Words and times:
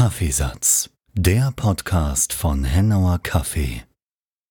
Kaffeesatz, 0.00 0.88
der 1.12 1.52
Podcast 1.54 2.32
von 2.32 2.64
Hennauer 2.64 3.20
Kaffee. 3.22 3.82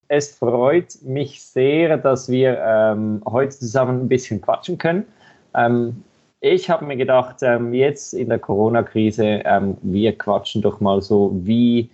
Es 0.07 0.35
freut 0.35 1.01
mich 1.01 1.41
sehr, 1.41 1.97
dass 1.97 2.29
wir 2.29 2.59
ähm, 2.63 3.23
heute 3.25 3.57
zusammen 3.57 4.01
ein 4.01 4.07
bisschen 4.07 4.41
quatschen 4.41 4.77
können. 4.77 5.07
Ähm, 5.55 6.03
ich 6.39 6.69
habe 6.69 6.85
mir 6.85 6.97
gedacht, 6.97 7.37
ähm, 7.41 7.73
jetzt 7.73 8.13
in 8.13 8.29
der 8.29 8.37
Corona-Krise, 8.37 9.41
ähm, 9.43 9.75
wir 9.81 10.15
quatschen 10.15 10.61
doch 10.61 10.81
mal 10.81 11.01
so, 11.01 11.31
wie 11.33 11.89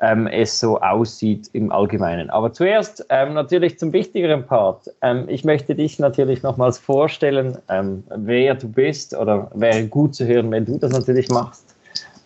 ähm, 0.00 0.26
es 0.26 0.58
so 0.58 0.80
aussieht 0.80 1.48
im 1.52 1.70
Allgemeinen. 1.70 2.28
Aber 2.28 2.52
zuerst 2.52 3.06
ähm, 3.08 3.34
natürlich 3.34 3.78
zum 3.78 3.92
wichtigeren 3.92 4.44
Part. 4.44 4.90
Ähm, 5.00 5.26
ich 5.28 5.44
möchte 5.44 5.76
dich 5.76 6.00
natürlich 6.00 6.42
nochmals 6.42 6.78
vorstellen, 6.78 7.56
ähm, 7.68 8.02
wer 8.16 8.56
du 8.56 8.66
bist 8.66 9.16
oder 9.16 9.48
wäre 9.54 9.86
gut 9.86 10.16
zu 10.16 10.26
hören, 10.26 10.50
wenn 10.50 10.64
du 10.64 10.76
das 10.76 10.90
natürlich 10.90 11.28
machst, 11.28 11.69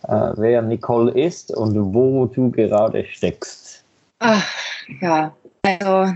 äh, 0.07 0.31
wer 0.37 0.61
Nicole 0.61 1.11
ist 1.11 1.51
und 1.55 1.93
wo 1.93 2.25
du 2.25 2.51
gerade 2.51 3.05
steckst. 3.05 3.83
Ach, 4.19 4.47
ja, 5.01 5.35
also 5.63 6.13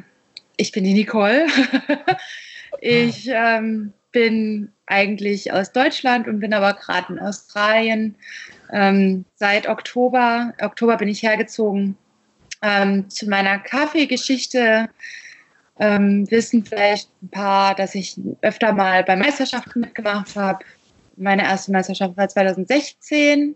ich 0.57 0.71
bin 0.71 0.83
die 0.83 0.93
Nicole. 0.93 1.47
ich 2.81 3.27
ähm, 3.31 3.93
bin 4.11 4.71
eigentlich 4.87 5.51
aus 5.51 5.71
Deutschland 5.71 6.27
und 6.27 6.39
bin 6.39 6.53
aber 6.53 6.73
gerade 6.73 7.13
in 7.13 7.19
Australien 7.19 8.15
ähm, 8.71 9.25
seit 9.35 9.67
Oktober, 9.67 10.53
Oktober 10.61 10.97
bin 10.97 11.07
ich 11.07 11.23
hergezogen. 11.23 11.97
Ähm, 12.61 13.09
zu 13.09 13.29
meiner 13.29 13.59
Kaffeegeschichte 13.59 14.89
ähm, 15.79 16.29
wissen 16.29 16.65
vielleicht 16.65 17.09
ein 17.23 17.29
paar, 17.29 17.73
dass 17.73 17.95
ich 17.95 18.19
öfter 18.41 18.73
mal 18.73 19.03
bei 19.03 19.15
Meisterschaften 19.15 19.79
mitgemacht 19.81 20.35
habe. 20.35 20.59
Meine 21.19 21.43
erste 21.43 21.71
Meisterschaft 21.71 22.17
war 22.17 22.29
2016. 22.29 23.55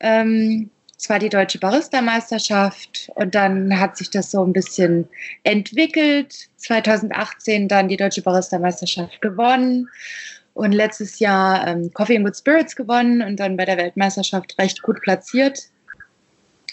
Ähm, 0.00 0.70
es 0.98 1.08
war 1.08 1.18
die 1.18 1.28
deutsche 1.28 1.58
Barista-Meisterschaft 1.58 3.10
und 3.14 3.34
dann 3.34 3.78
hat 3.78 3.96
sich 3.96 4.10
das 4.10 4.30
so 4.30 4.44
ein 4.44 4.52
bisschen 4.52 5.08
entwickelt. 5.44 6.48
2018 6.56 7.68
dann 7.68 7.88
die 7.88 7.96
deutsche 7.96 8.22
Barista-Meisterschaft 8.22 9.20
gewonnen 9.22 9.88
und 10.54 10.72
letztes 10.72 11.18
Jahr 11.18 11.66
ähm, 11.66 11.90
Coffee 11.92 12.16
and 12.16 12.24
Good 12.24 12.36
Spirits 12.36 12.76
gewonnen 12.76 13.22
und 13.22 13.40
dann 13.40 13.56
bei 13.56 13.64
der 13.64 13.78
Weltmeisterschaft 13.78 14.58
recht 14.58 14.82
gut 14.82 15.00
platziert. 15.02 15.58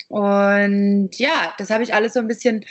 Und 0.10 1.10
ja, 1.14 1.54
das 1.58 1.70
habe 1.70 1.84
ich 1.84 1.94
alles 1.94 2.14
so 2.14 2.20
ein 2.20 2.28
bisschen 2.28 2.66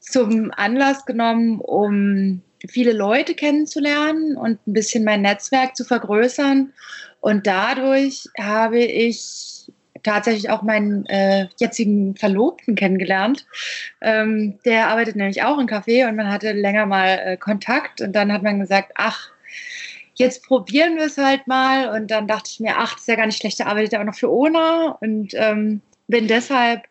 zum 0.00 0.50
Anlass 0.56 1.06
genommen, 1.06 1.60
um 1.60 2.42
viele 2.68 2.92
Leute 2.92 3.34
kennenzulernen 3.34 4.36
und 4.36 4.66
ein 4.66 4.72
bisschen 4.72 5.04
mein 5.04 5.22
Netzwerk 5.22 5.76
zu 5.76 5.84
vergrößern. 5.84 6.72
Und 7.20 7.46
dadurch 7.46 8.28
habe 8.38 8.78
ich 8.78 9.72
tatsächlich 10.02 10.50
auch 10.50 10.62
meinen 10.62 11.06
äh, 11.06 11.48
jetzigen 11.58 12.14
Verlobten 12.14 12.74
kennengelernt. 12.74 13.46
Ähm, 14.00 14.58
der 14.64 14.88
arbeitet 14.88 15.16
nämlich 15.16 15.42
auch 15.42 15.58
im 15.58 15.66
Café 15.66 16.08
und 16.08 16.16
man 16.16 16.30
hatte 16.30 16.52
länger 16.52 16.86
mal 16.86 17.18
äh, 17.24 17.36
Kontakt 17.36 18.00
und 18.00 18.12
dann 18.12 18.32
hat 18.32 18.42
man 18.42 18.60
gesagt, 18.60 18.92
ach, 18.96 19.30
jetzt 20.14 20.44
probieren 20.44 20.96
wir 20.96 21.06
es 21.06 21.18
halt 21.18 21.46
mal. 21.46 21.88
Und 21.88 22.10
dann 22.10 22.28
dachte 22.28 22.50
ich 22.52 22.60
mir, 22.60 22.74
ach, 22.76 22.92
das 22.92 23.02
ist 23.02 23.08
ja 23.08 23.16
gar 23.16 23.26
nicht 23.26 23.38
schlecht, 23.38 23.58
der 23.58 23.66
arbeitet 23.66 23.92
ja 23.92 24.00
auch 24.00 24.04
noch 24.04 24.14
für 24.14 24.30
ONA 24.30 24.98
und 25.00 25.32
ähm, 25.34 25.80
bin 26.06 26.28
deshalb 26.28 26.82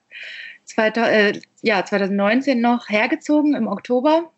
2000, 0.65 1.07
äh, 1.13 1.41
ja, 1.61 1.85
2019 1.85 2.59
noch 2.59 2.89
hergezogen 2.89 3.53
im 3.53 3.67
Oktober 3.67 4.32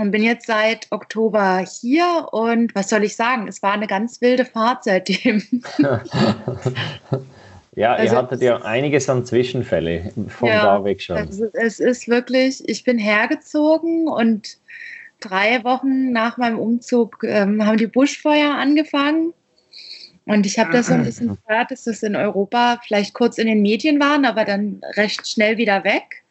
und 0.00 0.10
bin 0.10 0.22
jetzt 0.22 0.46
seit 0.46 0.86
Oktober 0.90 1.64
hier. 1.80 2.28
Und 2.32 2.74
was 2.74 2.88
soll 2.88 3.04
ich 3.04 3.16
sagen? 3.16 3.48
Es 3.48 3.62
war 3.62 3.72
eine 3.72 3.86
ganz 3.86 4.20
wilde 4.20 4.44
Fahrt 4.44 4.84
seitdem. 4.84 5.42
Ja, 7.76 7.92
also, 7.92 8.14
ihr 8.14 8.18
hattet 8.18 8.42
ja 8.42 8.56
einiges 8.62 9.08
an 9.08 9.24
Zwischenfälle 9.24 10.12
von 10.26 10.48
ja, 10.48 10.64
da 10.64 10.84
weg 10.84 11.00
schon. 11.00 11.16
Also 11.16 11.46
es 11.52 11.78
ist 11.78 12.08
wirklich, 12.08 12.68
ich 12.68 12.82
bin 12.82 12.98
hergezogen 12.98 14.08
und 14.08 14.58
drei 15.20 15.62
Wochen 15.62 16.10
nach 16.10 16.36
meinem 16.36 16.58
Umzug 16.58 17.22
ähm, 17.22 17.64
haben 17.64 17.76
die 17.76 17.86
Buschfeuer 17.86 18.54
angefangen. 18.54 19.32
Und 20.26 20.46
ich 20.46 20.58
habe 20.58 20.72
das 20.72 20.88
so 20.88 20.94
ein 20.94 21.04
bisschen 21.04 21.38
gehört, 21.46 21.70
dass 21.70 21.84
das 21.84 22.02
in 22.02 22.16
Europa 22.16 22.80
vielleicht 22.86 23.14
kurz 23.14 23.38
in 23.38 23.46
den 23.46 23.62
Medien 23.62 24.00
waren, 24.00 24.24
aber 24.24 24.44
dann 24.44 24.80
recht 24.96 25.26
schnell 25.26 25.56
wieder 25.56 25.82
weg. 25.84 26.22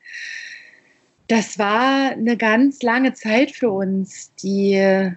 Das 1.30 1.60
war 1.60 2.12
eine 2.12 2.38
ganz 2.38 2.82
lange 2.82 3.14
Zeit 3.14 3.52
für 3.52 3.70
uns. 3.70 4.34
Die, 4.42 5.12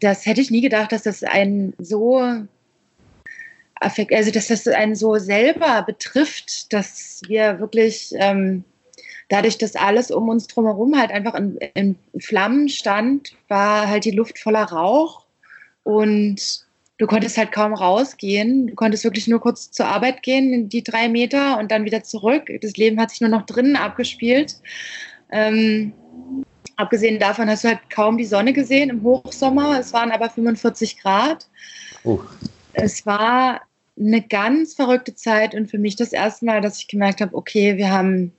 das 0.00 0.24
hätte 0.24 0.40
ich 0.40 0.50
nie 0.50 0.62
gedacht, 0.62 0.90
dass 0.90 1.02
das 1.02 1.22
einen 1.22 1.74
so 1.78 2.46
also 3.80 4.30
dass 4.30 4.48
das 4.48 4.68
einen 4.68 4.94
so 4.94 5.16
selber 5.16 5.82
betrifft, 5.82 6.72
dass 6.72 7.22
wir 7.26 7.60
wirklich 7.60 8.12
ähm, 8.16 8.64
dadurch, 9.28 9.56
dass 9.56 9.76
alles 9.76 10.10
um 10.10 10.28
uns 10.28 10.46
drumherum 10.48 10.98
halt 10.98 11.10
einfach 11.10 11.34
in, 11.34 11.56
in 11.74 11.96
Flammen 12.18 12.68
stand, 12.68 13.34
war 13.48 13.88
halt 13.88 14.04
die 14.04 14.10
Luft 14.10 14.38
voller 14.38 14.64
Rauch 14.64 15.24
und 15.82 16.66
du 16.98 17.06
konntest 17.06 17.38
halt 17.38 17.52
kaum 17.52 17.72
rausgehen. 17.72 18.66
Du 18.66 18.74
konntest 18.74 19.04
wirklich 19.04 19.28
nur 19.28 19.40
kurz 19.40 19.70
zur 19.70 19.86
Arbeit 19.86 20.22
gehen, 20.22 20.68
die 20.68 20.84
drei 20.84 21.08
Meter 21.08 21.58
und 21.58 21.70
dann 21.70 21.86
wieder 21.86 22.02
zurück. 22.02 22.50
Das 22.60 22.76
Leben 22.76 23.00
hat 23.00 23.10
sich 23.10 23.22
nur 23.22 23.30
noch 23.30 23.46
drinnen 23.46 23.76
abgespielt. 23.76 24.56
Ähm, 25.32 25.92
abgesehen 26.76 27.18
davon 27.18 27.48
hast 27.48 27.64
du 27.64 27.68
halt 27.68 27.90
kaum 27.90 28.18
die 28.18 28.24
Sonne 28.24 28.52
gesehen 28.52 28.90
im 28.90 29.02
Hochsommer. 29.02 29.78
Es 29.78 29.92
waren 29.92 30.10
aber 30.10 30.30
45 30.30 30.98
Grad. 31.00 31.48
Uh. 32.04 32.20
Es 32.72 33.04
war 33.06 33.60
eine 33.98 34.22
ganz 34.22 34.74
verrückte 34.74 35.14
Zeit 35.14 35.54
und 35.54 35.70
für 35.70 35.78
mich 35.78 35.96
das 35.96 36.12
erste 36.12 36.46
Mal, 36.46 36.60
dass 36.60 36.78
ich 36.78 36.88
gemerkt 36.88 37.20
habe, 37.20 37.34
okay, 37.36 37.76
wir 37.76 37.90
haben 37.90 38.32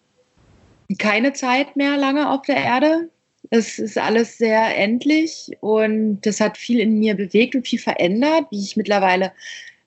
keine 0.98 1.34
Zeit 1.34 1.76
mehr 1.76 1.98
lange 1.98 2.30
auf 2.30 2.42
der 2.44 2.58
Erde. 2.58 3.10
Es 3.50 3.80
ist 3.80 3.98
alles 3.98 4.38
sehr 4.38 4.78
endlich 4.78 5.52
und 5.60 6.22
das 6.22 6.40
hat 6.40 6.58
viel 6.58 6.80
in 6.80 7.00
mir 7.00 7.16
bewegt 7.16 7.56
und 7.56 7.68
viel 7.68 7.80
verändert, 7.80 8.46
wie 8.50 8.62
ich 8.62 8.78
mittlerweile 8.78 9.32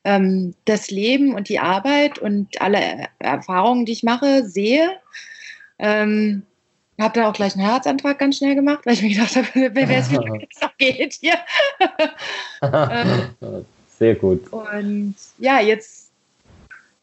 ähm, 0.04 0.54
das 0.64 0.90
Leben 0.90 1.34
und 1.34 1.48
die 1.48 1.58
Arbeit 1.58 2.18
und 2.18 2.60
alle 2.60 3.08
Erfahrungen, 3.18 3.86
die 3.86 3.92
ich 3.92 4.02
mache, 4.02 4.44
sehe. 4.44 4.90
Ähm, 5.78 6.42
habe 7.00 7.14
dann 7.14 7.24
auch 7.24 7.32
gleich 7.32 7.54
einen 7.54 7.66
Herzantrag 7.66 8.18
ganz 8.18 8.38
schnell 8.38 8.54
gemacht, 8.54 8.80
weil 8.84 8.94
ich 8.94 9.02
mir 9.02 9.10
gedacht 9.10 9.36
habe, 9.36 9.48
wer 9.74 9.98
es 9.98 10.10
wie 10.10 10.16
lange 10.16 10.46
es 10.50 10.60
noch 10.60 10.76
geht 10.76 11.14
hier. 11.14 11.38
ähm, 12.62 13.64
Sehr 13.98 14.14
gut. 14.14 14.52
Und 14.52 15.16
ja, 15.38 15.60
jetzt 15.60 16.04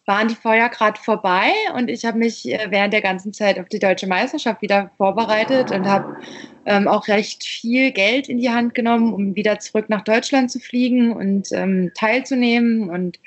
waren 0.05 0.27
die 0.27 0.35
Feuer 0.35 0.67
gerade 0.69 0.99
vorbei 0.99 1.51
und 1.75 1.89
ich 1.89 2.05
habe 2.05 2.17
mich 2.17 2.51
äh, 2.51 2.67
während 2.69 2.93
der 2.93 3.01
ganzen 3.01 3.33
Zeit 3.33 3.59
auf 3.59 3.69
die 3.69 3.79
deutsche 3.79 4.07
Meisterschaft 4.07 4.61
wieder 4.61 4.91
vorbereitet 4.97 5.71
und 5.71 5.85
habe 5.85 6.17
ähm, 6.65 6.87
auch 6.87 7.07
recht 7.07 7.43
viel 7.43 7.91
Geld 7.91 8.27
in 8.27 8.37
die 8.37 8.49
Hand 8.49 8.73
genommen, 8.73 9.13
um 9.13 9.35
wieder 9.35 9.59
zurück 9.59 9.89
nach 9.89 10.03
Deutschland 10.03 10.51
zu 10.51 10.59
fliegen 10.59 11.13
und 11.13 11.51
ähm, 11.51 11.91
teilzunehmen 11.95 12.89
und 12.89 13.19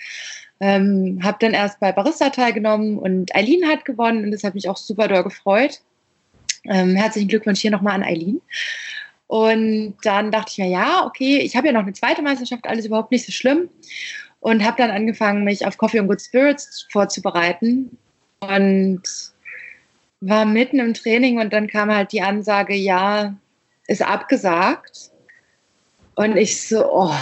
ähm, 0.61 1.21
habe 1.23 1.39
dann 1.41 1.53
erst 1.53 1.81
bei 1.81 1.93
Barista 1.93 2.31
teilgenommen 2.31 2.99
und 2.99 3.35
Eileen 3.35 3.69
hat 3.69 3.85
gewonnen 3.85 4.25
und 4.25 4.31
das 4.33 4.45
hat 4.45 4.55
mich 4.55 4.69
auch 4.69 4.77
super 4.77 5.09
doll 5.09 5.23
gefreut. 5.23 5.81
Ähm, 6.69 6.97
herzlichen 6.97 7.29
Glückwunsch 7.29 7.61
hier 7.61 7.71
nochmal 7.71 7.95
an 7.95 8.03
Eileen. 8.03 8.41
Und 9.27 9.97
dann 10.03 10.31
dachte 10.31 10.53
ich 10.53 10.59
mir, 10.59 10.69
ja, 10.69 11.05
okay, 11.07 11.39
ich 11.39 11.57
habe 11.57 11.67
ja 11.67 11.73
noch 11.73 11.83
eine 11.83 11.93
zweite 11.93 12.23
Meisterschaft, 12.23 12.67
alles 12.67 12.87
überhaupt 12.87 13.11
nicht 13.11 13.27
so 13.27 13.33
schlimm 13.33 13.69
und 14.41 14.63
habe 14.63 14.77
dann 14.77 14.91
angefangen, 14.91 15.45
mich 15.45 15.67
auf 15.67 15.79
Coffee 15.79 15.99
and 15.99 16.09
Good 16.09 16.21
Spirits 16.21 16.87
vorzubereiten 16.91 17.97
und 18.41 19.03
war 20.21 20.45
mitten 20.45 20.79
im 20.79 20.93
Training 20.93 21.39
und 21.39 21.53
dann 21.53 21.67
kam 21.67 21.91
halt 21.91 22.13
die 22.13 22.21
Ansage, 22.21 22.75
ja, 22.75 23.35
ist 23.87 24.03
abgesagt. 24.03 25.11
Und 26.15 26.37
ich 26.37 26.69
so, 26.69 26.85
oh 26.87 27.15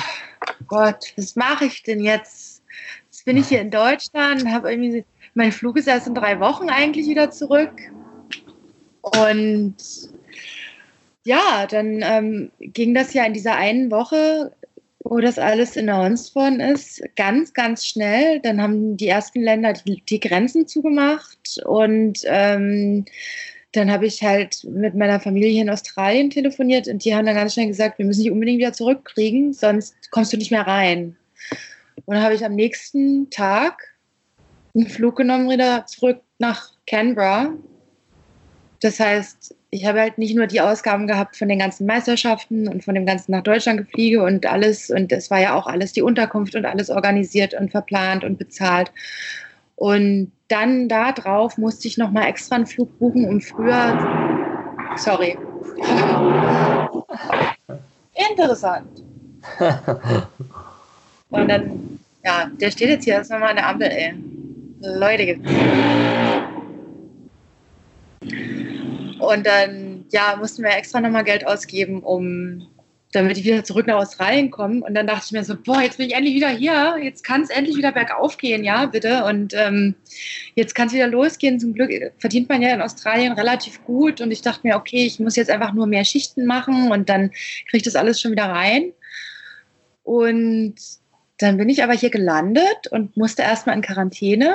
Gott, 0.67 1.13
was 1.17 1.37
mache 1.37 1.67
ich 1.67 1.83
denn 1.83 2.01
jetzt? 2.01 2.63
Jetzt 3.05 3.25
bin 3.25 3.37
ich 3.37 3.49
hier 3.49 3.61
in 3.61 3.71
Deutschland, 3.71 4.47
habe 4.49 4.73
irgendwie, 4.73 5.05
mein 5.35 5.53
Flug 5.53 5.77
ist 5.77 5.87
erst 5.87 6.09
in 6.09 6.15
drei 6.15 6.41
Wochen 6.41 6.71
eigentlich 6.71 7.07
wieder 7.07 7.31
zurück. 7.31 7.73
Und 9.03 9.77
ja, 11.25 11.67
dann 11.69 12.03
ähm, 12.03 12.51
ging 12.59 12.95
das 12.95 13.15
ja 13.15 13.25
in 13.25 13.35
dieser 13.35 13.57
einen 13.57 13.91
Woche 13.91 14.53
wo 15.05 15.21
das 15.21 15.39
alles 15.39 15.77
announced 15.77 16.35
worden 16.35 16.61
ist, 16.61 17.03
ganz, 17.17 17.53
ganz 17.55 17.87
schnell. 17.87 18.41
Dann 18.41 18.63
haben 18.63 18.97
die 18.97 19.09
ersten 19.09 19.43
Länder 19.43 19.73
die, 19.73 20.03
die 20.09 20.21
Grenzen 20.21 20.67
zugemacht 20.67 21.61
und 21.65 22.21
ähm, 22.27 23.05
dann 23.73 23.91
habe 23.91 24.07
ich 24.07 24.23
halt 24.23 24.65
mit 24.65 24.95
meiner 24.95 25.19
Familie 25.19 25.51
hier 25.51 25.63
in 25.63 25.71
Australien 25.71 26.31
telefoniert 26.31 26.89
und 26.89 27.05
die 27.05 27.15
haben 27.15 27.27
dann 27.27 27.35
ganz 27.35 27.55
schnell 27.55 27.69
gesagt, 27.69 27.99
wir 27.99 28.05
müssen 28.05 28.23
dich 28.23 28.31
unbedingt 28.31 28.59
wieder 28.59 28.75
zurückkriegen, 28.75 29.53
sonst 29.53 29.95
kommst 30.11 30.33
du 30.33 30.37
nicht 30.37 30.51
mehr 30.51 30.67
rein. 30.67 31.17
Und 32.05 32.15
dann 32.15 32.23
habe 32.23 32.35
ich 32.35 32.45
am 32.45 32.55
nächsten 32.55 33.31
Tag 33.31 33.83
einen 34.75 34.89
Flug 34.89 35.17
genommen 35.17 35.51
wieder 35.51 35.87
zurück 35.87 36.21
nach 36.39 36.73
Canberra. 36.87 37.55
Das 38.83 38.99
heißt, 38.99 39.55
ich 39.71 39.87
habe 39.87 40.01
halt 40.01 40.19
nicht 40.19 40.35
nur 40.35 40.49
die 40.49 40.61
Ausgaben 40.61 41.07
gehabt 41.07 41.37
von 41.37 41.49
den 41.49 41.61
ganzen 41.61 41.87
Meisterschaften 41.87 42.67
und 42.67 42.85
von 42.85 42.97
dem 42.97 43.07
ganzen 43.07 43.31
nach 43.31 43.45
Deutschland 43.45 43.79
gefliege 43.79 44.21
und 44.23 44.45
alles. 44.45 44.91
Und 44.91 45.13
es 45.13 45.31
war 45.31 45.41
ja 45.41 45.55
auch 45.55 45.69
alles 45.69 45.93
die 45.93 46.03
Unterkunft 46.03 46.57
und 46.57 46.67
alles 46.67 46.91
organisiert 46.91 47.55
und 47.55 47.71
verplant 47.71 48.25
und 48.25 48.39
bezahlt. 48.39 48.91
Und 49.77 50.33
dann 50.49 50.89
da 50.89 51.13
drauf 51.13 51.59
musste 51.59 51.87
ich 51.87 51.97
nochmal 51.97 52.27
extra 52.27 52.57
einen 52.57 52.67
Flug 52.67 52.99
buchen, 52.99 53.25
um 53.25 53.41
früher. 53.41 53.97
Sorry. 54.97 55.39
Interessant. 58.31 59.03
Und 61.31 61.49
dann, 61.49 61.99
ja, 62.25 62.51
der 62.61 62.71
steht 62.71 62.91
jetzt 62.91 63.05
hier, 63.05 63.17
das 63.17 63.29
ist 63.29 63.33
nochmal 63.33 63.51
eine 63.51 63.65
Ampel, 63.65 63.89
ey. 63.89 64.15
Leute. 64.81 65.41
Und 69.23 69.47
dann, 69.47 70.05
ja, 70.11 70.37
mussten 70.37 70.63
wir 70.63 70.71
extra 70.71 71.01
nochmal 71.01 71.25
Geld 71.25 71.47
ausgeben, 71.47 72.03
um 72.03 72.67
damit 73.13 73.37
ich 73.37 73.45
wieder 73.45 73.63
zurück 73.63 73.87
nach 73.87 73.97
Australien 73.99 74.51
komme. 74.51 74.83
Und 74.83 74.95
dann 74.95 75.07
dachte 75.07 75.27
ich 75.27 75.33
mir 75.33 75.45
so, 75.45 75.55
boah, 75.55 75.83
jetzt 75.83 75.99
bin 75.99 76.07
ich 76.09 76.15
endlich 76.15 76.35
wieder 76.35 76.49
hier. 76.49 76.97
Jetzt 77.01 77.23
kann 77.25 77.43
es 77.43 77.51
endlich 77.51 77.77
wieder 77.77 77.93
bergauf 77.93 78.39
gehen, 78.39 78.65
ja, 78.65 78.87
bitte. 78.87 79.25
Und 79.25 79.53
ähm, 79.55 79.95
jetzt 80.55 80.75
kann 80.75 80.89
es 80.89 80.95
wieder 80.95 81.09
losgehen. 81.09 81.61
Zum 81.61 81.75
Glück 81.75 81.91
verdient 82.19 82.49
man 82.49 82.63
ja 82.63 82.73
in 82.73 82.81
Australien 82.81 83.33
relativ 83.33 83.85
gut. 83.85 84.23
Und 84.23 84.31
ich 84.31 84.41
dachte 84.41 84.67
mir, 84.67 84.77
okay, 84.77 85.05
ich 85.05 85.21
muss 85.21 85.37
jetzt 85.37 85.51
einfach 85.51 85.75
nur 85.75 85.87
mehr 85.87 86.05
Schichten 86.05 86.47
machen 86.47 86.91
und 86.91 87.11
dann 87.11 87.31
kriege 87.69 87.77
ich 87.77 87.83
das 87.83 87.97
alles 87.97 88.19
schon 88.19 88.33
wieder 88.33 88.47
rein. 88.47 88.93
Und 90.05 90.75
dann 91.39 91.59
bin 91.59 91.69
ich 91.69 91.85
aber 91.85 91.93
hier 91.93 92.11
gelandet 92.11 92.87
und 92.91 93.17
musste 93.17 93.43
erstmal 93.43 93.77
in 93.77 93.83
Quarantäne. 93.83 94.55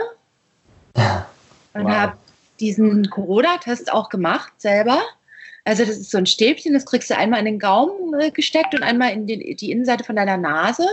Und 1.74 1.84
wow. 1.84 1.92
habe 1.92 2.18
diesen 2.60 3.10
Corona-Test 3.10 3.92
auch 3.92 4.10
gemacht 4.10 4.54
selber. 4.58 5.02
Also 5.68 5.84
das 5.84 5.98
ist 5.98 6.12
so 6.12 6.18
ein 6.18 6.26
Stäbchen, 6.26 6.74
das 6.74 6.86
kriegst 6.86 7.10
du 7.10 7.18
einmal 7.18 7.40
in 7.40 7.46
den 7.46 7.60
Gaumen 7.60 8.18
äh, 8.18 8.32
gesteckt 8.32 8.74
und 8.74 8.84
einmal 8.84 9.12
in 9.12 9.28
die, 9.28 9.54
die 9.54 9.72
Innenseite 9.72 10.06
von 10.06 10.16
deiner 10.16 10.38
Nase. 10.38 10.88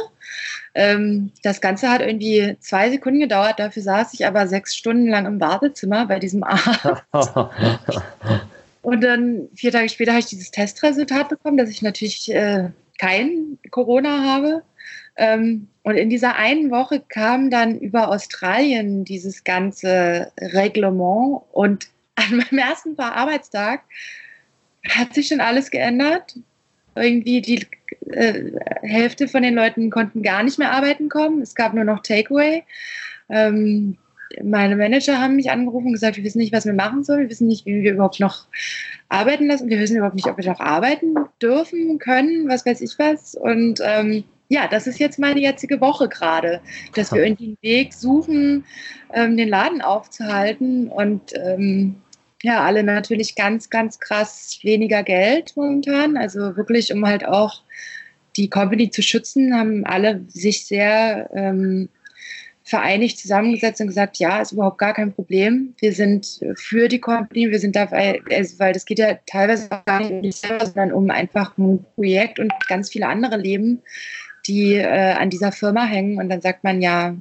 Ähm, 0.74 1.30
das 1.44 1.60
Ganze 1.60 1.88
hat 1.88 2.00
irgendwie 2.00 2.56
zwei 2.58 2.90
Sekunden 2.90 3.20
gedauert, 3.20 3.60
dafür 3.60 3.82
saß 3.82 4.14
ich 4.14 4.26
aber 4.26 4.48
sechs 4.48 4.74
Stunden 4.74 5.06
lang 5.06 5.26
im 5.26 5.40
Wartezimmer 5.40 6.06
bei 6.06 6.18
diesem 6.18 6.42
Arzt. 6.42 7.04
und 8.82 9.00
dann 9.00 9.48
vier 9.54 9.70
Tage 9.70 9.88
später 9.88 10.10
habe 10.10 10.20
ich 10.20 10.26
dieses 10.26 10.50
Testresultat 10.50 11.28
bekommen, 11.28 11.56
dass 11.56 11.70
ich 11.70 11.80
natürlich 11.80 12.34
äh, 12.34 12.70
kein 12.98 13.58
Corona 13.70 14.24
habe. 14.24 14.62
Ähm, 15.16 15.68
und 15.82 15.96
in 15.96 16.10
dieser 16.10 16.36
einen 16.36 16.70
Woche 16.70 17.02
kam 17.08 17.50
dann 17.50 17.78
über 17.78 18.08
Australien 18.08 19.04
dieses 19.04 19.44
ganze 19.44 20.32
Reglement 20.40 21.42
und 21.52 21.88
an 22.16 22.36
meinem 22.36 22.58
ersten 22.58 22.98
Arbeitstag 22.98 23.82
hat 24.88 25.14
sich 25.14 25.28
schon 25.28 25.40
alles 25.40 25.70
geändert. 25.70 26.36
Irgendwie 26.96 27.40
die 27.40 27.66
äh, 28.12 28.52
Hälfte 28.82 29.26
von 29.26 29.42
den 29.42 29.54
Leuten 29.54 29.90
konnten 29.90 30.22
gar 30.22 30.42
nicht 30.42 30.58
mehr 30.58 30.70
arbeiten 30.70 31.08
kommen. 31.08 31.42
Es 31.42 31.54
gab 31.54 31.74
nur 31.74 31.84
noch 31.84 32.02
Takeaway. 32.02 32.62
Ähm, 33.28 33.98
meine 34.42 34.76
Manager 34.76 35.20
haben 35.20 35.36
mich 35.36 35.50
angerufen 35.50 35.88
und 35.88 35.92
gesagt, 35.92 36.16
wir 36.16 36.24
wissen 36.24 36.38
nicht, 36.38 36.52
was 36.52 36.66
wir 36.66 36.72
machen 36.72 37.04
sollen. 37.04 37.20
Wir 37.20 37.30
wissen 37.30 37.48
nicht, 37.48 37.66
wie 37.66 37.82
wir 37.82 37.92
überhaupt 37.92 38.20
noch 38.20 38.46
arbeiten 39.08 39.46
lassen. 39.46 39.68
Wir 39.68 39.78
wissen 39.78 39.96
überhaupt 39.96 40.16
nicht, 40.16 40.26
ob 40.26 40.36
wir 40.36 40.44
noch 40.44 40.60
arbeiten 40.60 41.14
dürfen, 41.40 41.98
können, 41.98 42.48
was 42.48 42.64
weiß 42.64 42.80
ich 42.80 42.98
was. 42.98 43.34
Und 43.34 43.80
ähm, 43.82 44.24
ja, 44.48 44.68
das 44.68 44.86
ist 44.86 44.98
jetzt 44.98 45.18
meine 45.18 45.40
jetzige 45.40 45.80
Woche 45.80 46.08
gerade, 46.08 46.60
dass 46.94 47.12
wir 47.12 47.24
irgendwie 47.24 47.46
einen 47.46 47.58
Weg 47.62 47.94
suchen, 47.94 48.64
ähm, 49.12 49.36
den 49.36 49.48
Laden 49.48 49.82
aufzuhalten 49.82 50.88
und 50.88 51.32
ähm, 51.34 51.96
ja, 52.42 52.62
alle 52.62 52.82
natürlich 52.82 53.36
ganz, 53.36 53.70
ganz 53.70 53.98
krass 53.98 54.58
weniger 54.62 55.02
Geld 55.02 55.54
momentan. 55.56 56.18
Also 56.18 56.56
wirklich, 56.56 56.92
um 56.92 57.06
halt 57.06 57.26
auch 57.26 57.62
die 58.36 58.50
Company 58.50 58.90
zu 58.90 59.02
schützen, 59.02 59.54
haben 59.54 59.86
alle 59.86 60.20
sich 60.28 60.66
sehr 60.66 61.30
ähm, 61.32 61.88
vereinigt 62.62 63.18
zusammengesetzt 63.18 63.80
und 63.80 63.86
gesagt, 63.86 64.18
ja, 64.18 64.40
ist 64.40 64.52
überhaupt 64.52 64.78
gar 64.78 64.94
kein 64.94 65.12
Problem. 65.12 65.74
Wir 65.78 65.92
sind 65.92 66.40
für 66.56 66.88
die 66.88 66.98
Company, 66.98 67.50
wir 67.50 67.60
sind 67.60 67.76
dabei, 67.76 68.20
also, 68.30 68.58
weil 68.58 68.72
das 68.72 68.84
geht 68.84 68.98
ja 68.98 69.18
teilweise 69.26 69.68
gar 69.86 70.00
nicht 70.00 70.10
um 70.10 70.22
dich 70.22 70.36
selber, 70.36 70.66
sondern 70.66 70.92
um 70.92 71.10
einfach 71.10 71.56
ein 71.56 71.84
Projekt 71.94 72.38
und 72.38 72.52
ganz 72.68 72.90
viele 72.90 73.06
andere 73.06 73.36
Leben, 73.36 73.82
die 74.46 74.74
äh, 74.74 75.12
an 75.12 75.30
dieser 75.30 75.52
Firma 75.52 75.84
hängen. 75.84 76.18
Und 76.18 76.28
dann 76.28 76.40
sagt 76.40 76.64
man, 76.64 76.82
ja, 76.82 77.14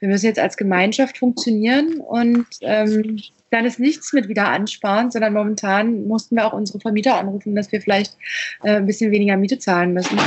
wir 0.00 0.08
müssen 0.08 0.26
jetzt 0.26 0.38
als 0.38 0.56
Gemeinschaft 0.56 1.18
funktionieren 1.18 2.00
und 2.00 2.46
ähm, 2.60 3.20
dann 3.50 3.64
ist 3.64 3.80
nichts 3.80 4.12
mit 4.12 4.28
wieder 4.28 4.48
ansparen, 4.48 5.10
sondern 5.10 5.32
momentan 5.32 6.06
mussten 6.06 6.36
wir 6.36 6.46
auch 6.46 6.52
unsere 6.52 6.80
Vermieter 6.80 7.16
anrufen, 7.16 7.56
dass 7.56 7.72
wir 7.72 7.80
vielleicht 7.80 8.16
äh, 8.62 8.76
ein 8.76 8.86
bisschen 8.86 9.10
weniger 9.10 9.36
Miete 9.36 9.58
zahlen 9.58 9.94
müssen. 9.94 10.18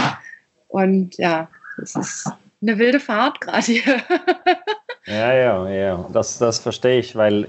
Und 0.68 1.18
ja, 1.18 1.48
es 1.82 1.96
ist 1.96 2.32
eine 2.62 2.78
wilde 2.78 3.00
Fahrt 3.00 3.42
gerade 3.42 3.66
hier. 3.66 3.82
ja, 5.06 5.34
ja, 5.34 5.70
ja, 5.70 6.10
das, 6.14 6.40
das 6.40 6.60
verstehe 6.60 7.00
ich, 7.00 7.16
weil 7.16 7.48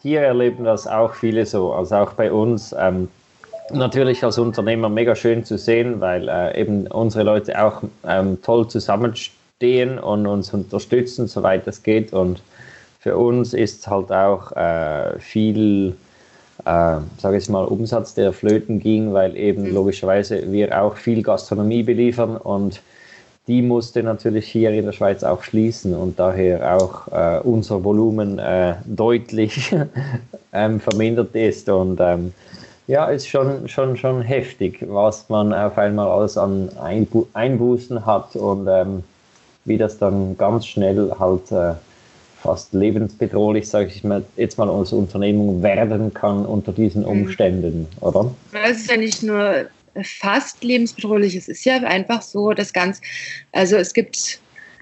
hier 0.00 0.22
erleben 0.22 0.64
das 0.64 0.86
auch 0.86 1.14
viele 1.14 1.46
so, 1.46 1.72
also 1.72 1.96
auch 1.96 2.14
bei 2.14 2.32
uns. 2.32 2.74
Ähm, 2.76 3.08
natürlich 3.70 4.24
als 4.24 4.38
Unternehmer 4.38 4.88
mega 4.88 5.14
schön 5.14 5.44
zu 5.44 5.58
sehen, 5.58 6.00
weil 6.00 6.28
äh, 6.28 6.60
eben 6.60 6.86
unsere 6.88 7.24
Leute 7.24 7.62
auch 7.62 7.82
ähm, 8.06 8.40
toll 8.42 8.68
zusammenstehen 8.68 9.98
und 9.98 10.26
uns 10.26 10.52
unterstützen, 10.52 11.28
soweit 11.28 11.66
es 11.66 11.82
geht. 11.82 12.12
Und 12.12 12.42
für 13.00 13.16
uns 13.16 13.54
ist 13.54 13.86
halt 13.88 14.10
auch 14.10 14.52
äh, 14.52 15.18
viel, 15.18 15.94
äh, 16.64 16.98
sage 17.18 17.36
ich 17.36 17.48
mal, 17.48 17.64
Umsatz, 17.64 18.14
der 18.14 18.32
flöten 18.32 18.80
ging, 18.80 19.12
weil 19.12 19.36
eben 19.36 19.64
mhm. 19.64 19.74
logischerweise 19.74 20.50
wir 20.50 20.80
auch 20.80 20.96
viel 20.96 21.22
Gastronomie 21.22 21.82
beliefern 21.82 22.36
und 22.36 22.80
die 23.48 23.60
musste 23.60 24.04
natürlich 24.04 24.46
hier 24.46 24.70
in 24.70 24.84
der 24.84 24.92
Schweiz 24.92 25.24
auch 25.24 25.42
schließen 25.42 25.96
und 25.96 26.18
daher 26.20 26.76
auch 26.76 27.08
äh, 27.08 27.40
unser 27.40 27.82
Volumen 27.82 28.38
äh, 28.38 28.74
deutlich 28.84 29.74
ähm, 30.52 30.78
vermindert 30.78 31.34
ist 31.34 31.68
und 31.68 31.98
ähm, 32.00 32.32
ja, 32.86 33.06
ist 33.06 33.28
schon, 33.28 33.68
schon, 33.68 33.96
schon 33.96 34.22
heftig, 34.22 34.78
was 34.88 35.28
man 35.28 35.52
auf 35.52 35.78
einmal 35.78 36.08
alles 36.08 36.36
an 36.36 36.70
Einbu 36.78 37.26
Einbußen 37.32 38.04
hat 38.04 38.34
und 38.36 38.66
ähm, 38.68 39.04
wie 39.64 39.78
das 39.78 39.98
dann 39.98 40.36
ganz 40.36 40.66
schnell 40.66 41.12
halt 41.18 41.52
äh, 41.52 41.74
fast 42.42 42.72
lebensbedrohlich, 42.72 43.68
sage 43.68 43.86
ich 43.86 44.02
mal, 44.02 44.24
jetzt 44.36 44.58
mal 44.58 44.68
als 44.68 44.92
Unternehmung 44.92 45.62
werden 45.62 46.12
kann 46.12 46.44
unter 46.44 46.72
diesen 46.72 47.02
mhm. 47.02 47.08
Umständen, 47.08 47.86
oder? 48.00 48.34
Es 48.66 48.78
ist 48.78 48.90
ja 48.90 48.96
nicht 48.96 49.22
nur 49.22 49.66
fast 50.02 50.64
lebensbedrohlich, 50.64 51.36
es 51.36 51.48
ist 51.48 51.64
ja 51.64 51.76
einfach 51.76 52.22
so, 52.22 52.52
dass 52.52 52.72
ganz, 52.72 53.00
also 53.52 53.76
es 53.76 53.94
gibt, 53.94 54.40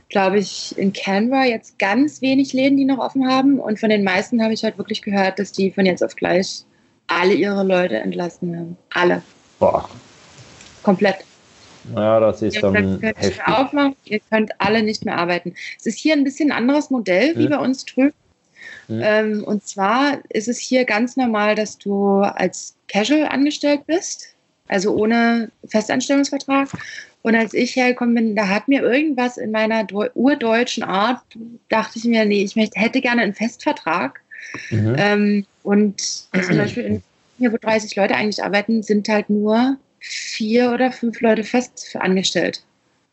glaube 0.09 0.39
ich, 0.39 0.77
in 0.79 0.93
Canberra 0.93 1.45
jetzt 1.45 1.79
ganz 1.79 2.23
wenig 2.23 2.55
Läden, 2.55 2.79
die 2.79 2.87
noch 2.87 2.99
offen 2.99 3.29
haben 3.29 3.59
und 3.59 3.79
von 3.79 3.91
den 3.91 4.05
meisten 4.05 4.43
habe 4.43 4.55
ich 4.55 4.65
halt 4.65 4.79
wirklich 4.79 5.03
gehört, 5.03 5.39
dass 5.39 5.53
die 5.53 5.71
von 5.71 5.85
jetzt 5.85 6.03
auf 6.03 6.17
gleich 6.17 6.65
alle 7.11 7.35
ihre 7.35 7.65
Leute 7.65 7.97
entlassen 7.99 8.57
haben. 8.57 8.77
Alle. 8.95 9.23
Boah. 9.59 9.89
Komplett. 10.83 11.17
Ja, 11.95 12.21
das 12.21 12.43
ist 12.43 12.55
ihr 12.55 12.61
dann 12.61 12.75
könnt, 12.75 13.01
könnt 13.01 13.19
heftig. 13.19 13.47
aufmachen, 13.47 13.97
ihr 14.05 14.21
könnt 14.31 14.53
alle 14.59 14.83
nicht 14.83 15.05
mehr 15.05 15.17
arbeiten. 15.17 15.55
Es 15.79 15.87
ist 15.87 15.99
hier 15.99 16.15
ein 16.15 16.25
bisschen 16.25 16.53
anderes 16.53 16.91
Modell 16.91 17.37
wie 17.37 17.45
hm. 17.45 17.51
bei 17.51 17.59
uns 17.59 17.85
drüben. 17.85 18.13
Hm. 18.87 19.01
Ähm, 19.03 19.45
und 19.45 19.67
zwar 19.67 20.19
ist 20.29 20.49
es 20.49 20.59
hier 20.59 20.85
ganz 20.85 21.17
normal, 21.17 21.55
dass 21.55 21.79
du 21.79 22.21
als 22.21 22.77
Casual 22.89 23.29
angestellt 23.29 23.87
bist, 23.87 24.35
also 24.69 24.95
ohne 24.95 25.51
Festanstellungsvertrag. 25.67 26.69
Und 27.23 27.35
als 27.35 27.55
ich 27.55 27.77
hergekommen 27.77 28.15
bin, 28.15 28.37
da 28.37 28.49
hat 28.49 28.69
mir 28.69 28.83
irgendwas 28.83 29.37
in 29.37 29.51
meiner 29.51 29.87
urdeutschen 30.15 30.83
Art, 30.83 31.23
dachte 31.69 31.99
ich 31.99 32.05
mir, 32.05 32.25
nee, 32.25 32.43
ich 32.43 32.57
möchte, 32.57 32.81
hätte 32.81 33.01
gerne 33.01 33.23
einen 33.23 33.35
Festvertrag. 33.35 34.21
Mhm. 34.71 34.97
Ähm, 34.99 35.47
und 35.63 36.01
zum 36.01 36.57
Beispiel 36.57 36.85
in, 36.85 37.03
hier, 37.39 37.53
wo 37.53 37.57
30 37.57 37.97
Leute 37.97 38.15
eigentlich 38.15 38.43
arbeiten, 38.43 38.83
sind 38.83 39.09
halt 39.09 39.31
nur 39.31 39.77
vier 39.99 40.73
oder 40.73 40.93
fünf 40.93 41.21
Leute 41.21 41.45
fest 41.45 41.97
angestellt. 41.99 42.63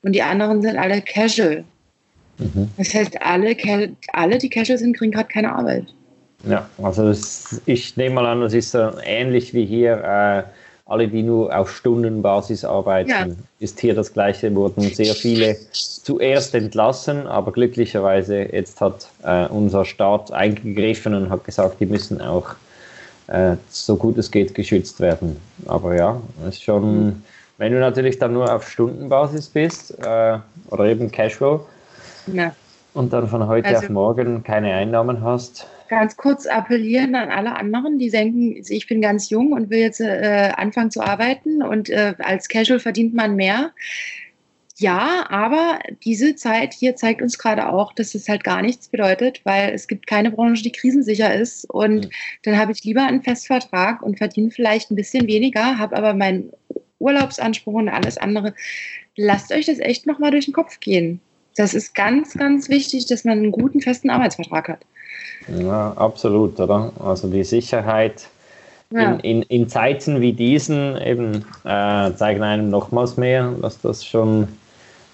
Und 0.01 0.13
die 0.13 0.21
anderen 0.21 0.61
sind 0.61 0.77
alle 0.77 1.01
casual. 1.01 1.63
Mhm. 2.37 2.69
Das 2.77 2.93
heißt, 2.93 3.21
alle, 3.21 3.55
alle, 4.13 4.37
die 4.37 4.49
casual 4.49 4.77
sind, 4.77 4.97
kriegen 4.97 5.11
gerade 5.11 5.29
keine 5.29 5.53
Arbeit. 5.53 5.85
Ja, 6.47 6.69
also 6.81 7.07
das, 7.07 7.61
ich 7.65 7.97
nehme 7.97 8.15
mal 8.15 8.25
an, 8.25 8.41
das 8.41 8.53
ist 8.53 8.71
so 8.71 8.91
ähnlich 9.03 9.53
wie 9.53 9.65
hier. 9.65 9.93
Äh, 10.03 10.43
alle, 10.87 11.07
die 11.07 11.21
nur 11.21 11.55
auf 11.55 11.69
Stundenbasis 11.69 12.63
arbeiten, 12.63 13.09
ja. 13.09 13.25
ist 13.59 13.79
hier 13.79 13.93
das 13.93 14.13
Gleiche. 14.13 14.53
Wurden 14.55 14.81
sehr 14.83 15.13
viele 15.13 15.57
zuerst 15.71 16.55
entlassen, 16.55 17.27
aber 17.27 17.51
glücklicherweise 17.51 18.43
jetzt 18.53 18.79
hat 18.79 19.09
äh, 19.23 19.47
unser 19.47 19.83
Staat 19.83 20.31
eingegriffen 20.31 21.13
und 21.13 21.29
hat 21.29 21.43
gesagt, 21.43 21.81
die 21.81 21.85
müssen 21.85 22.21
auch 22.21 22.55
äh, 23.27 23.57
so 23.69 23.97
gut 23.97 24.17
es 24.17 24.31
geht 24.31 24.55
geschützt 24.55 25.01
werden. 25.01 25.37
Aber 25.65 25.95
ja, 25.95 26.21
ist 26.47 26.63
schon, 26.63 27.21
wenn 27.57 27.73
du 27.73 27.79
natürlich 27.79 28.17
dann 28.17 28.33
nur 28.33 28.53
auf 28.53 28.69
Stundenbasis 28.69 29.49
bist 29.49 29.91
äh, 29.99 30.37
oder 30.69 30.85
eben 30.85 31.11
Casual 31.11 31.59
ja. 32.27 32.53
und 32.93 33.11
dann 33.11 33.27
von 33.27 33.45
heute 33.47 33.67
also, 33.67 33.81
auf 33.81 33.89
morgen 33.89 34.43
keine 34.43 34.73
Einnahmen 34.73 35.21
hast. 35.21 35.67
Ganz 35.89 36.17
kurz 36.17 36.45
appellieren 36.45 37.15
an 37.15 37.29
alle 37.29 37.55
anderen, 37.55 37.97
die 37.97 38.09
denken, 38.09 38.61
ich 38.67 38.87
bin 38.87 39.01
ganz 39.01 39.29
jung 39.29 39.53
und 39.53 39.69
will 39.69 39.79
jetzt 39.79 40.01
äh, 40.01 40.51
anfangen 40.55 40.91
zu 40.91 41.01
arbeiten 41.01 41.63
und 41.63 41.89
äh, 41.89 42.13
als 42.19 42.49
Casual 42.49 42.79
verdient 42.79 43.13
man 43.13 43.35
mehr 43.35 43.71
ja, 44.79 45.25
aber 45.29 45.79
diese 46.05 46.35
Zeit 46.35 46.71
hier 46.71 46.95
zeigt 46.95 47.23
uns 47.23 47.39
gerade 47.39 47.67
auch, 47.69 47.93
dass 47.93 48.13
es 48.13 48.29
halt 48.29 48.43
gar 48.43 48.61
nichts 48.61 48.89
bedeutet, 48.89 49.41
weil 49.43 49.73
es 49.73 49.87
gibt 49.87 50.05
keine 50.05 50.29
Branche, 50.29 50.61
die 50.61 50.71
krisensicher 50.71 51.33
ist. 51.33 51.67
Und 51.69 52.05
mhm. 52.05 52.09
dann 52.43 52.57
habe 52.57 52.71
ich 52.71 52.83
lieber 52.83 53.03
einen 53.03 53.23
Festvertrag 53.23 54.03
und 54.03 54.19
verdiene 54.19 54.51
vielleicht 54.51 54.91
ein 54.91 54.95
bisschen 54.95 55.25
weniger, 55.25 55.79
habe 55.79 55.97
aber 55.97 56.13
meinen 56.13 56.51
Urlaubsanspruch 56.99 57.73
und 57.73 57.89
alles 57.89 58.19
andere. 58.19 58.53
Lasst 59.15 59.51
euch 59.51 59.65
das 59.65 59.79
echt 59.79 60.05
nochmal 60.05 60.29
durch 60.29 60.45
den 60.45 60.53
Kopf 60.53 60.79
gehen. 60.79 61.21
Das 61.55 61.73
ist 61.73 61.95
ganz, 61.95 62.33
ganz 62.33 62.69
wichtig, 62.69 63.07
dass 63.07 63.23
man 63.23 63.39
einen 63.39 63.51
guten, 63.51 63.81
festen 63.81 64.11
Arbeitsvertrag 64.11 64.69
hat. 64.69 64.85
Ja, 65.47 65.93
absolut, 65.93 66.59
oder? 66.59 66.91
Also 66.99 67.29
die 67.29 67.43
Sicherheit 67.43 68.27
ja. 68.91 69.13
in, 69.13 69.19
in, 69.19 69.41
in, 69.43 69.69
Zeiten 69.69 70.21
wie 70.21 70.33
diesen 70.33 70.99
eben 71.01 71.45
äh, 71.63 72.13
zeigen 72.13 72.43
einem 72.43 72.69
nochmals 72.69 73.17
mehr, 73.17 73.53
dass 73.61 73.79
das 73.81 74.05
schon 74.05 74.47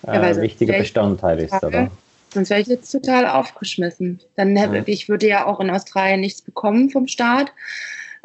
äh, 0.07 0.15
ja, 0.15 0.21
ein 0.21 0.41
wichtiger 0.41 0.77
Bestandteil 0.77 1.39
ist, 1.39 1.63
oder? 1.63 1.89
Sonst 2.33 2.49
wäre 2.49 2.61
ich 2.61 2.67
jetzt 2.67 2.91
total 2.91 3.27
aufgeschmissen. 3.27 4.19
Dann 4.35 4.55
hätte, 4.55 4.77
ja. 4.77 4.83
ich 4.87 5.07
würde 5.07 5.27
ja 5.27 5.45
auch 5.45 5.59
in 5.59 5.69
Australien 5.69 6.21
nichts 6.21 6.41
bekommen 6.41 6.89
vom 6.89 7.07
Staat. 7.07 7.51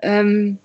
Ähm, 0.01 0.59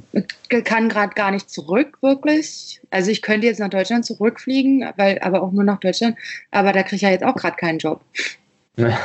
kann 0.64 0.90
gerade 0.90 1.16
gar 1.16 1.32
nicht 1.32 1.50
zurück, 1.50 1.98
wirklich. 2.02 2.80
Also 2.92 3.10
ich 3.10 3.22
könnte 3.22 3.48
jetzt 3.48 3.60
nach 3.60 3.70
Deutschland 3.70 4.06
zurückfliegen, 4.06 4.86
weil, 4.96 5.20
aber 5.20 5.42
auch 5.42 5.52
nur 5.52 5.64
nach 5.64 5.80
Deutschland, 5.80 6.16
aber 6.52 6.72
da 6.72 6.84
kriege 6.84 6.98
ich 6.98 7.02
ja 7.02 7.10
jetzt 7.10 7.24
auch 7.24 7.36
gerade 7.36 7.58
keinen 7.58 7.80
Job. 7.80 8.02
Ja, 8.78 8.98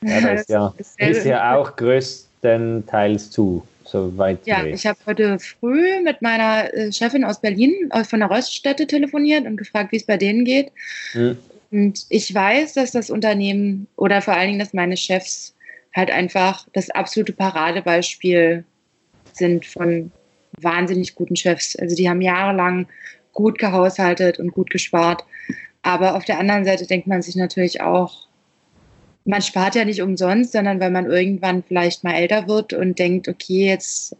das 0.00 0.40
ist 0.40 0.50
ja, 0.50 0.74
ist 0.98 1.24
ja 1.24 1.56
auch 1.56 1.76
größtenteils 1.76 3.30
zu 3.30 3.66
so 3.84 4.16
weit 4.18 4.44
Ja, 4.46 4.64
ich 4.64 4.86
habe 4.86 4.98
heute 5.06 5.38
früh 5.38 6.00
mit 6.02 6.20
meiner 6.22 6.72
äh, 6.74 6.92
Chefin 6.92 7.24
aus 7.24 7.40
Berlin 7.40 7.72
äh, 7.92 8.02
von 8.02 8.20
der 8.20 8.30
Röststätte 8.30 8.86
telefoniert 8.86 9.46
und 9.46 9.56
gefragt, 9.56 9.92
wie 9.92 9.96
es 9.96 10.06
bei 10.06 10.16
denen 10.16 10.44
geht. 10.44 10.72
Mhm. 11.14 11.38
Und 11.70 12.06
ich 12.08 12.34
weiß, 12.34 12.74
dass 12.74 12.92
das 12.92 13.10
Unternehmen 13.10 13.86
oder 13.96 14.22
vor 14.22 14.34
allen 14.34 14.48
Dingen, 14.48 14.58
dass 14.58 14.74
meine 14.74 14.96
Chefs 14.96 15.54
halt 15.94 16.10
einfach 16.10 16.66
das 16.72 16.90
absolute 16.90 17.32
Paradebeispiel 17.32 18.64
sind 19.32 19.66
von 19.66 20.10
wahnsinnig 20.60 21.14
guten 21.14 21.36
Chefs. 21.36 21.76
Also 21.76 21.94
die 21.96 22.08
haben 22.08 22.20
jahrelang 22.20 22.86
gut 23.32 23.58
gehaushaltet 23.58 24.38
und 24.38 24.52
gut 24.52 24.70
gespart. 24.70 25.24
Aber 25.82 26.16
auf 26.16 26.24
der 26.24 26.38
anderen 26.38 26.64
Seite 26.64 26.86
denkt 26.86 27.06
man 27.06 27.22
sich 27.22 27.36
natürlich 27.36 27.80
auch, 27.80 28.26
man 29.26 29.42
spart 29.42 29.74
ja 29.74 29.84
nicht 29.84 30.00
umsonst, 30.00 30.52
sondern 30.52 30.80
weil 30.80 30.90
man 30.90 31.06
irgendwann 31.06 31.62
vielleicht 31.62 32.04
mal 32.04 32.14
älter 32.14 32.48
wird 32.48 32.72
und 32.72 32.98
denkt, 32.98 33.28
okay, 33.28 33.66
jetzt 33.66 34.16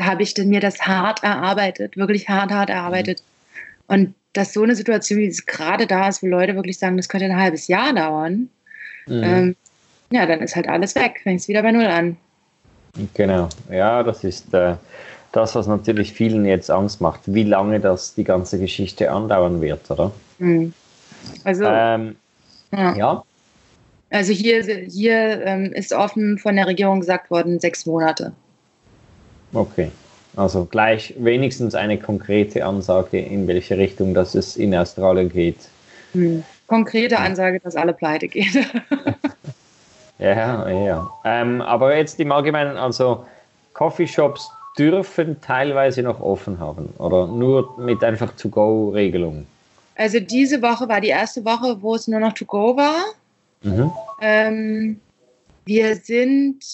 habe 0.00 0.22
ich 0.22 0.36
mir 0.38 0.60
das 0.60 0.80
hart 0.80 1.22
erarbeitet, 1.22 1.96
wirklich 1.96 2.28
hart, 2.28 2.50
hart 2.50 2.70
erarbeitet. 2.70 3.22
Und 3.86 4.14
dass 4.32 4.52
so 4.52 4.62
eine 4.62 4.74
Situation, 4.74 5.18
wie 5.20 5.26
es 5.26 5.46
gerade 5.46 5.86
da 5.86 6.08
ist, 6.08 6.22
wo 6.22 6.26
Leute 6.26 6.54
wirklich 6.54 6.78
sagen, 6.78 6.96
das 6.96 7.08
könnte 7.08 7.26
ein 7.26 7.36
halbes 7.36 7.68
Jahr 7.68 7.92
dauern, 7.92 8.48
mhm. 9.06 9.22
ähm, 9.22 9.56
ja, 10.10 10.26
dann 10.26 10.40
ist 10.40 10.56
halt 10.56 10.68
alles 10.68 10.94
weg, 10.94 11.20
fängt 11.22 11.40
es 11.40 11.48
wieder 11.48 11.62
bei 11.62 11.72
Null 11.72 11.86
an. 11.86 12.16
Genau, 13.14 13.48
ja, 13.70 14.02
das 14.02 14.24
ist 14.24 14.52
äh, 14.52 14.74
das, 15.30 15.54
was 15.54 15.68
natürlich 15.68 16.12
vielen 16.12 16.44
jetzt 16.44 16.70
Angst 16.70 17.00
macht, 17.00 17.20
wie 17.26 17.44
lange 17.44 17.78
das 17.78 18.14
die 18.14 18.24
ganze 18.24 18.58
Geschichte 18.58 19.12
andauern 19.12 19.60
wird, 19.60 19.88
oder? 19.90 20.10
Mhm. 20.38 20.72
Also, 21.44 21.64
ähm, 21.66 22.16
ja. 22.72 22.96
ja. 22.96 23.22
Also 24.10 24.32
hier, 24.32 24.62
hier 24.88 25.44
ähm, 25.46 25.72
ist 25.72 25.92
offen 25.92 26.38
von 26.38 26.56
der 26.56 26.66
Regierung 26.66 27.00
gesagt 27.00 27.30
worden, 27.30 27.60
sechs 27.60 27.86
Monate. 27.86 28.32
Okay. 29.52 29.90
Also 30.36 30.64
gleich 30.64 31.14
wenigstens 31.18 31.74
eine 31.74 31.98
konkrete 31.98 32.64
Ansage, 32.64 33.18
in 33.18 33.48
welche 33.48 33.76
Richtung 33.76 34.14
das 34.14 34.34
es 34.34 34.56
in 34.56 34.74
Australien 34.74 35.28
geht. 35.28 35.56
Hm. 36.12 36.44
Konkrete 36.66 37.18
Ansage, 37.18 37.60
dass 37.60 37.74
alle 37.74 37.92
pleite 37.92 38.28
gehen. 38.28 38.64
ja, 40.18 40.68
ja. 40.68 41.10
Ähm, 41.24 41.60
aber 41.60 41.96
jetzt 41.96 42.20
im 42.20 42.30
Allgemeinen, 42.30 42.76
also 42.76 43.24
Coffeeshops 43.74 44.50
dürfen 44.78 45.40
teilweise 45.40 46.02
noch 46.02 46.20
offen 46.20 46.60
haben 46.60 46.90
oder 46.98 47.26
nur 47.26 47.76
mit 47.78 48.02
einfach 48.04 48.32
To-Go-Regelung? 48.36 49.46
Also 49.96 50.20
diese 50.20 50.62
Woche 50.62 50.88
war 50.88 51.00
die 51.00 51.08
erste 51.08 51.44
Woche, 51.44 51.76
wo 51.80 51.96
es 51.96 52.06
nur 52.06 52.20
noch 52.20 52.32
To-Go 52.32 52.76
war. 52.76 53.04
Mhm. 53.62 53.90
Ähm, 54.20 55.00
wir 55.64 55.96
sind 55.96 56.64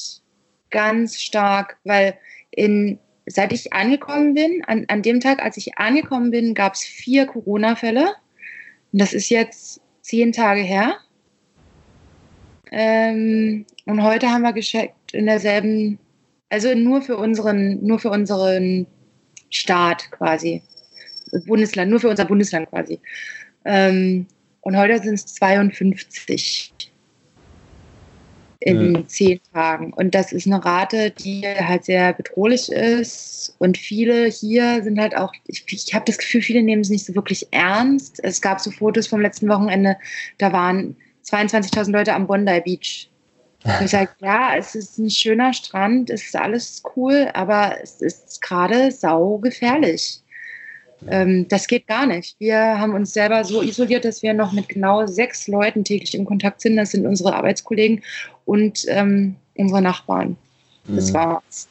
ganz 0.71 1.21
stark, 1.21 1.79
weil 1.85 2.15
in, 2.51 2.99
seit 3.27 3.53
ich 3.53 3.73
angekommen 3.73 4.35
bin, 4.35 4.63
an, 4.67 4.85
an 4.89 5.03
dem 5.03 5.21
Tag, 5.21 5.43
als 5.43 5.57
ich 5.57 5.79
angekommen 5.79 6.31
bin, 6.31 6.55
gab 6.55 6.75
es 6.75 6.83
vier 6.83 7.27
Corona-Fälle. 7.27 8.15
Das 8.93 9.13
ist 9.13 9.29
jetzt 9.29 9.81
zehn 10.03 10.33
Tage 10.33 10.61
her. 10.61 10.97
Ähm, 12.71 13.65
und 13.85 14.03
heute 14.03 14.31
haben 14.31 14.43
wir 14.43 14.53
gescheckt 14.53 15.13
in 15.13 15.27
derselben, 15.27 15.99
also 16.49 16.75
nur 16.75 17.03
für 17.03 17.17
unseren, 17.17 17.85
nur 17.85 17.99
für 17.99 18.11
unseren 18.11 18.87
Staat 19.51 20.11
quasi. 20.11 20.63
Bundesland, 21.47 21.91
nur 21.91 22.01
für 22.01 22.09
unser 22.09 22.25
Bundesland 22.25 22.69
quasi. 22.71 23.01
Ähm, 23.65 24.27
und 24.61 24.77
heute 24.77 25.01
sind 25.03 25.15
es 25.15 25.27
52 25.27 26.73
in 28.67 28.93
mhm. 28.93 29.09
zehn 29.09 29.41
Tagen. 29.53 29.93
Und 29.93 30.15
das 30.15 30.33
ist 30.33 30.47
eine 30.47 30.65
Rate, 30.65 31.13
die 31.13 31.43
halt 31.47 31.85
sehr 31.85 32.13
bedrohlich 32.13 32.71
ist. 32.71 33.55
Und 33.59 33.79
viele 33.79 34.27
hier 34.27 34.83
sind 34.83 34.99
halt 34.99 35.17
auch, 35.17 35.33
ich, 35.47 35.65
ich 35.69 35.95
habe 35.95 36.05
das 36.05 36.19
Gefühl, 36.19 36.43
viele 36.43 36.63
nehmen 36.63 36.83
es 36.83 36.91
nicht 36.91 37.07
so 37.07 37.15
wirklich 37.15 37.47
ernst. 37.53 38.19
Es 38.25 38.41
gab 38.41 38.61
so 38.61 38.73
Fotos 38.73 39.07
vom 39.07 39.21
letzten 39.21 39.49
Wochenende, 39.49 39.97
da 40.39 40.53
waren 40.53 40.97
22.000 41.25 41.93
Leute 41.93 42.13
am 42.13 42.27
Bondi 42.27 42.61
Beach. 42.61 43.09
Und 43.63 43.85
ich 43.85 43.91
sage, 43.91 44.11
ja, 44.21 44.57
es 44.57 44.75
ist 44.75 44.99
ein 44.99 45.11
schöner 45.11 45.53
Strand, 45.53 46.11
es 46.11 46.25
ist 46.25 46.37
alles 46.37 46.83
cool, 46.97 47.29
aber 47.35 47.77
es 47.81 48.01
ist 48.03 48.43
gerade 48.43 48.91
sau 48.91 49.39
gefährlich. 49.39 50.23
Ähm, 51.09 51.47
das 51.49 51.67
geht 51.67 51.87
gar 51.87 52.07
nicht. 52.07 52.37
Wir 52.39 52.59
haben 52.59 52.95
uns 52.95 53.13
selber 53.13 53.45
so 53.45 53.63
isoliert, 53.63 54.05
dass 54.05 54.23
wir 54.23 54.35
noch 54.35 54.53
mit 54.53 54.69
genau 54.69 55.07
sechs 55.07 55.47
Leuten 55.47 55.85
täglich 55.85 56.15
in 56.15 56.25
Kontakt 56.25 56.61
sind. 56.61 56.77
Das 56.77 56.91
sind 56.91 57.07
unsere 57.07 57.35
Arbeitskollegen 57.35 58.03
und 58.45 58.85
ähm, 58.89 59.37
unsere 59.57 59.83
Nachbarn. 59.83 60.37
Das 60.89 61.11
mhm. 61.11 61.15
war's. 61.15 61.69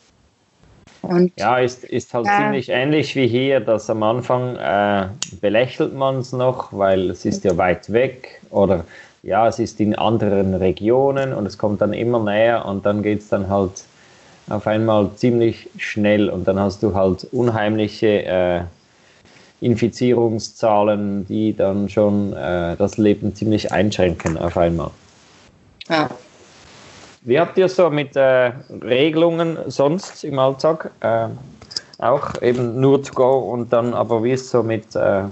Und 1.02 1.32
ja, 1.38 1.60
ist, 1.60 1.84
ist 1.84 2.14
halt 2.14 2.26
ja. 2.26 2.38
ziemlich 2.38 2.70
ähnlich 2.70 3.16
wie 3.16 3.28
hier, 3.28 3.60
dass 3.60 3.90
am 3.90 4.02
Anfang 4.02 4.56
äh, 4.56 5.08
belächelt 5.40 5.94
man 5.94 6.18
es 6.18 6.32
noch, 6.32 6.74
weil 6.74 7.12
es 7.12 7.26
ist 7.26 7.44
ja 7.44 7.56
weit 7.58 7.92
weg 7.94 8.42
oder 8.50 8.86
ja, 9.22 9.48
es 9.48 9.60
ist 9.60 9.80
in 9.80 9.96
anderen 9.96 10.56
Regionen 10.56 11.34
und 11.34 11.46
es 11.46 11.58
kommt 11.58 11.82
dann 11.82 11.94
immer 11.94 12.20
näher 12.24 12.66
und 12.66 12.86
dann 12.86 13.04
geht 13.04 13.20
es 13.20 13.30
dann 13.30 13.50
halt 13.50 13.84
auf 14.50 14.68
einmal 14.68 15.10
ziemlich 15.16 15.70
schnell 15.78 16.30
und 16.30 16.48
dann 16.48 16.60
hast 16.60 16.82
du 16.82 16.96
halt 16.96 17.28
unheimliche 17.32 18.26
äh, 18.26 18.62
Infizierungszahlen, 19.66 21.26
die 21.26 21.56
dann 21.56 21.90
schon 21.90 22.34
äh, 22.34 22.76
das 22.76 22.98
Leben 22.98 23.34
ziemlich 23.34 23.72
einschränken 23.72 24.38
auf 24.38 24.58
einmal. 24.58 24.92
Ja. 25.90 26.08
Wie 27.22 27.40
habt 27.40 27.58
ihr 27.58 27.68
so 27.68 27.90
mit 27.90 28.16
äh, 28.16 28.52
Regelungen 28.84 29.58
sonst 29.66 30.24
im 30.24 30.38
Alltag? 30.38 30.92
Äh, 31.00 31.30
auch 31.98 32.40
eben 32.44 32.80
nur 32.80 33.02
to 33.02 33.14
go 33.14 33.40
und 33.40 33.74
dann 33.74 33.96
aber 33.96 34.24
wie 34.24 34.34
ist 34.34 34.50
so 34.50 34.62
mit 34.62 34.96
äh, 34.96 35.24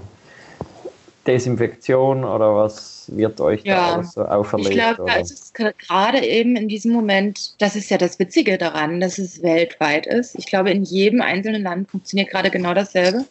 Desinfektion 1.26 2.24
oder 2.24 2.54
was 2.56 3.10
wird 3.14 3.40
euch 3.40 3.62
ja, 3.64 3.96
da 3.96 4.02
so 4.02 4.22
auferlegt? 4.22 4.70
Ich 4.70 4.76
glaube, 4.76 5.04
da 5.06 5.14
ist 5.16 5.32
es 5.32 5.52
gerade 5.52 6.24
eben 6.24 6.56
in 6.56 6.68
diesem 6.68 6.92
Moment, 6.92 7.54
das 7.60 7.76
ist 7.76 7.90
ja 7.90 7.98
das 7.98 8.18
Witzige 8.18 8.58
daran, 8.58 9.00
dass 9.00 9.18
es 9.18 9.42
weltweit 9.42 10.06
ist. 10.06 10.34
Ich 10.38 10.46
glaube, 10.46 10.70
in 10.70 10.84
jedem 10.84 11.22
einzelnen 11.22 11.62
Land 11.62 11.90
funktioniert 11.90 12.30
gerade 12.30 12.50
genau 12.50 12.74
dasselbe. 12.74 13.24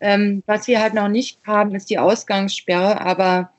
Ähm, 0.00 0.42
was 0.46 0.66
wir 0.68 0.80
halt 0.80 0.94
noch 0.94 1.08
nicht 1.08 1.38
haben, 1.46 1.74
ist 1.74 1.90
die 1.90 1.98
Ausgangssperre, 1.98 3.00
aber 3.00 3.50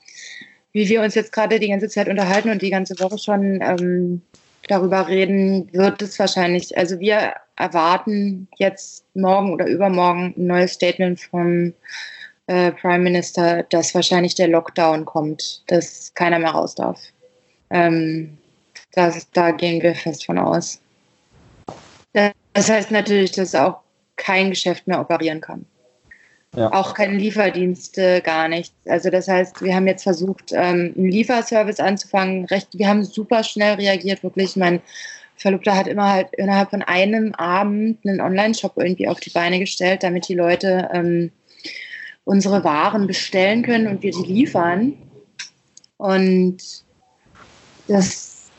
wie 0.72 0.88
wir 0.88 1.02
uns 1.02 1.14
jetzt 1.14 1.32
gerade 1.32 1.58
die 1.58 1.68
ganze 1.68 1.88
Zeit 1.88 2.08
unterhalten 2.08 2.50
und 2.50 2.62
die 2.62 2.70
ganze 2.70 2.98
Woche 3.00 3.18
schon 3.18 3.60
ähm, 3.60 4.22
darüber 4.68 5.08
reden, 5.08 5.68
wird 5.72 6.00
es 6.02 6.18
wahrscheinlich, 6.18 6.76
also 6.78 7.00
wir 7.00 7.34
erwarten 7.56 8.48
jetzt 8.56 9.04
morgen 9.14 9.52
oder 9.52 9.66
übermorgen 9.66 10.34
ein 10.36 10.46
neues 10.46 10.72
Statement 10.72 11.20
vom 11.20 11.74
äh, 12.50 12.72
Prime 12.72 12.98
Minister, 12.98 13.62
dass 13.70 13.94
wahrscheinlich 13.94 14.34
der 14.34 14.48
Lockdown 14.48 15.04
kommt, 15.04 15.62
dass 15.68 16.12
keiner 16.14 16.40
mehr 16.40 16.50
raus 16.50 16.74
darf. 16.74 17.00
Ähm, 17.70 18.36
das, 18.92 19.30
da 19.30 19.52
gehen 19.52 19.80
wir 19.80 19.94
fest 19.94 20.26
von 20.26 20.36
aus. 20.36 20.80
Das 22.12 22.68
heißt 22.68 22.90
natürlich, 22.90 23.30
dass 23.30 23.54
auch 23.54 23.78
kein 24.16 24.50
Geschäft 24.50 24.88
mehr 24.88 25.00
operieren 25.00 25.40
kann. 25.40 25.64
Ja. 26.56 26.72
Auch 26.72 26.94
keine 26.94 27.16
Lieferdienste, 27.16 28.20
gar 28.22 28.48
nichts. 28.48 28.74
Also 28.86 29.10
das 29.10 29.28
heißt, 29.28 29.62
wir 29.62 29.72
haben 29.72 29.86
jetzt 29.86 30.02
versucht, 30.02 30.50
ähm, 30.50 30.92
einen 30.96 31.08
Lieferservice 31.08 31.78
anzufangen. 31.78 32.48
Wir 32.72 32.88
haben 32.88 33.04
super 33.04 33.44
schnell 33.44 33.74
reagiert, 33.74 34.24
wirklich. 34.24 34.56
Mein 34.56 34.80
Verlobter 35.36 35.76
hat 35.76 35.86
immer 35.86 36.12
halt 36.12 36.34
innerhalb 36.36 36.70
von 36.70 36.82
einem 36.82 37.32
Abend 37.36 38.04
einen 38.04 38.20
Online-Shop 38.20 38.72
irgendwie 38.74 39.06
auf 39.06 39.20
die 39.20 39.30
Beine 39.30 39.60
gestellt, 39.60 40.02
damit 40.02 40.26
die 40.26 40.34
Leute 40.34 40.88
ähm, 40.92 41.30
unsere 42.24 42.64
Waren 42.64 43.06
bestellen 43.06 43.62
können 43.62 43.86
und 43.86 44.02
wir 44.02 44.12
die 44.12 44.22
liefern. 44.22 44.94
Und 45.96 46.58
das, 47.88 48.50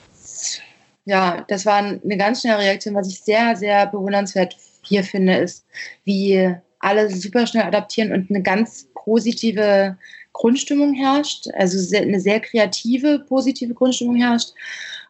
ja, 1.05 1.45
das 1.47 1.65
war 1.65 1.77
eine 1.77 2.17
ganz 2.17 2.41
schnelle 2.41 2.59
Reaktion, 2.59 2.95
was 2.95 3.07
ich 3.07 3.21
sehr, 3.21 3.55
sehr 3.55 3.87
bewundernswert 3.87 4.55
hier 4.83 5.03
finde, 5.03 5.37
ist, 5.37 5.65
wie 6.03 6.53
alle 6.79 7.09
super 7.09 7.47
schnell 7.47 7.63
adaptieren 7.63 8.11
und 8.11 8.29
eine 8.29 8.41
ganz 8.41 8.87
positive 8.93 9.97
Grundstimmung 10.33 10.93
herrscht, 10.93 11.47
also 11.53 11.77
sehr, 11.77 12.01
eine 12.01 12.19
sehr 12.19 12.39
kreative, 12.39 13.19
positive 13.27 13.73
Grundstimmung 13.73 14.15
herrscht. 14.15 14.53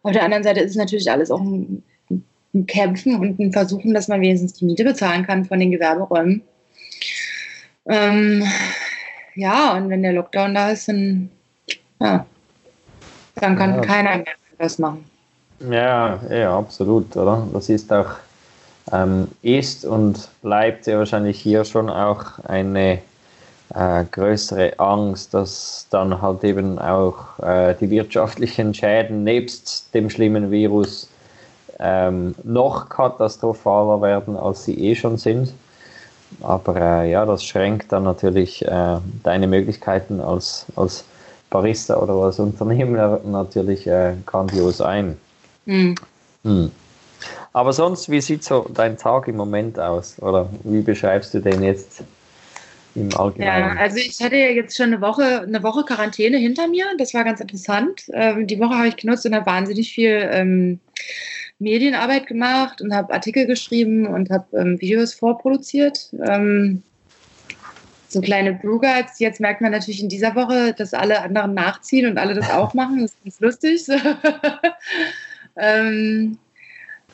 Auf 0.04 0.12
der 0.12 0.24
anderen 0.24 0.44
Seite 0.44 0.62
ist 0.62 0.72
es 0.72 0.78
natürlich 0.78 1.10
alles 1.12 1.32
auch 1.32 1.42
ein, 1.42 1.84
ein 2.54 2.66
Kämpfen 2.66 3.20
und 3.20 3.40
ein 3.40 3.54
Versuchen, 3.54 3.94
dass 3.94 4.08
man 4.08 4.22
wenigstens 4.22 4.54
die 4.54 4.66
Miete 4.66 4.84
bezahlen 4.84 5.26
kann 5.26 5.46
von 5.46 5.60
den 5.60 5.72
Gewerberäumen. 5.72 6.42
Ähm, 7.88 8.44
ja, 9.36 9.74
und 9.74 9.90
wenn 9.90 10.04
der 10.04 10.14
Lockdown 10.14 10.54
da 10.54 10.72
ist, 10.72 10.88
dann, 10.88 11.30
ja, 12.00 12.26
dann 13.36 13.58
kann 13.58 13.76
ja. 13.76 13.82
keiner 13.82 14.18
mehr 14.18 14.26
was 14.58 14.78
machen. 14.78 15.06
Ja, 15.70 16.20
ja, 16.30 16.58
absolut, 16.58 17.16
oder? 17.16 17.48
Das 17.54 17.70
ist 17.70 17.92
auch, 17.94 18.12
ähm, 18.92 19.28
ist 19.42 19.86
und 19.86 20.30
bleibt 20.42 20.88
ja 20.88 20.98
wahrscheinlich 20.98 21.40
hier 21.40 21.64
schon 21.66 21.90
auch 21.90 22.40
eine 22.48 23.00
äh, 23.74 24.04
größere 24.12 24.80
Angst, 24.80 25.34
dass 25.34 25.88
dann 25.90 26.22
halt 26.22 26.44
eben 26.44 26.80
auch 26.80 27.40
äh, 27.40 27.76
die 27.80 27.90
wirtschaftlichen 27.90 28.74
Schäden 28.74 29.24
nebst 29.24 29.94
dem 29.94 30.10
schlimmen 30.10 30.52
Virus 30.52 31.08
ähm, 31.80 32.36
noch 32.44 32.90
katastrophaler 32.90 34.02
werden, 34.02 34.36
als 34.36 34.66
sie 34.66 34.78
eh 34.78 34.96
schon 34.96 35.18
sind. 35.18 35.54
Aber 36.42 36.76
äh, 36.76 37.12
ja, 37.12 37.26
das 37.26 37.44
schränkt 37.44 37.92
dann 37.92 38.04
natürlich 38.04 38.66
äh, 38.66 38.98
deine 39.24 39.48
Möglichkeiten 39.48 40.22
als, 40.22 40.66
als 40.76 41.06
Barista 41.50 41.98
oder 41.98 42.14
als 42.14 42.40
Unternehmer 42.40 43.20
natürlich 43.26 43.86
äh, 43.86 44.14
grandios 44.26 44.82
ein. 44.82 45.18
Mhm. 45.66 45.96
Hm. 46.44 46.72
Aber 47.54 47.74
sonst, 47.74 48.10
wie 48.10 48.22
sieht 48.22 48.44
so 48.44 48.66
dein 48.74 48.98
Tag 48.98 49.28
im 49.28 49.36
Moment 49.36 49.78
aus? 49.78 50.20
Oder 50.22 50.50
wie 50.64 50.82
beschreibst 50.82 51.34
du 51.34 51.40
den 51.40 51.62
jetzt 51.62 52.04
im 52.96 53.14
Allgemeinen? 53.16 53.76
Ja, 53.76 53.82
also 53.82 53.98
ich 53.98 54.20
hatte 54.22 54.38
ja 54.38 54.50
jetzt 54.50 54.76
schon 54.76 54.88
eine 54.88 55.02
Woche, 55.02 55.42
eine 55.42 55.62
Woche 55.62 55.84
Quarantäne 55.84 56.38
hinter 56.38 56.68
mir. 56.68 56.86
Das 56.98 57.14
war 57.14 57.24
ganz 57.24 57.42
interessant. 57.42 58.04
Ähm, 58.14 58.48
die 58.48 58.60
Woche 58.60 58.76
habe 58.76 58.88
ich 58.88 58.96
genutzt 58.96 59.26
und 59.26 59.36
habe 59.36 59.46
wahnsinnig 59.46 59.94
viel 59.94 60.30
ähm, 60.32 60.80
Medienarbeit 61.62 62.28
gemacht 62.28 62.82
und 62.82 62.94
habe 62.94 63.14
Artikel 63.14 63.46
geschrieben 63.46 64.08
und 64.08 64.30
habe 64.30 64.46
ähm, 64.58 64.82
Videos 64.82 65.14
vorproduziert. 65.14 66.10
Ähm, 66.26 66.82
so 68.10 68.20
kleine 68.20 68.54
Brugats. 68.54 69.20
Jetzt 69.20 69.40
merkt 69.40 69.62
man 69.62 69.72
natürlich 69.72 70.02
in 70.02 70.10
dieser 70.10 70.36
Woche, 70.36 70.74
dass 70.74 70.94
alle 70.94 71.22
anderen 71.22 71.54
nachziehen 71.54 72.08
und 72.08 72.18
alle 72.18 72.34
das 72.34 72.50
auch 72.52 72.74
machen. 72.74 73.02
Das 73.02 73.12
ist 73.12 73.24
ganz 73.24 73.40
lustig. 73.40 73.88
ähm, 75.56 76.38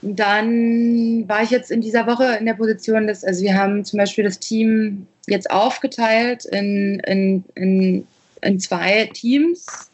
dann 0.01 1.27
war 1.27 1.43
ich 1.43 1.49
jetzt 1.49 1.71
in 1.71 1.81
dieser 1.81 2.07
Woche 2.07 2.37
in 2.39 2.45
der 2.45 2.53
Position, 2.53 3.07
dass, 3.07 3.23
also 3.23 3.43
wir 3.43 3.55
haben 3.55 3.83
zum 3.83 3.97
Beispiel 3.97 4.23
das 4.23 4.39
Team 4.39 5.07
jetzt 5.27 5.51
aufgeteilt 5.51 6.45
in, 6.45 6.99
in, 7.01 7.43
in, 7.55 8.07
in 8.41 8.59
zwei 8.59 9.09
Teams 9.13 9.91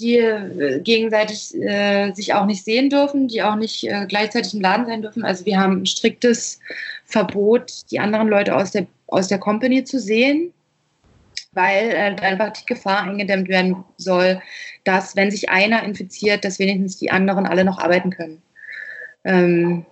die 0.00 0.16
äh, 0.16 0.80
gegenseitig 0.80 1.54
äh, 1.54 2.12
sich 2.12 2.34
auch 2.34 2.46
nicht 2.46 2.64
sehen 2.64 2.90
dürfen, 2.90 3.28
die 3.28 3.42
auch 3.42 3.56
nicht 3.56 3.84
äh, 3.84 4.06
gleichzeitig 4.08 4.54
im 4.54 4.60
Laden 4.60 4.86
sein 4.86 5.02
dürfen. 5.02 5.24
Also 5.24 5.44
wir 5.46 5.58
haben 5.58 5.82
ein 5.82 5.86
striktes 5.86 6.58
Verbot, 7.04 7.90
die 7.90 8.00
anderen 8.00 8.28
Leute 8.28 8.56
aus 8.56 8.70
der, 8.70 8.86
aus 9.06 9.28
der 9.28 9.38
Company 9.38 9.84
zu 9.84 10.00
sehen, 10.00 10.52
weil 11.52 11.90
äh, 11.90 12.16
einfach 12.20 12.52
die 12.52 12.66
Gefahr 12.66 13.02
eingedämmt 13.02 13.48
werden 13.48 13.84
soll, 13.96 14.40
dass 14.84 15.16
wenn 15.16 15.30
sich 15.30 15.50
einer 15.50 15.82
infiziert, 15.82 16.44
dass 16.44 16.58
wenigstens 16.58 16.98
die 16.98 17.10
anderen 17.10 17.46
alle 17.46 17.64
noch 17.64 17.78
arbeiten 17.78 18.10
können. 18.10 18.42
Ähm, 19.24 19.84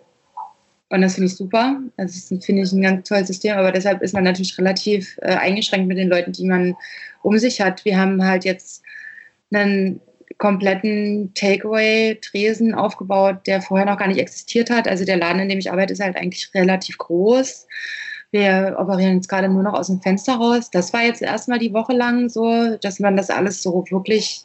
und 0.90 1.02
das 1.02 1.14
finde 1.14 1.26
ich 1.26 1.36
super. 1.36 1.80
Also 1.98 2.14
das 2.14 2.44
finde 2.44 2.62
ich 2.62 2.72
ein 2.72 2.82
ganz 2.82 3.06
tolles 3.08 3.26
System, 3.26 3.58
aber 3.58 3.72
deshalb 3.72 4.00
ist 4.00 4.14
man 4.14 4.24
natürlich 4.24 4.56
relativ 4.56 5.18
äh, 5.20 5.34
eingeschränkt 5.34 5.86
mit 5.86 5.98
den 5.98 6.08
Leuten, 6.08 6.32
die 6.32 6.46
man 6.46 6.74
um 7.22 7.38
sich 7.38 7.60
hat. 7.60 7.84
Wir 7.84 7.98
haben 7.98 8.24
halt 8.24 8.44
jetzt 8.44 8.82
einen 9.52 10.00
kompletten 10.38 11.32
Takeaway-Tresen 11.34 12.74
aufgebaut, 12.74 13.46
der 13.46 13.60
vorher 13.60 13.86
noch 13.86 13.98
gar 13.98 14.08
nicht 14.08 14.20
existiert 14.20 14.70
hat. 14.70 14.86
Also 14.86 15.04
der 15.04 15.16
Laden, 15.16 15.42
in 15.42 15.48
dem 15.48 15.58
ich 15.58 15.70
arbeite, 15.70 15.92
ist 15.92 16.00
halt 16.00 16.16
eigentlich 16.16 16.50
relativ 16.54 16.96
groß. 16.98 17.66
Wir 18.30 18.76
operieren 18.78 19.16
jetzt 19.16 19.28
gerade 19.28 19.48
nur 19.48 19.62
noch 19.62 19.74
aus 19.74 19.88
dem 19.88 20.00
Fenster 20.00 20.34
raus. 20.34 20.70
Das 20.70 20.92
war 20.92 21.02
jetzt 21.02 21.22
erstmal 21.22 21.58
die 21.58 21.72
Woche 21.72 21.94
lang 21.94 22.28
so, 22.28 22.76
dass 22.76 23.00
man 23.00 23.16
das 23.16 23.30
alles 23.30 23.62
so 23.62 23.84
wirklich 23.90 24.44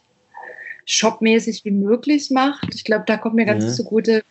shopmäßig 0.86 1.64
wie 1.66 1.72
möglich 1.72 2.30
macht. 2.32 2.74
Ich 2.74 2.84
glaube, 2.84 3.04
da 3.06 3.18
kommt 3.18 3.36
mir 3.36 3.46
ganz 3.46 3.66
mhm. 3.66 3.70
zugute. 3.70 4.24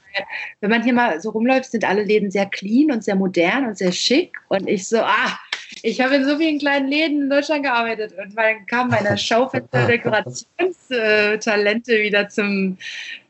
Wenn 0.61 0.71
man 0.71 0.83
hier 0.83 0.93
mal 0.93 1.21
so 1.21 1.31
rumläuft, 1.31 1.71
sind 1.71 1.85
alle 1.85 2.03
Läden 2.03 2.31
sehr 2.31 2.47
clean 2.47 2.91
und 2.91 3.05
sehr 3.05 3.17
modern 3.17 3.67
und 3.67 3.79
sehr 3.79 3.93
schick. 3.93 4.37
Und 4.49 4.69
ich 4.69 4.89
so, 4.89 4.99
ah, 4.99 5.39
ich 5.83 6.01
habe 6.01 6.15
in 6.15 6.25
so 6.25 6.39
vielen 6.39 6.59
kleinen 6.59 6.89
Läden 6.89 7.23
in 7.23 7.31
Deutschland 7.31 7.65
gearbeitet 7.65 8.15
und 8.17 8.35
dann 8.37 8.65
kamen 8.67 8.91
meine 8.91 9.19
Schaufenster-Dekorationstalente 9.19 12.03
wieder 12.03 12.29
zum, 12.29 12.79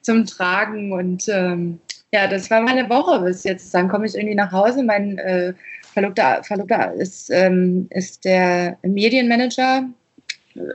zum 0.03 0.27
Tragen. 0.27 0.93
Und 0.93 1.27
ähm, 1.29 1.81
ja, 2.12 2.27
das 2.27 2.51
war 2.51 2.61
meine 2.61 2.91
Woche 2.91 3.21
bis 3.21 3.45
jetzt. 3.45 3.73
Dann 3.75 3.88
komme 3.88 4.05
ich 4.07 4.15
irgendwie 4.15 4.35
nach 4.35 4.53
Hause. 4.53 4.83
Mein 4.83 5.17
äh, 5.19 5.55
Verlobter, 5.95 6.45
Verlobter 6.45 6.93
ist, 6.95 7.31
ähm, 7.31 7.87
ist 7.91 8.27
der 8.27 8.77
Medienmanager. 8.83 9.85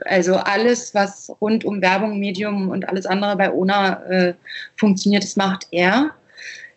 Also 0.06 0.34
alles, 0.34 0.92
was 0.94 1.30
rund 1.40 1.64
um 1.64 1.80
Werbung, 1.80 2.18
Medium 2.18 2.70
und 2.70 2.88
alles 2.88 3.06
andere 3.06 3.36
bei 3.36 3.52
ONA 3.52 4.02
äh, 4.08 4.34
funktioniert, 4.76 5.22
das 5.22 5.36
macht 5.36 5.68
er. 5.70 6.10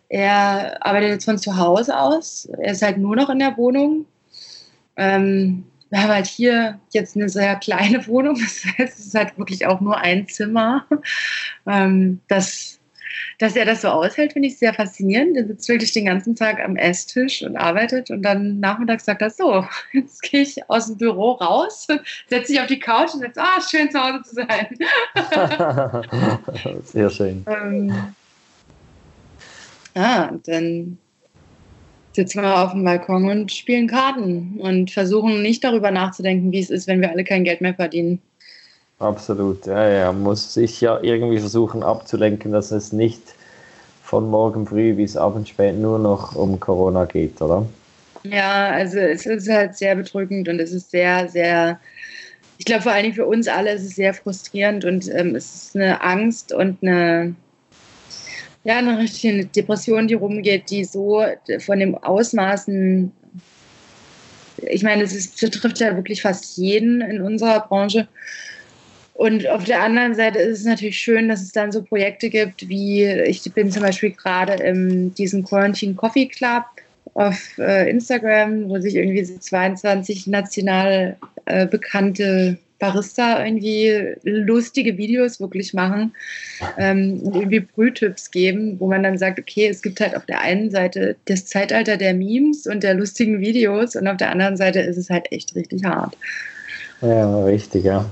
Er 0.08 0.78
arbeitet 0.86 1.10
jetzt 1.10 1.24
von 1.24 1.38
zu 1.38 1.56
Hause 1.56 1.98
aus. 1.98 2.48
Er 2.60 2.70
ist 2.72 2.82
halt 2.82 2.98
nur 2.98 3.16
noch 3.16 3.30
in 3.30 3.40
der 3.40 3.56
Wohnung 3.56 4.06
ähm, 4.96 5.64
wir 5.92 6.02
haben 6.02 6.10
halt 6.10 6.26
hier 6.26 6.80
jetzt 6.90 7.16
eine 7.16 7.28
sehr 7.28 7.54
kleine 7.56 8.06
Wohnung, 8.06 8.34
das 8.40 8.64
heißt, 8.64 8.98
es 8.98 9.06
ist 9.06 9.14
halt 9.14 9.36
wirklich 9.38 9.66
auch 9.66 9.80
nur 9.80 9.98
ein 9.98 10.26
Zimmer. 10.26 10.86
Ähm, 11.66 12.20
das, 12.28 12.80
dass 13.38 13.56
er 13.56 13.66
das 13.66 13.82
so 13.82 13.88
aushält, 13.88 14.32
finde 14.32 14.48
ich 14.48 14.58
sehr 14.58 14.72
faszinierend. 14.72 15.36
Er 15.36 15.46
sitzt 15.46 15.68
wirklich 15.68 15.92
den 15.92 16.06
ganzen 16.06 16.34
Tag 16.34 16.64
am 16.64 16.76
Esstisch 16.76 17.42
und 17.42 17.58
arbeitet 17.58 18.10
und 18.10 18.22
dann 18.22 18.58
nachmittags 18.58 19.04
sagt 19.04 19.20
er 19.20 19.28
so, 19.28 19.66
jetzt 19.92 20.22
gehe 20.22 20.40
ich 20.40 20.68
aus 20.70 20.86
dem 20.86 20.96
Büro 20.96 21.32
raus, 21.32 21.86
setze 22.28 22.52
mich 22.52 22.60
auf 22.62 22.68
die 22.68 22.80
Couch 22.80 23.12
und 23.12 23.20
sagt, 23.20 23.38
ah, 23.38 23.60
schön 23.60 23.90
zu 23.90 24.02
Hause 24.02 24.22
zu 24.22 24.34
sein. 24.34 24.78
sehr 26.84 27.10
schön. 27.10 27.44
Ähm, 27.46 28.14
ja, 29.94 30.28
und 30.30 30.48
dann 30.48 30.98
sitzen 32.12 32.42
wir 32.42 32.62
auf 32.62 32.72
dem 32.72 32.84
Balkon 32.84 33.28
und 33.28 33.52
spielen 33.52 33.88
Karten 33.88 34.58
und 34.60 34.90
versuchen 34.90 35.42
nicht 35.42 35.64
darüber 35.64 35.90
nachzudenken, 35.90 36.52
wie 36.52 36.60
es 36.60 36.70
ist, 36.70 36.86
wenn 36.86 37.00
wir 37.00 37.10
alle 37.10 37.24
kein 37.24 37.44
Geld 37.44 37.60
mehr 37.60 37.74
verdienen. 37.74 38.20
Absolut, 38.98 39.66
ja, 39.66 39.88
ja. 39.88 40.12
Man 40.12 40.22
muss 40.22 40.54
sich 40.54 40.80
ja 40.80 41.00
irgendwie 41.02 41.40
versuchen 41.40 41.82
abzulenken, 41.82 42.52
dass 42.52 42.70
es 42.70 42.92
nicht 42.92 43.22
von 44.02 44.30
morgen 44.30 44.66
früh 44.66 44.92
bis 44.94 45.16
abends 45.16 45.48
spät 45.48 45.76
nur 45.76 45.98
noch 45.98 46.36
um 46.36 46.60
Corona 46.60 47.06
geht, 47.06 47.40
oder? 47.40 47.66
Ja, 48.24 48.70
also 48.70 48.98
es 48.98 49.26
ist 49.26 49.48
halt 49.48 49.76
sehr 49.76 49.96
bedrückend 49.96 50.48
und 50.48 50.60
es 50.60 50.72
ist 50.72 50.90
sehr, 50.90 51.28
sehr, 51.28 51.80
ich 52.58 52.64
glaube 52.64 52.82
vor 52.82 52.92
allen 52.92 53.04
Dingen 53.04 53.14
für 53.14 53.26
uns 53.26 53.48
alle 53.48 53.72
ist 53.72 53.82
es 53.82 53.96
sehr 53.96 54.14
frustrierend 54.14 54.84
und 54.84 55.08
ähm, 55.12 55.34
es 55.34 55.54
ist 55.54 55.76
eine 55.76 56.00
Angst 56.02 56.52
und 56.52 56.78
eine, 56.82 57.34
ja, 58.64 58.78
eine 58.78 58.98
richtige 58.98 59.44
Depression, 59.46 60.08
die 60.08 60.14
rumgeht, 60.14 60.70
die 60.70 60.84
so 60.84 61.24
von 61.60 61.78
dem 61.80 61.96
Ausmaßen, 61.96 63.12
ich 64.68 64.82
meine, 64.82 65.02
es 65.02 65.28
betrifft 65.28 65.80
ja 65.80 65.96
wirklich 65.96 66.22
fast 66.22 66.56
jeden 66.56 67.00
in 67.00 67.20
unserer 67.22 67.60
Branche. 67.66 68.06
Und 69.14 69.46
auf 69.48 69.64
der 69.64 69.82
anderen 69.82 70.14
Seite 70.14 70.38
ist 70.38 70.60
es 70.60 70.64
natürlich 70.64 70.98
schön, 70.98 71.28
dass 71.28 71.42
es 71.42 71.52
dann 71.52 71.72
so 71.72 71.82
Projekte 71.82 72.30
gibt, 72.30 72.68
wie 72.68 73.04
ich 73.04 73.42
bin 73.52 73.70
zum 73.70 73.82
Beispiel 73.82 74.10
gerade 74.10 74.54
in 74.54 75.14
diesem 75.14 75.44
Quarantine 75.44 75.94
Coffee 75.94 76.26
Club 76.26 76.64
auf 77.14 77.58
äh, 77.58 77.90
Instagram, 77.90 78.68
wo 78.68 78.80
sich 78.80 78.94
irgendwie 78.94 79.24
so 79.24 79.36
22 79.36 80.28
national 80.28 81.16
äh, 81.44 81.66
bekannte 81.66 82.56
Barista 82.82 83.44
irgendwie 83.44 84.16
lustige 84.24 84.98
Videos 84.98 85.38
wirklich 85.38 85.72
machen 85.72 86.12
ähm, 86.78 87.20
und 87.22 87.36
irgendwie 87.36 87.60
Brühtipps 87.60 88.32
geben, 88.32 88.74
wo 88.80 88.88
man 88.88 89.04
dann 89.04 89.18
sagt, 89.18 89.38
okay, 89.38 89.68
es 89.68 89.82
gibt 89.82 90.00
halt 90.00 90.16
auf 90.16 90.26
der 90.26 90.40
einen 90.40 90.68
Seite 90.68 91.14
das 91.26 91.46
Zeitalter 91.46 91.96
der 91.96 92.12
Memes 92.12 92.66
und 92.66 92.82
der 92.82 92.94
lustigen 92.94 93.38
Videos 93.38 93.94
und 93.94 94.08
auf 94.08 94.16
der 94.16 94.32
anderen 94.32 94.56
Seite 94.56 94.80
ist 94.80 94.96
es 94.96 95.10
halt 95.10 95.30
echt 95.30 95.54
richtig 95.54 95.84
hart. 95.84 96.16
Ja, 97.02 97.44
richtig, 97.44 97.84
ja. 97.84 98.04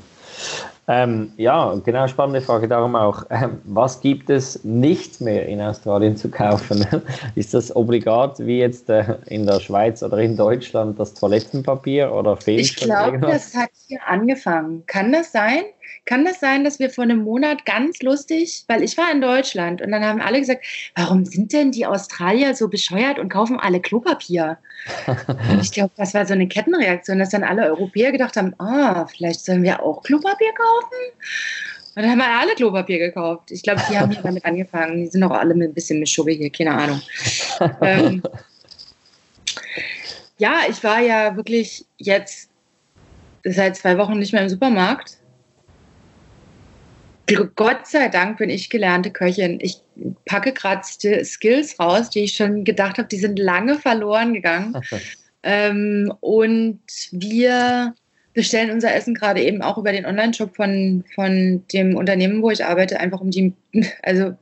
Ähm, 0.93 1.33
ja, 1.37 1.73
genau, 1.85 2.09
spannende 2.09 2.41
Frage 2.41 2.67
darum 2.67 2.97
auch. 2.97 3.25
Ähm, 3.31 3.61
was 3.63 4.01
gibt 4.01 4.29
es 4.29 4.65
nicht 4.65 5.21
mehr 5.21 5.47
in 5.47 5.61
Australien 5.61 6.17
zu 6.17 6.29
kaufen? 6.29 6.85
Ist 7.37 7.55
das 7.55 7.75
obligat 7.77 8.41
wie 8.41 8.59
jetzt 8.59 8.91
äh, 8.91 9.19
in 9.27 9.47
der 9.47 9.61
Schweiz 9.61 10.03
oder 10.03 10.19
in 10.19 10.37
Deutschland 10.37 10.99
das 10.99 11.15
Toilettenpapier 11.15 12.13
oder 12.13 12.37
fehlt 12.37 12.63
Ich 12.63 12.77
glaube, 12.77 13.21
das 13.21 13.55
hat 13.55 13.71
hier 13.87 14.01
angefangen. 14.05 14.85
Kann 14.87 15.13
das 15.13 15.31
sein? 15.31 15.63
Kann 16.05 16.25
das 16.25 16.41
sein, 16.41 16.65
dass 16.65 16.79
wir 16.79 16.91
vor 16.91 17.05
einem 17.05 17.23
Monat 17.23 17.65
ganz 17.67 18.03
lustig, 18.03 18.65
weil 18.69 18.83
ich 18.83 18.97
war 18.97 19.11
in 19.13 19.21
Deutschland 19.21 19.83
und 19.83 19.93
dann 19.93 20.05
haben 20.05 20.21
alle 20.21 20.41
gesagt, 20.41 20.65
warum 20.97 21.25
sind 21.25 21.53
denn 21.53 21.71
die 21.73 21.87
Australier 21.87 22.55
so 22.55 22.69
bescheuert 22.69 23.19
und 23.19 23.29
kaufen 23.29 23.61
alle 23.61 23.81
Klopapier? 23.81 24.59
ich 25.61 25.73
glaube, 25.73 25.93
das 25.97 26.15
war 26.15 26.27
so 26.27 26.33
eine 26.33 26.49
Kettenreaktion, 26.49 27.19
dass 27.19 27.31
dann 27.31 27.45
alle 27.45 27.67
Europäer 27.67 28.13
gedacht 28.13 28.37
haben, 28.37 28.55
ah, 28.59 29.07
vielleicht 29.07 29.45
sollen 29.45 29.63
wir 29.63 29.83
auch 29.83 30.03
Klopapier 30.03 30.53
kaufen? 30.53 30.99
Und 31.97 32.03
dann 32.03 32.11
haben 32.11 32.19
wir 32.19 32.41
alle 32.41 32.55
Klopapier 32.55 32.99
gekauft. 32.99 33.51
Ich 33.51 33.63
glaube, 33.63 33.83
die 33.91 33.99
haben 33.99 34.13
hier 34.13 34.23
damit 34.23 34.45
angefangen. 34.45 35.03
Die 35.03 35.09
sind 35.09 35.23
auch 35.25 35.33
alle 35.33 35.55
ein 35.55 35.75
bisschen 35.75 35.99
mit 35.99 36.09
Schubbe 36.09 36.33
hier, 36.33 36.51
keine 36.51 36.73
Ahnung. 36.73 37.03
ähm, 37.83 38.23
ja, 40.39 40.61
ich 40.69 40.83
war 40.83 41.01
ja 41.01 41.37
wirklich 41.37 41.85
jetzt 41.99 42.49
seit 43.45 43.77
zwei 43.77 43.99
Wochen 43.99 44.19
nicht 44.19 44.33
mehr 44.33 44.43
im 44.43 44.49
Supermarkt 44.49 45.20
Gott 47.57 47.87
sei 47.87 48.09
Dank 48.09 48.39
bin 48.39 48.51
ich 48.51 48.71
gelernte 48.71 49.11
Köchin. 49.11 49.59
Ich 49.61 49.77
packe 50.27 50.53
gerade 50.53 50.83
Skills 51.25 51.79
raus, 51.79 52.11
die 52.11 52.25
ich 52.25 52.33
schon 52.33 52.65
gedacht 52.65 52.99
habe, 52.99 53.09
die 53.09 53.19
sind 53.19 53.39
lange 53.39 53.79
verloren 53.79 54.35
gegangen. 54.35 54.81
ähm, 55.43 56.13
und 56.21 56.81
wir 57.13 57.95
bestellen 58.33 58.71
unser 58.71 58.95
Essen 58.95 59.15
gerade 59.15 59.43
eben 59.43 59.63
auch 59.63 59.79
über 59.79 59.93
den 59.93 60.07
Online-Shop 60.07 60.55
von, 60.55 61.05
von 61.15 61.65
dem 61.73 61.97
Unternehmen, 61.97 62.43
wo 62.43 62.51
ich 62.51 62.65
arbeite, 62.65 63.01
einfach 63.01 63.21
um 63.21 63.31
die, 63.31 63.53
also 64.03 64.35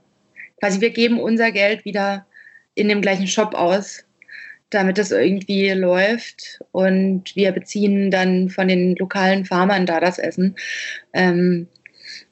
quasi 0.60 0.80
wir 0.80 0.90
geben 0.90 1.20
unser 1.20 1.52
Geld 1.52 1.84
wieder 1.84 2.26
in 2.74 2.88
dem 2.88 3.00
gleichen 3.00 3.26
Shop 3.26 3.54
aus, 3.54 4.04
damit 4.70 4.98
das 4.98 5.10
irgendwie 5.10 5.70
läuft. 5.70 6.60
Und 6.72 7.34
wir 7.34 7.52
beziehen 7.52 8.10
dann 8.10 8.50
von 8.50 8.68
den 8.68 8.94
lokalen 8.96 9.44
Farmern 9.44 9.86
da 9.86 10.00
das 10.00 10.18
Essen. 10.18 10.54
Ähm, 11.12 11.66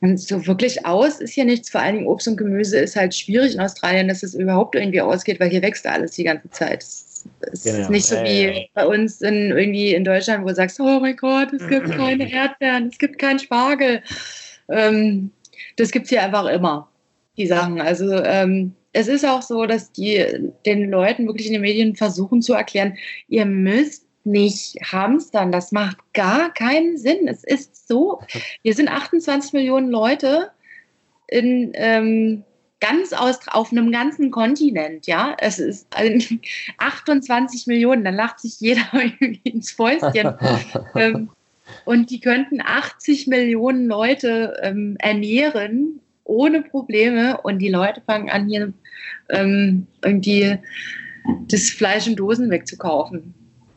und 0.00 0.20
so 0.20 0.46
wirklich 0.46 0.84
aus 0.86 1.20
ist 1.20 1.34
hier 1.34 1.44
nichts. 1.44 1.70
Vor 1.70 1.80
allen 1.80 1.96
Dingen 1.96 2.06
Obst 2.06 2.28
und 2.28 2.36
Gemüse 2.36 2.78
ist 2.78 2.96
halt 2.96 3.14
schwierig 3.14 3.54
in 3.54 3.60
Australien, 3.60 4.08
dass 4.08 4.22
es 4.22 4.34
überhaupt 4.34 4.74
irgendwie 4.74 5.00
ausgeht, 5.00 5.40
weil 5.40 5.50
hier 5.50 5.62
wächst 5.62 5.86
alles 5.86 6.12
die 6.12 6.24
ganze 6.24 6.50
Zeit. 6.50 6.82
Es 6.82 7.64
genau. 7.64 7.78
ist 7.78 7.90
nicht 7.90 8.06
so 8.06 8.16
wie 8.16 8.68
bei 8.74 8.86
uns 8.86 9.20
in, 9.20 9.50
irgendwie 9.50 9.94
in 9.94 10.04
Deutschland, 10.04 10.44
wo 10.44 10.48
du 10.48 10.54
sagst, 10.54 10.78
oh 10.80 11.00
mein 11.00 11.16
Gott, 11.16 11.52
es 11.52 11.66
gibt 11.68 11.90
keine 11.96 12.30
Erdbeeren, 12.30 12.88
es 12.88 12.98
gibt 12.98 13.18
keinen 13.18 13.38
Spargel. 13.38 14.02
Ähm, 14.68 15.30
das 15.76 15.90
gibt 15.90 16.04
es 16.04 16.10
hier 16.10 16.22
einfach 16.22 16.46
immer, 16.46 16.88
die 17.36 17.46
Sachen. 17.46 17.80
Also 17.80 18.12
ähm, 18.22 18.74
es 18.92 19.08
ist 19.08 19.26
auch 19.26 19.42
so, 19.42 19.66
dass 19.66 19.92
die 19.92 20.24
den 20.64 20.90
Leuten 20.90 21.26
wirklich 21.26 21.48
in 21.48 21.52
den 21.52 21.62
Medien 21.62 21.96
versuchen 21.96 22.40
zu 22.40 22.54
erklären, 22.54 22.96
ihr 23.28 23.44
müsst 23.44 24.05
nicht 24.26 24.76
hamstern. 24.82 25.52
Das 25.52 25.72
macht 25.72 25.98
gar 26.12 26.52
keinen 26.52 26.98
Sinn. 26.98 27.28
Es 27.28 27.44
ist 27.44 27.88
so, 27.88 28.20
wir 28.62 28.74
sind 28.74 28.88
28 28.88 29.52
Millionen 29.52 29.90
Leute 29.90 30.50
in 31.28 31.72
ähm, 31.74 32.44
ganz 32.80 33.12
aus, 33.12 33.38
auf 33.48 33.72
einem 33.72 33.90
ganzen 33.90 34.30
Kontinent, 34.30 35.06
ja. 35.06 35.36
Es 35.38 35.58
ist 35.58 35.86
also 35.96 36.34
28 36.78 37.66
Millionen, 37.66 38.04
dann 38.04 38.14
lacht 38.14 38.40
sich 38.40 38.60
jeder 38.60 38.86
irgendwie 38.92 39.50
ins 39.50 39.70
Fäustchen. 39.70 40.34
ähm, 40.94 41.30
und 41.84 42.10
die 42.10 42.20
könnten 42.20 42.60
80 42.60 43.26
Millionen 43.26 43.86
Leute 43.86 44.56
ähm, 44.62 44.96
ernähren 44.98 46.00
ohne 46.26 46.62
Probleme 46.62 47.40
und 47.42 47.58
die 47.60 47.70
Leute 47.70 48.02
fangen 48.04 48.30
an, 48.30 48.48
hier 48.48 48.72
ähm, 49.30 49.86
irgendwie 50.04 50.58
das 51.48 51.70
Fleisch 51.70 52.06
in 52.06 52.16
Dosen 52.16 52.50
wegzukaufen. 52.50 53.34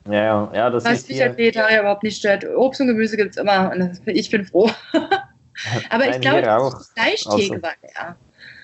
Ja, 0.07 0.49
ja, 0.53 0.69
das 0.69 0.85
Was 0.85 1.07
mich 1.07 1.21
als 1.21 1.37
Vegetarier 1.37 1.81
überhaupt 1.81 2.03
nicht 2.03 2.17
stört. 2.17 2.45
Obst 2.55 2.81
und 2.81 2.87
Gemüse 2.87 3.17
gibt 3.17 3.31
es 3.31 3.37
immer 3.37 3.71
und 3.71 4.01
ich 4.05 4.29
bin 4.29 4.45
froh. 4.45 4.69
Aber 5.89 6.05
Nein, 6.05 6.11
ich 6.11 6.21
glaube, 6.21 6.41
das 6.41 6.91
Fleischtheke 6.95 7.61
war 7.61 7.73
ja. 7.95 8.15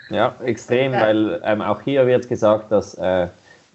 Ja, 0.09 0.35
extrem, 0.43 0.93
ja. 0.93 1.01
weil 1.01 1.41
ähm, 1.43 1.61
auch 1.61 1.81
hier 1.81 2.05
wird 2.05 2.29
gesagt, 2.29 2.71
dass 2.71 2.93
äh, 2.95 3.27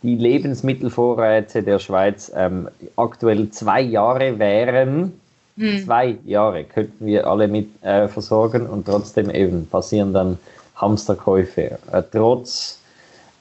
die 0.03 0.17
Lebensmittelvorräte 0.17 1.63
der 1.63 1.79
Schweiz 1.79 2.33
ähm, 2.35 2.69
aktuell 2.97 3.51
zwei 3.51 3.81
Jahre 3.81 4.39
wären. 4.39 5.21
Hm. 5.59 5.85
Zwei 5.85 6.17
Jahre 6.25 6.65
könnten 6.65 7.05
wir 7.05 7.27
alle 7.27 7.49
mit 7.49 7.69
äh, 7.83 8.09
versorgen 8.09 8.67
und 8.67 8.87
trotzdem 8.87 9.31
eben 9.31 9.67
passieren 9.67 10.13
dann 10.13 10.39
Hamsterkäufe. 10.77 11.79
Äh, 11.93 12.03
trotz 12.11 12.80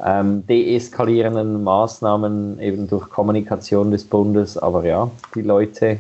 ähm, 0.04 0.46
deeskalierenden 0.48 1.64
Maßnahmen 1.64 2.60
eben 2.60 2.88
durch 2.88 3.10
Kommunikation 3.10 3.92
des 3.92 4.04
Bundes. 4.04 4.58
Aber 4.58 4.86
ja, 4.86 5.10
die 5.36 5.42
Leute 5.42 5.98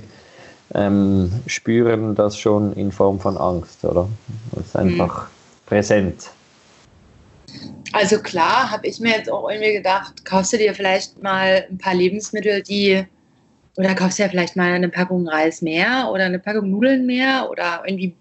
ähm, 0.73 1.31
spüren 1.47 2.15
das 2.15 2.37
schon 2.37 2.73
in 2.73 2.91
Form 2.91 3.19
von 3.19 3.37
Angst, 3.37 3.83
oder? 3.83 4.07
Das 4.51 4.67
ist 4.67 4.75
einfach 4.75 5.23
mhm. 5.23 5.29
präsent. 5.65 6.29
Also 7.91 8.19
klar, 8.19 8.69
habe 8.69 8.87
ich 8.87 8.99
mir 8.99 9.17
jetzt 9.17 9.31
auch 9.31 9.49
irgendwie 9.49 9.73
gedacht, 9.73 10.23
kaufst 10.23 10.53
du 10.53 10.57
dir 10.57 10.75
vielleicht 10.75 11.21
mal 11.23 11.65
ein 11.69 11.79
paar 11.79 11.95
Lebensmittel, 11.95 12.61
die 12.61 13.03
oder 13.77 13.95
kaufst 13.95 14.19
du 14.19 14.23
ja 14.23 14.29
vielleicht 14.29 14.55
mal 14.55 14.71
eine 14.73 14.89
Packung 14.89 15.27
Reis 15.27 15.61
mehr 15.61 16.09
oder 16.11 16.25
eine 16.25 16.37
Packung 16.37 16.69
Nudeln 16.69 17.05
mehr 17.05 17.49
oder 17.49 17.81
irgendwie 17.85 18.13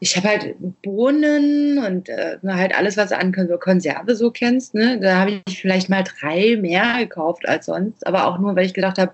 ich 0.00 0.16
habe 0.16 0.28
halt 0.28 0.56
Bohnen 0.82 1.78
und 1.78 2.08
äh, 2.08 2.38
halt 2.44 2.76
alles, 2.76 2.96
was 2.96 3.10
du 3.10 3.16
an 3.16 3.32
Konserve 3.32 4.14
so 4.14 4.30
kennst. 4.30 4.74
Ne? 4.74 5.00
Da 5.00 5.20
habe 5.20 5.42
ich 5.46 5.60
vielleicht 5.60 5.88
mal 5.88 6.04
drei 6.04 6.56
mehr 6.56 6.98
gekauft 6.98 7.48
als 7.48 7.66
sonst, 7.66 8.06
aber 8.06 8.26
auch 8.26 8.38
nur, 8.38 8.54
weil 8.56 8.66
ich 8.66 8.74
gedacht 8.74 8.98
habe, 8.98 9.12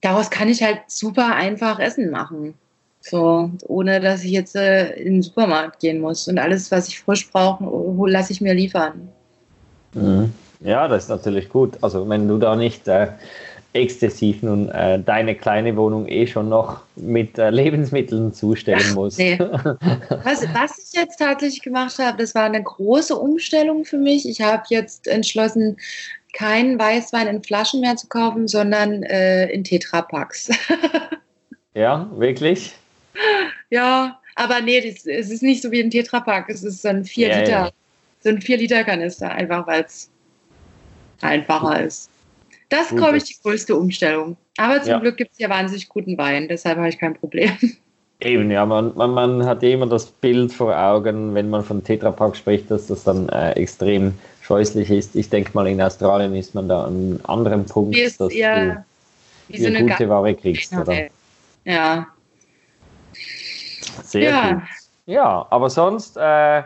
daraus 0.00 0.30
kann 0.30 0.48
ich 0.48 0.62
halt 0.62 0.80
super 0.86 1.34
einfach 1.34 1.78
Essen 1.78 2.10
machen. 2.10 2.54
So, 3.00 3.50
ohne 3.66 4.00
dass 4.00 4.24
ich 4.24 4.30
jetzt 4.30 4.56
äh, 4.56 4.94
in 4.94 5.14
den 5.14 5.22
Supermarkt 5.22 5.80
gehen 5.80 6.00
muss. 6.00 6.26
Und 6.26 6.38
alles, 6.38 6.70
was 6.70 6.88
ich 6.88 7.00
frisch 7.00 7.30
brauche, 7.30 7.64
lasse 8.08 8.32
ich 8.32 8.40
mir 8.40 8.54
liefern. 8.54 9.08
Mhm. 9.92 10.32
Ja, 10.60 10.88
das 10.88 11.04
ist 11.04 11.08
natürlich 11.10 11.50
gut. 11.50 11.76
Also 11.82 12.08
wenn 12.08 12.26
du 12.26 12.38
da 12.38 12.56
nicht 12.56 12.88
äh, 12.88 13.08
exzessiv 13.74 14.42
nun 14.42 14.68
äh, 14.70 15.00
deine 15.00 15.34
kleine 15.34 15.76
Wohnung 15.76 16.06
eh 16.08 16.26
schon 16.26 16.48
noch 16.48 16.80
mit 16.94 17.38
äh, 17.38 17.50
Lebensmitteln 17.50 18.32
zustellen 18.32 18.94
musst. 18.94 19.18
Nee. 19.18 19.36
Was, 19.38 20.46
was 20.54 20.78
ich 20.78 20.98
jetzt 20.98 21.18
tatsächlich 21.18 21.60
gemacht 21.60 21.98
habe, 21.98 22.16
das 22.18 22.34
war 22.34 22.44
eine 22.44 22.62
große 22.62 23.16
Umstellung 23.16 23.84
für 23.84 23.98
mich. 23.98 24.28
Ich 24.28 24.40
habe 24.40 24.62
jetzt 24.68 25.08
entschlossen, 25.08 25.76
keinen 26.32 26.78
Weißwein 26.78 27.26
in 27.26 27.42
Flaschen 27.42 27.80
mehr 27.80 27.96
zu 27.96 28.06
kaufen, 28.08 28.48
sondern 28.48 29.02
äh, 29.04 29.46
in 29.50 29.64
Tetrapacks. 29.64 30.50
ja, 31.74 32.08
wirklich? 32.16 32.74
Ja, 33.70 34.20
aber 34.36 34.60
nee, 34.60 34.80
das, 34.80 35.06
es 35.06 35.30
ist 35.30 35.42
nicht 35.42 35.62
so 35.62 35.70
wie 35.70 35.80
ein 35.80 35.90
Tetrapack. 35.90 36.48
Es 36.48 36.62
ist 36.62 36.82
so 36.82 36.88
ein 36.88 37.04
4 37.04 37.28
ja, 37.28 37.38
Liter, 37.38 37.50
ja. 37.50 37.70
so 38.20 38.28
ein 38.30 38.40
4 38.40 38.56
Liter 38.58 38.84
Kanister, 38.84 39.30
einfach 39.30 39.66
weil 39.66 39.82
es 39.82 40.10
einfacher 41.20 41.84
ist. 41.84 42.10
Das 42.74 42.90
ist, 42.90 42.96
glaube 42.96 43.16
ich, 43.18 43.24
die 43.24 43.36
größte 43.40 43.76
Umstellung. 43.76 44.36
Aber 44.56 44.82
zum 44.82 44.90
ja. 44.90 44.98
Glück 44.98 45.16
gibt 45.16 45.32
es 45.32 45.38
ja 45.38 45.48
wahnsinnig 45.48 45.88
guten 45.88 46.18
Wein, 46.18 46.48
deshalb 46.48 46.76
habe 46.78 46.88
ich 46.88 46.98
kein 46.98 47.14
Problem. 47.14 47.52
Eben, 48.20 48.50
ja, 48.50 48.64
man, 48.66 48.92
man, 48.96 49.10
man 49.10 49.46
hat 49.46 49.62
immer 49.62 49.86
das 49.86 50.06
Bild 50.06 50.52
vor 50.52 50.76
Augen, 50.76 51.34
wenn 51.34 51.50
man 51.50 51.62
von 51.62 51.84
Tetrapack 51.84 52.36
spricht, 52.36 52.70
dass 52.70 52.86
das 52.86 53.04
dann 53.04 53.28
äh, 53.28 53.52
extrem 53.52 54.14
scheußlich 54.42 54.90
ist. 54.90 55.14
Ich 55.14 55.28
denke 55.28 55.50
mal, 55.52 55.66
in 55.66 55.80
Australien 55.80 56.34
ist 56.34 56.54
man 56.54 56.68
da 56.68 56.84
an 56.84 56.94
einem 56.94 57.20
anderen 57.24 57.66
Punkt, 57.66 57.96
ist, 57.96 58.20
dass 58.20 58.34
ja, 58.34 58.64
du 58.64 58.84
wie 59.48 59.60
so 59.60 59.66
eine 59.66 59.84
gute 59.84 60.08
Ware 60.08 60.34
kriegst. 60.34 60.72
Oder? 60.72 61.08
Ja. 61.64 62.06
Sehr 64.02 64.30
ja. 64.30 64.52
gut. 64.52 64.62
Ja, 65.06 65.46
aber 65.50 65.68
sonst 65.68 66.16
äh, 66.16 66.62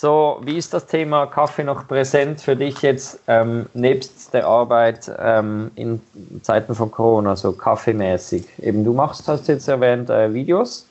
so, 0.00 0.40
wie 0.42 0.56
ist 0.56 0.72
das 0.72 0.86
Thema 0.86 1.26
Kaffee 1.26 1.62
noch 1.62 1.86
präsent 1.86 2.40
für 2.40 2.56
dich 2.56 2.80
jetzt 2.80 3.20
ähm, 3.28 3.66
nebst 3.74 4.32
der 4.32 4.46
Arbeit 4.46 5.12
ähm, 5.18 5.70
in 5.74 6.00
Zeiten 6.40 6.74
von 6.74 6.90
Corona, 6.90 7.36
so 7.36 7.52
kaffeemäßig? 7.52 8.46
Eben, 8.62 8.82
du 8.82 8.94
machst, 8.94 9.28
hast 9.28 9.46
jetzt 9.48 9.68
erwähnt, 9.68 10.08
äh, 10.08 10.32
Videos 10.32 10.86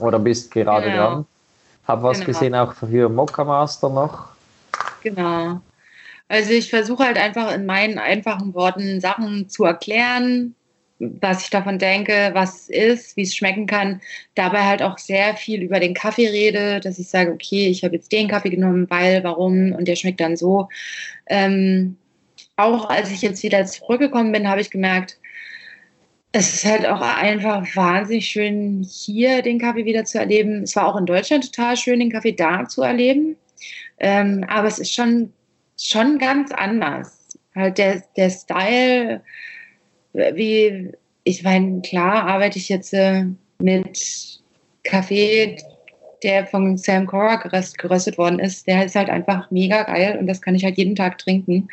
oder 0.00 0.18
bist 0.18 0.50
gerade 0.50 0.90
genau. 0.90 0.96
dran. 0.96 1.26
Hab 1.86 2.02
was 2.02 2.18
genau. 2.18 2.26
gesehen 2.26 2.54
auch 2.56 2.72
für 2.72 3.08
Mokka 3.08 3.44
Master 3.44 3.88
noch. 3.88 4.26
Genau. 5.04 5.60
Also 6.26 6.50
ich 6.50 6.68
versuche 6.68 7.04
halt 7.04 7.18
einfach 7.18 7.54
in 7.54 7.64
meinen 7.64 8.00
einfachen 8.00 8.52
Worten 8.54 9.00
Sachen 9.00 9.48
zu 9.48 9.62
erklären, 9.62 10.56
was 10.98 11.44
ich 11.44 11.50
davon 11.50 11.78
denke, 11.78 12.30
was 12.32 12.68
ist, 12.68 13.16
wie 13.16 13.22
es 13.22 13.36
schmecken 13.36 13.66
kann. 13.66 14.00
Dabei 14.34 14.62
halt 14.62 14.82
auch 14.82 14.98
sehr 14.98 15.36
viel 15.36 15.62
über 15.62 15.80
den 15.80 15.94
Kaffee 15.94 16.28
rede, 16.28 16.80
dass 16.80 16.98
ich 16.98 17.08
sage, 17.08 17.32
okay, 17.32 17.68
ich 17.68 17.84
habe 17.84 17.96
jetzt 17.96 18.12
den 18.12 18.28
Kaffee 18.28 18.50
genommen, 18.50 18.86
weil, 18.88 19.22
warum 19.24 19.72
und 19.72 19.86
der 19.88 19.96
schmeckt 19.96 20.20
dann 20.20 20.36
so. 20.36 20.68
Ähm, 21.26 21.96
auch 22.56 22.88
als 22.88 23.10
ich 23.10 23.22
jetzt 23.22 23.42
wieder 23.42 23.64
zurückgekommen 23.66 24.32
bin, 24.32 24.48
habe 24.48 24.60
ich 24.60 24.70
gemerkt, 24.70 25.18
es 26.32 26.54
ist 26.54 26.64
halt 26.64 26.86
auch 26.86 27.00
einfach 27.00 27.64
wahnsinnig 27.74 28.28
schön, 28.28 28.82
hier 28.82 29.42
den 29.42 29.58
Kaffee 29.58 29.84
wieder 29.84 30.04
zu 30.04 30.18
erleben. 30.18 30.62
Es 30.62 30.76
war 30.76 30.86
auch 30.86 30.96
in 30.96 31.06
Deutschland 31.06 31.50
total 31.52 31.76
schön, 31.76 31.98
den 31.98 32.12
Kaffee 32.12 32.32
da 32.32 32.66
zu 32.66 32.82
erleben. 32.82 33.36
Ähm, 33.98 34.44
aber 34.48 34.68
es 34.68 34.78
ist 34.78 34.94
schon, 34.94 35.32
schon 35.78 36.18
ganz 36.18 36.52
anders. 36.52 37.38
Halt 37.54 37.78
der, 37.78 38.02
der 38.16 38.28
Style, 38.28 39.22
wie, 40.16 40.92
ich 41.24 41.42
meine, 41.42 41.80
klar 41.82 42.26
arbeite 42.26 42.58
ich 42.58 42.68
jetzt 42.68 42.92
äh, 42.94 43.26
mit 43.58 44.40
Kaffee, 44.84 45.56
der 46.22 46.46
von 46.46 46.78
Sam 46.78 47.06
Cora 47.06 47.36
geröstet 47.36 48.18
worden 48.18 48.38
ist. 48.38 48.66
Der 48.66 48.84
ist 48.84 48.94
halt 48.94 49.10
einfach 49.10 49.50
mega 49.50 49.82
geil 49.82 50.16
und 50.18 50.26
das 50.26 50.40
kann 50.40 50.54
ich 50.54 50.64
halt 50.64 50.78
jeden 50.78 50.96
Tag 50.96 51.18
trinken. 51.18 51.68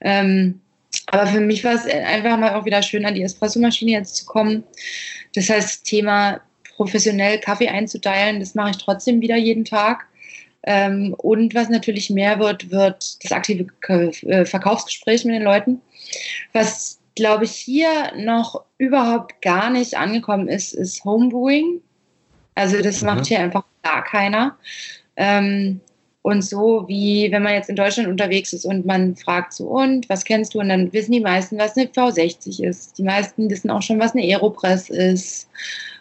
Ähm, 0.00 0.60
aber 1.06 1.26
für 1.26 1.40
mich 1.40 1.64
war 1.64 1.74
es 1.74 1.86
einfach 1.86 2.38
mal 2.38 2.54
auch 2.54 2.64
wieder 2.64 2.82
schön, 2.82 3.04
an 3.04 3.14
die 3.14 3.22
Espressomaschine 3.22 3.92
jetzt 3.92 4.16
zu 4.16 4.26
kommen. 4.26 4.64
Das 5.34 5.48
heißt, 5.48 5.84
Thema 5.84 6.40
professionell 6.76 7.38
Kaffee 7.40 7.68
einzuteilen, 7.68 8.40
das 8.40 8.54
mache 8.54 8.70
ich 8.70 8.78
trotzdem 8.78 9.20
wieder 9.20 9.36
jeden 9.36 9.64
Tag. 9.64 10.06
Ähm, 10.64 11.14
und 11.18 11.54
was 11.54 11.68
natürlich 11.68 12.10
mehr 12.10 12.38
wird, 12.38 12.70
wird 12.70 13.24
das 13.24 13.32
aktive 13.32 13.66
äh, 13.88 14.44
Verkaufsgespräch 14.44 15.24
mit 15.24 15.36
den 15.36 15.42
Leuten. 15.42 15.80
Was, 16.52 16.98
glaube 17.16 17.44
ich, 17.44 17.52
hier 17.52 18.12
noch 18.16 18.64
überhaupt 18.78 19.42
gar 19.42 19.70
nicht 19.70 19.96
angekommen 19.96 20.48
ist, 20.48 20.72
ist 20.72 21.04
Homebrewing. 21.04 21.80
Also 22.54 22.80
das 22.80 23.00
mhm. 23.00 23.06
macht 23.06 23.26
hier 23.26 23.40
einfach 23.40 23.64
gar 23.82 24.04
keiner. 24.04 24.56
Ähm, 25.16 25.80
und 26.22 26.42
so 26.42 26.84
wie 26.88 27.30
wenn 27.30 27.42
man 27.42 27.54
jetzt 27.54 27.70
in 27.70 27.76
Deutschland 27.76 28.08
unterwegs 28.08 28.52
ist 28.52 28.64
und 28.64 28.84
man 28.84 29.16
fragt 29.16 29.52
so, 29.52 29.68
und 29.68 30.08
was 30.08 30.24
kennst 30.24 30.54
du? 30.54 30.60
Und 30.60 30.68
dann 30.68 30.92
wissen 30.92 31.12
die 31.12 31.20
meisten, 31.20 31.56
was 31.56 31.76
eine 31.76 31.86
V60 31.86 32.64
ist. 32.64 32.98
Die 32.98 33.04
meisten 33.04 33.48
wissen 33.48 33.70
auch 33.70 33.82
schon, 33.82 34.00
was 34.00 34.12
eine 34.12 34.24
Aeropress 34.24 34.90
ist. 34.90 35.48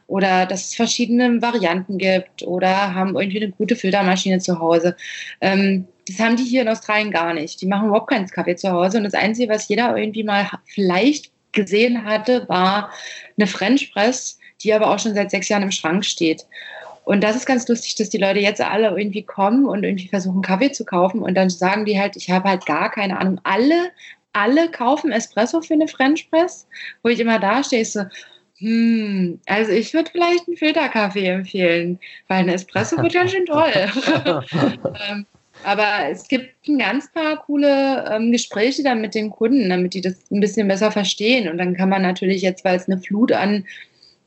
Oder 0.07 0.45
dass 0.45 0.69
es 0.69 0.75
verschiedene 0.75 1.41
Varianten 1.41 1.97
gibt 1.97 2.43
oder 2.43 2.93
haben 2.93 3.15
irgendwie 3.15 3.43
eine 3.43 3.51
gute 3.51 3.75
Filtermaschine 3.75 4.39
zu 4.39 4.59
Hause. 4.59 4.95
Ähm, 5.41 5.87
das 6.07 6.19
haben 6.19 6.35
die 6.35 6.43
hier 6.43 6.61
in 6.61 6.69
Australien 6.69 7.11
gar 7.11 7.33
nicht. 7.33 7.61
Die 7.61 7.65
machen 7.65 7.87
überhaupt 7.87 8.09
keinen 8.09 8.27
Kaffee 8.27 8.55
zu 8.55 8.71
Hause. 8.71 8.97
Und 8.97 9.03
das 9.05 9.13
Einzige, 9.13 9.51
was 9.51 9.67
jeder 9.67 9.97
irgendwie 9.97 10.23
mal 10.23 10.49
vielleicht 10.65 11.31
gesehen 11.51 12.05
hatte, 12.05 12.47
war 12.47 12.91
eine 13.37 13.47
French 13.47 13.91
Press, 13.91 14.37
die 14.61 14.73
aber 14.73 14.91
auch 14.91 14.99
schon 14.99 15.15
seit 15.15 15.31
sechs 15.31 15.49
Jahren 15.49 15.63
im 15.63 15.71
Schrank 15.71 16.05
steht. 16.05 16.45
Und 17.05 17.23
das 17.23 17.35
ist 17.35 17.45
ganz 17.45 17.67
lustig, 17.67 17.95
dass 17.95 18.09
die 18.09 18.17
Leute 18.17 18.39
jetzt 18.39 18.61
alle 18.61 18.89
irgendwie 18.97 19.23
kommen 19.23 19.65
und 19.65 19.83
irgendwie 19.83 20.07
versuchen, 20.07 20.41
Kaffee 20.41 20.71
zu 20.71 20.85
kaufen 20.85 21.21
und 21.21 21.35
dann 21.35 21.49
sagen 21.49 21.85
die 21.85 21.99
halt, 21.99 22.15
ich 22.15 22.31
habe 22.31 22.49
halt 22.49 22.65
gar 22.65 22.91
keine 22.91 23.19
Ahnung. 23.19 23.39
Alle, 23.43 23.91
alle 24.33 24.69
kaufen 24.71 25.11
Espresso 25.11 25.61
für 25.61 25.75
eine 25.75 25.87
French 25.87 26.29
Press, 26.31 26.67
wo 27.03 27.09
ich 27.09 27.19
immer 27.19 27.39
da 27.39 27.63
stehe, 27.63 27.85
so, 27.85 28.01
hm, 28.57 29.39
also 29.45 29.71
ich 29.71 29.93
würde 29.93 30.09
vielleicht 30.11 30.47
einen 30.47 30.57
Filterkaffee 30.57 31.27
empfehlen, 31.27 31.99
weil 32.27 32.39
ein 32.39 32.49
Espresso 32.49 32.97
wird 32.97 33.13
ganz 33.13 33.31
schön 33.31 33.45
toll. 33.45 33.71
aber 35.65 36.09
es 36.11 36.27
gibt 36.27 36.67
ein 36.67 36.77
ganz 36.77 37.11
paar 37.11 37.37
coole 37.37 38.05
ähm, 38.11 38.31
Gespräche 38.31 38.83
dann 38.83 39.01
mit 39.01 39.15
den 39.15 39.29
Kunden, 39.31 39.69
damit 39.69 39.93
die 39.93 40.01
das 40.01 40.29
ein 40.31 40.39
bisschen 40.39 40.67
besser 40.67 40.91
verstehen. 40.91 41.49
Und 41.49 41.57
dann 41.57 41.75
kann 41.75 41.89
man 41.89 42.01
natürlich 42.01 42.41
jetzt, 42.41 42.63
weil 42.63 42.77
es 42.77 42.87
eine 42.87 42.99
Flut 42.99 43.31
an 43.31 43.65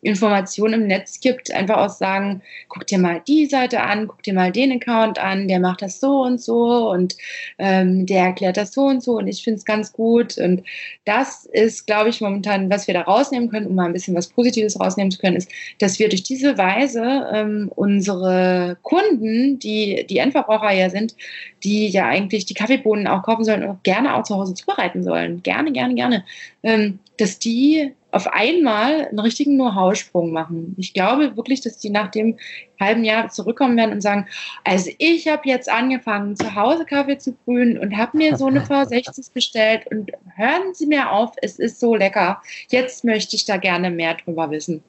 Informationen 0.03 0.83
im 0.83 0.87
Netz 0.87 1.21
gibt, 1.21 1.51
einfach 1.51 1.79
auch 1.79 1.89
sagen, 1.89 2.43
guck 2.69 2.87
dir 2.87 2.99
mal 2.99 3.21
die 3.27 3.47
Seite 3.47 3.81
an, 3.81 4.07
guck 4.07 4.23
dir 4.23 4.35
mal 4.35 4.53
den 4.53 4.73
Account 4.73 5.19
an, 5.19 5.49
der 5.49 5.59
macht 5.61 5.83
das 5.83 6.01
so 6.01 6.23
und 6.23 6.41
so 6.41 6.91
und 6.91 7.17
ähm, 7.59 8.07
der 8.07 8.25
erklärt 8.25 8.57
das 8.57 8.73
so 8.73 8.83
und 8.83 9.03
so 9.03 9.19
und 9.19 9.27
ich 9.27 9.43
finde 9.43 9.59
es 9.59 9.65
ganz 9.65 9.93
gut. 9.93 10.39
Und 10.39 10.63
das 11.05 11.47
ist, 11.47 11.87
glaube 11.87 12.11
ich, 12.11 12.21
momentan, 12.21 12.71
was 12.71 12.87
wir 12.87 12.95
da 12.95 13.03
rausnehmen 13.03 13.51
können, 13.51 13.67
um 13.67 13.75
mal 13.75 13.87
ein 13.87 13.93
bisschen 13.93 14.15
was 14.15 14.29
Positives 14.29 14.79
rausnehmen 14.79 15.11
zu 15.11 15.19
können, 15.19 15.37
ist, 15.37 15.51
dass 15.79 15.99
wir 15.99 16.09
durch 16.09 16.23
diese 16.23 16.57
Weise 16.59 17.27
ähm, 17.33 17.71
unsere 17.75 18.77
Kunden, 18.83 19.59
die 19.59 20.07
die 20.09 20.19
Endverbraucher 20.19 20.73
ja 20.73 20.91
sind, 20.91 21.17
die 21.65 21.89
ja 21.89 22.07
eigentlich 22.07 22.47
die 22.47 22.55
Kaffeebohnen 22.55 23.07
auch 23.07 23.23
kaufen 23.23 23.45
sollen 23.45 23.65
und 23.65 23.71
auch 23.71 23.83
gerne 23.83 24.15
auch 24.15 24.23
zu 24.23 24.37
Hause 24.37 24.55
zubereiten 24.55 25.03
sollen, 25.03 25.43
gerne, 25.43 25.73
gerne, 25.73 25.95
gerne, 25.95 26.25
ähm, 26.63 27.01
dass 27.19 27.39
die 27.39 27.95
auf 28.11 28.27
einmal 28.29 29.07
einen 29.07 29.19
richtigen 29.19 29.57
Know-how-Sprung 29.57 30.33
machen. 30.33 30.75
Ich 30.79 30.95
glaube 30.95 31.37
wirklich, 31.37 31.61
dass 31.61 31.79
die 31.79 31.91
nach 31.91 32.11
dem 32.11 32.39
halben 32.81 33.05
Jahr 33.05 33.29
zurückkommen 33.29 33.77
werden 33.77 33.93
und 33.93 34.01
sagen, 34.01 34.27
also 34.65 34.91
ich 34.99 35.29
habe 35.29 35.43
jetzt 35.45 35.69
angefangen, 35.69 36.35
zu 36.35 36.55
Hause 36.55 36.87
Kaffee 36.87 37.19
zu 37.19 37.33
brühen 37.33 37.79
und 37.79 37.97
habe 37.97 38.17
mir 38.17 38.37
so 38.37 38.47
eine 38.47 38.61
V60 38.65 39.33
bestellt 39.35 39.87
und 39.91 40.11
hören 40.37 40.73
Sie 40.73 40.87
mir 40.87 41.13
auf, 41.13 41.33
es 41.43 41.59
ist 41.59 41.81
so 41.81 41.95
lecker. 41.95 42.41
Jetzt 42.71 43.05
möchte 43.05 43.37
ich 43.37 43.45
da 43.45 43.59
gerne 43.59 43.91
mehr 43.91 44.15
drüber 44.15 44.51
wissen. 44.51 44.83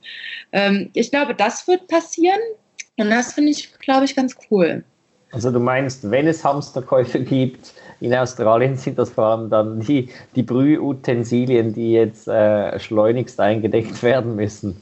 Ähm, 0.53 0.89
ich 0.93 1.11
glaube, 1.11 1.35
das 1.35 1.67
wird 1.67 1.87
passieren 1.87 2.39
und 2.97 3.09
das 3.09 3.33
finde 3.33 3.51
ich, 3.51 3.73
glaube 3.79 4.05
ich, 4.05 4.15
ganz 4.15 4.37
cool. 4.49 4.85
Also 5.31 5.51
du 5.51 5.59
meinst, 5.59 6.09
wenn 6.09 6.27
es 6.27 6.43
Hamsterkäufe 6.43 7.23
gibt, 7.23 7.73
in 8.01 8.13
Australien 8.15 8.77
sind 8.77 8.97
das 8.97 9.09
vor 9.09 9.25
allem 9.25 9.49
dann 9.49 9.79
die, 9.81 10.09
die 10.35 10.43
Brühutensilien, 10.43 11.73
die 11.73 11.91
jetzt 11.91 12.27
äh, 12.27 12.79
schleunigst 12.79 13.39
eingedeckt 13.39 14.01
werden 14.01 14.35
müssen. 14.35 14.81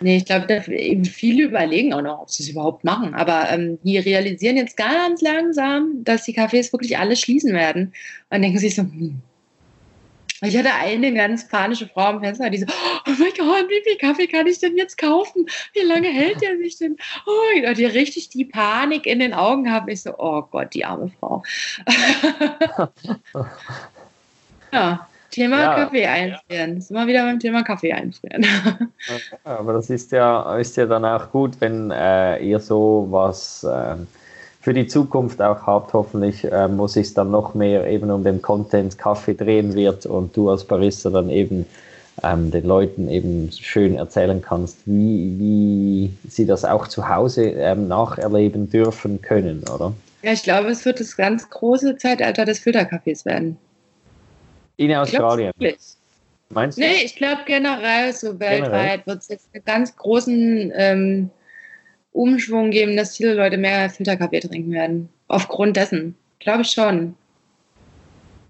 Nee, 0.00 0.18
ich 0.18 0.24
glaube, 0.24 0.62
viele 0.62 1.44
überlegen 1.44 1.94
auch 1.94 2.02
noch, 2.02 2.22
ob 2.22 2.30
sie 2.30 2.42
es 2.42 2.48
überhaupt 2.50 2.84
machen. 2.84 3.14
Aber 3.14 3.48
ähm, 3.50 3.78
die 3.82 3.98
realisieren 3.98 4.56
jetzt 4.56 4.76
ganz 4.76 5.20
langsam, 5.20 6.04
dass 6.04 6.24
die 6.24 6.36
Cafés 6.36 6.72
wirklich 6.72 6.98
alle 6.98 7.16
schließen 7.16 7.54
werden. 7.54 7.92
Und 8.30 8.42
denken 8.42 8.58
sich 8.58 8.74
so, 8.74 8.82
hm, 8.82 9.20
ich 10.42 10.56
hatte 10.56 10.72
eine 10.72 11.12
ganz 11.12 11.48
panische 11.48 11.88
Frau 11.88 12.02
am 12.02 12.20
Fenster, 12.20 12.48
die 12.50 12.58
so, 12.58 12.66
oh 12.66 13.10
mein 13.18 13.32
Gott, 13.36 13.68
wie 13.68 13.82
viel 13.82 13.98
Kaffee 13.98 14.26
kann 14.26 14.46
ich 14.46 14.60
denn 14.60 14.76
jetzt 14.76 14.98
kaufen? 14.98 15.46
Wie 15.74 15.80
lange 15.80 16.08
hält 16.08 16.40
der 16.40 16.56
sich 16.58 16.78
denn? 16.78 16.96
Oh, 17.26 17.72
die 17.74 17.86
richtig 17.86 18.28
die 18.28 18.44
Panik 18.44 19.06
in 19.06 19.18
den 19.18 19.34
Augen 19.34 19.70
haben. 19.70 19.88
Ich 19.88 20.02
so, 20.02 20.14
oh 20.16 20.42
Gott, 20.42 20.74
die 20.74 20.84
arme 20.84 21.10
Frau. 21.18 21.42
ja, 24.72 25.08
Thema 25.30 25.60
ja, 25.60 25.74
Kaffee 25.74 26.06
einfrieren. 26.06 26.72
Ja. 26.72 26.78
Ist 26.78 26.90
immer 26.90 27.06
wieder 27.06 27.24
beim 27.24 27.40
Thema 27.40 27.62
Kaffee 27.62 27.92
einfrieren. 27.92 28.46
aber 29.44 29.72
das 29.72 29.90
ist 29.90 30.12
ja, 30.12 30.56
ist 30.56 30.76
ja 30.76 30.86
dann 30.86 31.04
auch 31.04 31.30
gut, 31.30 31.60
wenn 31.60 31.90
äh, 31.90 32.38
ihr 32.38 32.60
so 32.60 33.08
was. 33.10 33.64
Äh, 33.64 33.96
für 34.60 34.74
die 34.74 34.86
Zukunft 34.86 35.40
auch 35.40 35.66
habt, 35.66 35.92
hoffentlich, 35.92 36.44
äh, 36.44 36.68
wo 36.76 36.86
sich 36.86 37.14
dann 37.14 37.30
noch 37.30 37.54
mehr 37.54 37.86
eben 37.86 38.10
um 38.10 38.24
den 38.24 38.42
Content 38.42 38.98
Kaffee 38.98 39.34
drehen 39.34 39.74
wird 39.74 40.06
und 40.06 40.36
du 40.36 40.50
als 40.50 40.64
Barista 40.64 41.10
dann 41.10 41.30
eben 41.30 41.64
ähm, 42.22 42.50
den 42.50 42.64
Leuten 42.64 43.08
eben 43.08 43.50
schön 43.52 43.96
erzählen 43.96 44.42
kannst, 44.42 44.78
wie, 44.86 45.38
wie 45.38 46.28
sie 46.28 46.46
das 46.46 46.64
auch 46.64 46.88
zu 46.88 47.08
Hause 47.08 47.50
ähm, 47.50 47.88
nacherleben 47.88 48.68
dürfen 48.68 49.22
können, 49.22 49.62
oder? 49.72 49.92
Ja, 50.22 50.32
ich 50.32 50.42
glaube, 50.42 50.68
es 50.70 50.84
wird 50.84 50.98
das 50.98 51.16
ganz 51.16 51.48
große 51.48 51.96
Zeitalter 51.96 52.44
des 52.44 52.58
Filterkaffees 52.58 53.24
werden. 53.24 53.56
In 54.76 54.94
Australien? 54.94 55.52
Meinst 56.50 56.78
du? 56.78 56.82
Nee, 56.82 57.04
ich 57.04 57.14
glaube 57.14 57.42
generell, 57.46 58.12
so 58.12 58.40
weltweit 58.40 59.06
wird 59.06 59.20
es 59.20 59.28
jetzt 59.28 59.48
einen 59.52 59.64
ganz 59.64 59.94
großen 59.96 60.72
ähm, 60.74 61.30
Umschwung 62.12 62.70
geben, 62.70 62.96
dass 62.96 63.16
viele 63.16 63.34
Leute 63.34 63.58
mehr 63.58 63.90
Filterkaffee 63.90 64.40
trinken 64.40 64.72
werden. 64.72 65.08
Aufgrund 65.28 65.76
dessen. 65.76 66.14
Glaube 66.40 66.62
ich 66.62 66.70
schon. 66.70 67.14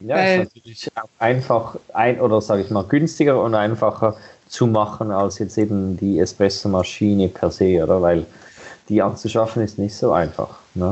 Ja, 0.00 0.16
Weil, 0.16 0.42
ist 0.42 0.54
natürlich 0.54 0.88
einfach 1.18 1.76
ein 1.92 2.20
oder 2.20 2.40
sage 2.40 2.62
ich 2.62 2.70
mal 2.70 2.84
günstiger 2.84 3.42
und 3.42 3.54
einfacher 3.54 4.16
zu 4.46 4.66
machen 4.66 5.10
als 5.10 5.38
jetzt 5.38 5.58
eben 5.58 5.96
die 5.96 6.18
Espresso-Maschine 6.20 7.28
per 7.28 7.50
se, 7.50 7.82
oder? 7.82 8.00
Weil 8.00 8.26
die 8.88 9.02
anzuschaffen 9.02 9.62
ist 9.62 9.78
nicht 9.78 9.94
so 9.94 10.12
einfach. 10.12 10.58
Ne? 10.74 10.90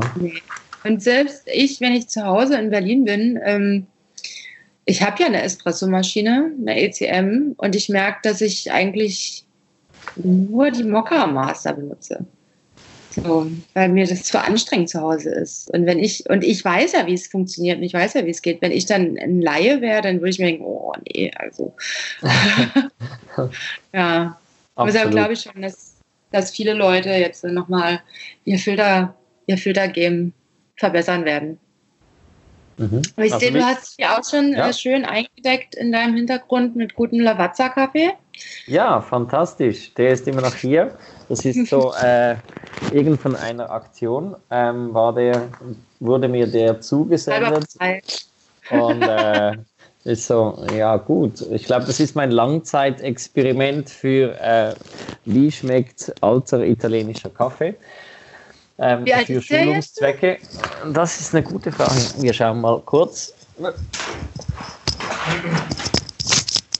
Und 0.83 1.01
selbst 1.01 1.43
ich, 1.45 1.81
wenn 1.81 1.93
ich 1.93 2.09
zu 2.09 2.23
Hause 2.23 2.59
in 2.59 2.69
Berlin 2.69 3.05
bin, 3.05 3.39
ähm, 3.43 3.87
ich 4.85 5.01
habe 5.01 5.21
ja 5.21 5.27
eine 5.27 5.41
Espresso-Maschine, 5.41 6.51
eine 6.61 6.81
ECM, 6.81 7.53
und 7.57 7.75
ich 7.75 7.89
merke, 7.89 8.19
dass 8.23 8.41
ich 8.41 8.71
eigentlich 8.71 9.45
nur 10.15 10.71
die 10.71 10.83
Mokka 10.83 11.27
Master 11.27 11.73
benutze. 11.73 12.25
So, 13.23 13.47
weil 13.73 13.89
mir 13.89 14.05
das 14.05 14.23
zu 14.23 14.39
anstrengend 14.41 14.89
zu 14.89 15.01
Hause 15.01 15.29
ist. 15.31 15.71
Und 15.71 15.85
wenn 15.85 15.99
ich, 15.99 16.29
und 16.29 16.43
ich 16.43 16.63
weiß 16.63 16.93
ja, 16.93 17.07
wie 17.07 17.13
es 17.13 17.27
funktioniert 17.27 17.77
und 17.77 17.83
ich 17.83 17.93
weiß 17.93 18.13
ja, 18.13 18.25
wie 18.25 18.29
es 18.31 18.41
geht. 18.41 18.61
Wenn 18.61 18.71
ich 18.71 18.85
dann 18.85 19.17
ein 19.17 19.41
Laie 19.41 19.81
wäre, 19.81 20.01
dann 20.01 20.17
würde 20.17 20.29
ich 20.29 20.39
mir 20.39 20.45
denken, 20.45 20.65
oh 20.65 20.93
nee, 21.07 21.31
also. 21.35 21.73
ja. 23.93 24.37
Aber 24.75 24.91
deshalb 24.91 25.11
glaube 25.11 25.33
ich 25.33 25.41
schon, 25.41 25.61
dass, 25.61 25.95
dass 26.31 26.51
viele 26.51 26.73
Leute 26.73 27.09
jetzt 27.09 27.43
nochmal 27.43 28.01
ihr 28.45 28.59
Filter, 28.59 29.15
ihr 29.47 29.57
Filtergame 29.57 30.31
verbessern 30.75 31.25
werden. 31.25 31.57
Mhm. 32.77 33.01
Aber 33.15 33.25
ich 33.25 33.33
also 33.33 33.45
sehe, 33.45 33.51
du 33.51 33.65
hast 33.65 33.97
dich 33.97 34.05
auch 34.05 34.23
schon 34.29 34.53
ja. 34.53 34.69
Äh, 34.69 34.73
schön 34.73 35.05
eingedeckt 35.05 35.73
in 35.73 35.91
deinem 35.91 36.15
Hintergrund 36.15 36.75
mit 36.75 36.93
gutem 36.93 37.19
Lavazza-Kaffee. 37.19 38.11
Ja, 38.67 39.01
fantastisch. 39.01 39.93
Der 39.95 40.11
ist 40.11 40.27
immer 40.27 40.41
noch 40.41 40.55
hier. 40.55 40.97
Das 41.29 41.45
ist 41.45 41.69
so, 41.69 41.93
äh, 42.03 42.35
irgend 42.91 43.19
von 43.21 43.35
einer 43.35 43.69
Aktion 43.69 44.35
ähm, 44.51 44.93
war 44.93 45.13
der, 45.13 45.49
wurde 45.99 46.27
mir 46.27 46.47
der 46.47 46.81
zugesendet. 46.81 47.65
Und 48.69 49.01
äh, 49.01 49.53
ist 50.03 50.27
so, 50.27 50.65
ja 50.73 50.95
gut. 50.97 51.41
Ich 51.51 51.65
glaube, 51.65 51.85
das 51.85 51.99
ist 51.99 52.15
mein 52.15 52.31
Langzeitexperiment 52.31 53.89
für, 53.89 54.39
äh, 54.39 54.73
wie 55.25 55.51
schmeckt 55.51 56.13
alter 56.21 56.63
italienischer 56.63 57.29
Kaffee. 57.29 57.75
Ähm, 58.79 59.05
für 59.25 59.41
Schulungszwecke. 59.41 60.37
Das 60.93 61.19
ist 61.19 61.33
eine 61.33 61.43
gute 61.43 61.71
Frage. 61.71 61.99
Wir 62.19 62.31
schauen 62.31 62.61
mal 62.61 62.79
kurz. 62.85 63.33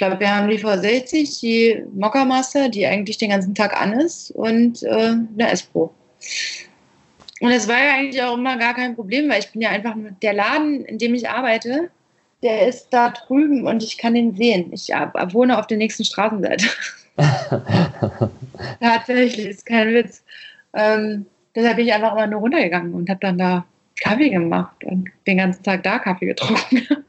Ich 0.00 0.06
glaube, 0.06 0.18
wir 0.18 0.34
haben 0.34 0.48
die 0.48 0.58
V60, 0.58 1.40
die 1.42 1.84
Mokka 1.92 2.24
Master, 2.24 2.70
die 2.70 2.86
eigentlich 2.86 3.18
den 3.18 3.28
ganzen 3.28 3.54
Tag 3.54 3.78
an 3.78 3.92
ist, 3.92 4.30
und 4.30 4.82
äh, 4.82 4.88
eine 4.88 5.50
Espro. 5.52 5.92
Und 7.40 7.50
das 7.50 7.68
war 7.68 7.76
ja 7.76 7.96
eigentlich 7.96 8.22
auch 8.22 8.38
immer 8.38 8.56
gar 8.56 8.72
kein 8.72 8.94
Problem, 8.94 9.28
weil 9.28 9.40
ich 9.40 9.52
bin 9.52 9.60
ja 9.60 9.68
einfach 9.68 9.94
nur 9.94 10.12
der 10.22 10.32
Laden, 10.32 10.86
in 10.86 10.96
dem 10.96 11.14
ich 11.14 11.28
arbeite, 11.28 11.90
der 12.42 12.66
ist 12.66 12.88
da 12.88 13.10
drüben 13.10 13.66
und 13.66 13.82
ich 13.82 13.98
kann 13.98 14.14
den 14.14 14.34
sehen. 14.34 14.72
Ich 14.72 14.88
wohne 14.88 15.58
auf 15.58 15.66
der 15.66 15.76
nächsten 15.76 16.06
Straßenseite. 16.06 16.64
Tatsächlich, 18.80 19.48
ist 19.48 19.66
kein 19.66 19.92
Witz. 19.92 20.24
Ähm, 20.72 21.26
deshalb 21.54 21.76
bin 21.76 21.86
ich 21.86 21.92
einfach 21.92 22.12
immer 22.12 22.26
nur 22.26 22.40
runtergegangen 22.40 22.94
und 22.94 23.10
habe 23.10 23.20
dann 23.20 23.36
da 23.36 23.66
Kaffee 24.00 24.30
gemacht 24.30 24.82
und 24.82 25.10
den 25.26 25.36
ganzen 25.36 25.62
Tag 25.62 25.82
da 25.82 25.98
Kaffee 25.98 26.24
getrunken. 26.24 27.04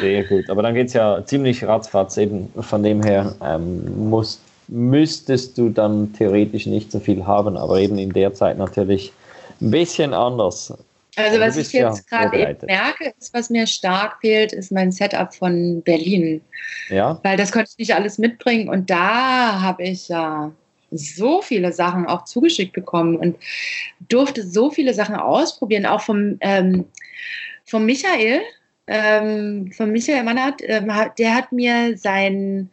Sehr 0.00 0.24
gut. 0.24 0.48
Aber 0.50 0.62
dann 0.62 0.74
geht 0.74 0.88
es 0.88 0.92
ja 0.92 1.24
ziemlich 1.24 1.64
ratzfatz 1.64 2.16
eben. 2.16 2.52
Von 2.60 2.82
dem 2.82 3.02
her 3.02 3.34
ähm, 3.42 4.08
musst, 4.08 4.40
müsstest 4.68 5.58
du 5.58 5.68
dann 5.68 6.12
theoretisch 6.12 6.66
nicht 6.66 6.92
so 6.92 7.00
viel 7.00 7.24
haben, 7.26 7.56
aber 7.56 7.78
eben 7.78 7.98
in 7.98 8.12
der 8.12 8.34
Zeit 8.34 8.58
natürlich 8.58 9.12
ein 9.60 9.70
bisschen 9.70 10.14
anders. 10.14 10.72
Also 11.16 11.38
was 11.38 11.56
ich 11.56 11.62
bist 11.62 11.72
ja 11.74 11.90
jetzt 11.90 12.08
gerade 12.08 12.36
eben 12.38 12.66
merke, 12.66 13.14
ist, 13.18 13.32
was 13.32 13.48
mir 13.48 13.66
stark 13.66 14.20
fehlt, 14.20 14.52
ist 14.52 14.72
mein 14.72 14.90
Setup 14.90 15.32
von 15.32 15.80
Berlin. 15.82 16.40
Ja, 16.88 17.20
Weil 17.22 17.36
das 17.36 17.52
konnte 17.52 17.70
ich 17.72 17.78
nicht 17.78 17.94
alles 17.94 18.18
mitbringen 18.18 18.68
und 18.68 18.90
da 18.90 19.60
habe 19.60 19.84
ich 19.84 20.08
ja 20.08 20.50
so 20.90 21.42
viele 21.42 21.72
Sachen 21.72 22.06
auch 22.06 22.24
zugeschickt 22.24 22.72
bekommen 22.72 23.16
und 23.16 23.36
durfte 24.08 24.42
so 24.46 24.70
viele 24.70 24.94
Sachen 24.94 25.16
ausprobieren, 25.16 25.86
auch 25.86 26.00
vom, 26.00 26.36
ähm, 26.40 26.84
vom 27.64 27.86
Michael, 27.86 28.40
ähm, 28.86 29.72
von 29.72 29.90
Michael 29.90 30.24
Mannert, 30.24 30.60
ähm, 30.62 30.90
der 31.18 31.34
hat 31.34 31.52
mir 31.52 31.96
seinen 31.96 32.70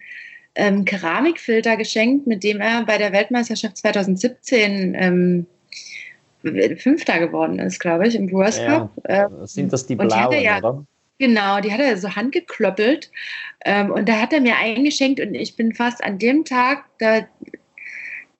ähm, 0.55 0.85
Keramikfilter 0.85 1.77
geschenkt, 1.77 2.27
mit 2.27 2.43
dem 2.43 2.59
er 2.59 2.85
bei 2.85 2.97
der 2.97 3.13
Weltmeisterschaft 3.13 3.77
2017 3.77 4.95
ähm, 4.95 5.45
Fünfter 6.77 7.19
geworden 7.19 7.59
ist, 7.59 7.79
glaube 7.79 8.07
ich, 8.07 8.15
im 8.15 8.27
Brewers 8.27 8.57
Ja. 8.57 8.79
Cup. 8.79 8.91
Ähm, 9.07 9.29
sind 9.45 9.71
das 9.71 9.85
die 9.85 9.95
blauen, 9.95 10.41
ja- 10.41 10.57
oder? 10.57 10.85
Genau, 11.19 11.59
die 11.61 11.71
hat 11.71 11.79
er 11.79 11.95
so 11.97 12.15
handgeklöppelt 12.15 13.11
ähm, 13.63 13.91
und 13.91 14.09
da 14.09 14.19
hat 14.19 14.33
er 14.33 14.41
mir 14.41 14.55
eingeschenkt 14.57 15.19
und 15.19 15.35
ich 15.35 15.55
bin 15.55 15.71
fast 15.71 16.03
an 16.03 16.17
dem 16.17 16.45
Tag, 16.45 16.85
da 16.97 17.27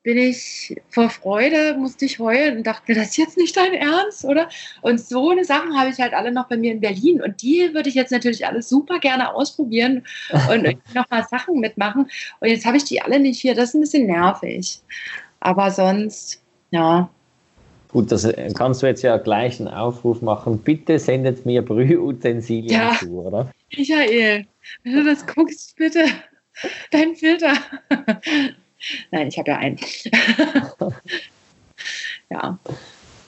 bin 0.04 0.18
ich 0.18 0.76
vor 0.90 1.10
Freude, 1.10 1.76
musste 1.78 2.06
ich 2.06 2.20
heulen 2.20 2.58
und 2.58 2.68
dachte 2.68 2.84
mir, 2.88 2.96
das 2.96 3.10
ist 3.10 3.18
jetzt 3.18 3.38
nicht 3.38 3.56
dein 3.56 3.74
Ernst, 3.74 4.26
oder? 4.26 4.50
Und 4.82 5.00
so 5.00 5.30
eine 5.30 5.46
Sachen 5.46 5.78
habe 5.78 5.90
ich 5.90 6.00
halt 6.00 6.14
alle 6.14 6.32
noch 6.32 6.48
bei 6.48 6.58
mir 6.58 6.72
in 6.72 6.82
Berlin 6.82 7.22
und 7.22 7.42
die 7.42 7.70
würde 7.74 7.90
ich 7.90 7.96
jetzt 7.96 8.12
natürlich 8.12 8.46
alles 8.46 8.68
super 8.70 9.00
gerne 9.00 9.34
ausprobieren 9.34 10.04
und 10.50 10.66
irgendwie 10.66 10.94
noch 10.96 11.10
mal 11.10 11.24
Sachen 11.30 11.60
mitmachen 11.60 12.10
und 12.40 12.48
jetzt 12.48 12.66
habe 12.66 12.78
ich 12.78 12.84
die 12.84 13.02
alle 13.02 13.20
nicht 13.20 13.40
hier, 13.40 13.54
das 13.54 13.70
ist 13.70 13.76
ein 13.76 13.82
bisschen 13.82 14.08
nervig. 14.08 14.82
Aber 15.40 15.72
sonst, 15.72 16.42
ja, 16.72 17.10
Gut, 17.92 18.10
das 18.10 18.24
äh, 18.24 18.50
kannst 18.56 18.82
du 18.82 18.88
jetzt 18.88 19.02
ja 19.02 19.18
gleich 19.18 19.60
einen 19.60 19.68
Aufruf 19.68 20.22
machen. 20.22 20.60
Bitte 20.60 20.98
sendet 20.98 21.46
mir 21.46 21.62
Brühutensilien 21.62 22.70
Ja. 22.72 22.94
zu, 22.98 23.22
oder? 23.22 23.52
Michael, 23.76 24.46
wenn 24.84 24.94
du 24.94 25.04
das 25.04 25.28
guckst, 25.28 25.76
bitte, 25.76 26.06
dein 26.92 27.16
Filter. 27.16 27.54
Nein, 29.12 29.28
ich 29.28 29.38
habe 29.38 29.52
ja 29.52 29.58
einen. 29.58 29.78
ja, 32.30 32.58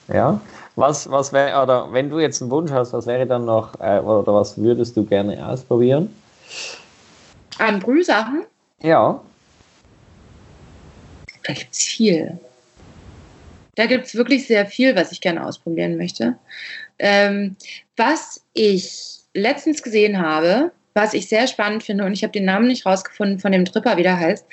Ja. 0.07 0.41
Was, 0.75 1.09
was 1.11 1.31
wäre, 1.31 1.61
oder 1.61 1.93
wenn 1.93 2.09
du 2.09 2.19
jetzt 2.19 2.41
einen 2.41 2.49
Wunsch 2.49 2.71
hast, 2.71 2.93
was 2.93 3.05
wäre 3.05 3.27
dann 3.27 3.45
noch, 3.45 3.79
äh, 3.79 3.99
oder 3.99 4.33
was 4.33 4.57
würdest 4.57 4.97
du 4.97 5.05
gerne 5.05 5.45
ausprobieren? 5.47 6.09
an 7.59 7.79
Brühsachen, 7.79 8.45
Ja. 8.81 9.21
da 11.43 11.53
gibt 11.53 11.71
es 11.73 11.83
viel. 11.83 12.39
Da 13.75 13.85
gibt 13.85 14.05
es 14.07 14.15
wirklich 14.15 14.47
sehr 14.47 14.65
viel, 14.65 14.95
was 14.95 15.11
ich 15.11 15.21
gerne 15.21 15.45
ausprobieren 15.45 15.97
möchte. 15.97 16.35
Ähm, 16.99 17.55
was 17.95 18.43
ich 18.53 19.19
letztens 19.33 19.83
gesehen 19.83 20.19
habe, 20.19 20.71
was 20.93 21.13
ich 21.13 21.27
sehr 21.27 21.47
spannend 21.47 21.83
finde, 21.83 22.05
und 22.05 22.13
ich 22.13 22.23
habe 22.23 22.31
den 22.33 22.45
Namen 22.45 22.67
nicht 22.67 22.85
rausgefunden 22.85 23.39
von 23.39 23.51
dem 23.51 23.65
Tripper, 23.65 23.97
wie 23.97 24.03
der 24.03 24.19
heißt. 24.19 24.45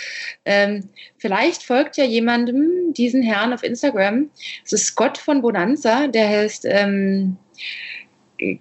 Ähm, 0.44 0.88
vielleicht 1.18 1.62
folgt 1.62 1.96
ja 1.96 2.04
jemandem 2.04 2.92
diesen 2.94 3.22
Herrn 3.22 3.52
auf 3.52 3.62
Instagram. 3.62 4.30
Es 4.64 4.72
ist 4.72 4.86
Scott 4.86 5.18
von 5.18 5.42
Bonanza, 5.42 6.06
der 6.08 6.28
heißt 6.28 6.66
ähm, 6.68 7.36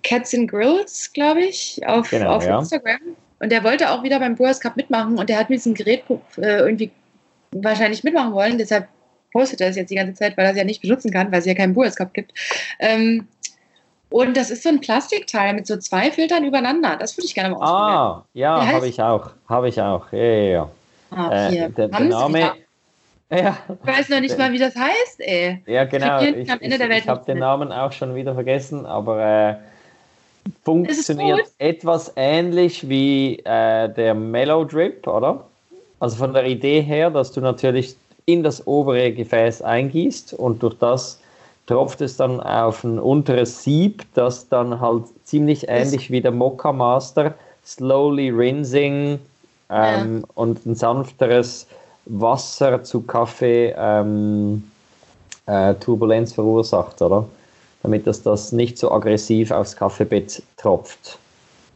Cats 0.03 0.33
and 0.33 0.49
Grills, 0.49 1.11
glaube 1.13 1.41
ich, 1.41 1.81
auf, 1.85 2.09
Genau, 2.09 2.35
auf 2.35 2.45
ja. 2.45 2.59
Instagram. 2.59 2.99
Und 3.39 3.51
der 3.51 3.63
wollte 3.63 3.89
auch 3.89 4.03
wieder 4.03 4.19
beim 4.19 4.35
Brewers 4.35 4.59
Cup 4.59 4.75
mitmachen 4.75 5.17
und 5.17 5.29
der 5.29 5.39
hat 5.39 5.49
mit 5.49 5.59
diesem 5.59 5.73
Gerät 5.73 6.03
äh, 6.37 6.59
irgendwie 6.59 6.91
wahrscheinlich 7.51 8.03
mitmachen 8.03 8.33
wollen. 8.33 8.57
Deshalb 8.57 8.89
postet 9.31 9.61
er 9.61 9.69
es 9.69 9.77
jetzt 9.77 9.89
die 9.89 9.95
ganze 9.95 10.13
Zeit, 10.13 10.35
weil 10.37 10.45
er 10.45 10.51
es 10.51 10.57
ja 10.57 10.63
nicht 10.63 10.81
benutzen 10.81 11.11
kann, 11.11 11.31
weil 11.31 11.39
es 11.39 11.45
ja 11.45 11.53
keinen 11.53 11.73
Brewers 11.73 11.95
Cup 11.95 12.13
gibt. 12.13 12.33
Ähm, 12.79 13.27
und 14.09 14.35
das 14.35 14.49
ist 14.49 14.63
so 14.63 14.69
ein 14.69 14.81
Plastikteil 14.81 15.53
mit 15.53 15.67
so 15.67 15.77
zwei 15.77 16.11
Filtern 16.11 16.43
übereinander. 16.43 16.95
Das 16.97 17.15
würde 17.17 17.25
ich 17.27 17.35
gerne 17.35 17.49
mal 17.49 17.57
ausprobieren. 17.57 17.97
Ah, 17.97 18.25
ja, 18.33 18.73
habe 18.73 18.87
ich 18.87 19.01
auch. 19.01 19.31
Habe 19.47 19.69
ich 19.69 19.79
auch. 19.81 20.11
Ja, 20.11 20.19
ja, 20.23 20.49
ja. 20.51 20.69
Ah, 21.11 21.49
Äh, 21.49 21.69
der, 21.69 21.87
der 21.87 21.99
Name. 22.01 22.53
Ja, 23.31 23.55
Ich 23.83 23.87
weiß 23.87 24.09
noch 24.09 24.21
nicht 24.21 24.35
mal, 24.39 24.51
wie 24.51 24.57
das 24.57 24.75
heißt, 24.75 25.19
ey. 25.19 25.61
ja, 25.67 25.83
genau. 25.85 26.19
Ich, 26.19 26.35
ich, 26.35 26.61
ich 26.61 27.07
habe 27.07 27.25
den. 27.27 27.37
Namen 27.37 27.71
auch 27.71 27.91
schon 27.91 28.15
wieder 28.15 28.33
vergessen, 28.33 28.87
aber 28.87 29.23
äh, 29.23 29.55
funktioniert 30.63 31.41
etwas 31.59 32.11
ähnlich 32.15 32.89
wie 32.89 33.37
äh, 33.45 33.87
der 33.93 34.15
Mellow 34.15 34.65
Drip, 34.65 35.05
oder? 35.05 35.45
Also 35.99 36.15
von 36.15 36.33
der 36.33 36.45
Idee 36.45 36.81
her, 36.81 37.11
dass 37.11 37.31
du 37.31 37.39
natürlich 37.39 37.95
in 38.25 38.41
das 38.41 38.65
obere 38.65 39.11
Gefäß 39.11 39.61
eingießt 39.61 40.33
und 40.33 40.63
durch 40.63 40.75
das 40.79 41.19
tropft 41.69 42.01
es 42.01 42.17
dann 42.17 42.39
auf 42.39 42.83
ein 42.83 42.97
unteres 42.97 43.63
Sieb, 43.63 44.03
das 44.15 44.49
dann 44.49 44.81
halt 44.81 45.03
ziemlich 45.23 45.69
ähnlich 45.69 46.09
wie 46.09 46.19
der 46.19 46.31
Mokka 46.31 46.73
Master 46.73 47.35
slowly 47.63 48.31
rinsing 48.31 49.19
ähm, 49.69 50.21
ja. 50.21 50.27
und 50.33 50.65
ein 50.65 50.73
sanfteres 50.73 51.67
Wasser 52.05 52.83
zu 52.83 53.01
Kaffee 53.01 53.75
ähm, 53.77 54.63
äh, 55.45 55.75
Turbulenz 55.75 56.33
verursacht, 56.33 57.03
oder? 57.03 57.27
Damit 57.83 58.07
das, 58.07 58.23
das 58.23 58.51
nicht 58.51 58.79
so 58.79 58.91
aggressiv 58.91 59.51
aufs 59.51 59.75
Kaffeebett 59.75 60.41
tropft. 60.57 61.19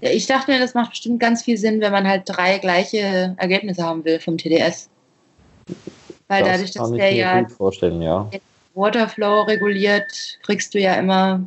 Ja, 0.02 0.10
ich 0.10 0.26
dachte 0.26 0.52
mir, 0.52 0.60
das 0.60 0.74
macht 0.74 0.89
bestimmt 0.89 1.20
ganz 1.20 1.44
viel 1.44 1.58
Sinn, 1.58 1.80
wenn 1.82 1.91
man 1.91 2.08
halt 2.08 2.24
drei 2.26 2.58
gleiche 2.58 3.36
Ergebnisse 3.38 3.84
haben 3.84 4.04
will 4.04 4.20
vom 4.20 4.39
TDS. 4.39 4.89
Weil 6.28 6.44
das 6.44 6.52
dadurch, 6.52 6.72
dass 6.72 6.84
kann 6.84 6.94
ich 6.96 7.00
der 7.00 7.12
mir 7.12 7.18
ja 7.18 7.41
gut 7.41 7.52
vorstellen, 7.52 8.02
ja. 8.02 8.28
Waterflow 8.74 9.44
reguliert, 9.44 10.40
kriegst 10.44 10.74
du 10.74 10.80
ja 10.80 10.96
immer 10.96 11.42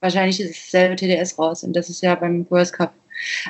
wahrscheinlich 0.00 0.38
dasselbe 0.38 0.96
TDS 0.96 1.38
raus. 1.38 1.62
Und 1.64 1.74
das 1.74 1.88
ist 1.88 2.02
ja 2.02 2.14
beim 2.14 2.44
Brewers 2.44 2.72
Cup. 2.72 2.92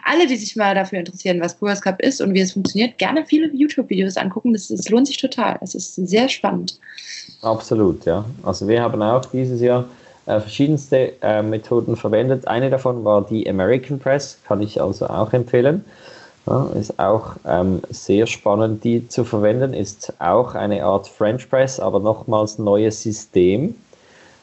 Alle, 0.04 0.26
die 0.26 0.36
sich 0.36 0.56
mal 0.56 0.74
dafür 0.74 0.98
interessieren, 0.98 1.40
was 1.40 1.54
Brewers 1.54 1.80
Cup 1.80 2.00
ist 2.00 2.20
und 2.20 2.34
wie 2.34 2.40
es 2.40 2.52
funktioniert, 2.52 2.98
gerne 2.98 3.24
viele 3.24 3.50
YouTube-Videos 3.52 4.16
angucken. 4.16 4.52
Das, 4.52 4.68
das 4.68 4.88
lohnt 4.88 5.06
sich 5.06 5.16
total. 5.16 5.58
Es 5.62 5.74
ist 5.74 5.94
sehr 5.94 6.28
spannend. 6.28 6.78
Absolut, 7.42 8.04
ja. 8.04 8.24
Also 8.42 8.68
wir 8.68 8.82
haben 8.82 9.00
auch 9.02 9.24
dieses 9.26 9.60
Jahr 9.60 9.86
äh, 10.26 10.40
verschiedenste 10.40 11.12
äh, 11.22 11.42
Methoden 11.42 11.96
verwendet. 11.96 12.46
Eine 12.46 12.70
davon 12.70 13.04
war 13.04 13.26
die 13.26 13.48
American 13.48 13.98
Press, 13.98 14.38
kann 14.46 14.62
ich 14.62 14.80
also 14.80 15.06
auch 15.06 15.32
empfehlen. 15.32 15.84
Ja, 16.46 16.66
ist 16.78 16.98
auch 16.98 17.36
ähm, 17.46 17.80
sehr 17.88 18.26
spannend, 18.26 18.84
die 18.84 19.08
zu 19.08 19.24
verwenden. 19.24 19.72
Ist 19.72 20.12
auch 20.18 20.54
eine 20.54 20.84
Art 20.84 21.08
French 21.08 21.48
Press, 21.48 21.80
aber 21.80 22.00
nochmals 22.00 22.58
neues 22.58 23.02
System. 23.02 23.74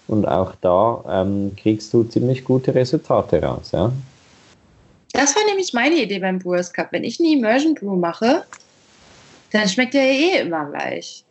Und 0.07 0.27
auch 0.27 0.53
da 0.61 1.03
ähm, 1.07 1.55
kriegst 1.55 1.93
du 1.93 2.03
ziemlich 2.03 2.43
gute 2.43 2.73
Resultate 2.73 3.41
raus. 3.41 3.71
Ja? 3.71 3.91
Das 5.13 5.35
war 5.35 5.45
nämlich 5.45 5.73
meine 5.73 5.95
Idee 5.95 6.19
beim 6.19 6.39
Brewers 6.39 6.73
Cup. 6.73 6.87
Wenn 6.91 7.03
ich 7.03 7.19
eine 7.19 7.29
Immersion 7.29 7.75
Brew 7.75 7.95
mache, 7.95 8.45
dann 9.51 9.69
schmeckt 9.69 9.93
der 9.93 10.03
eh 10.03 10.39
immer 10.41 10.65
gleich. 10.65 11.23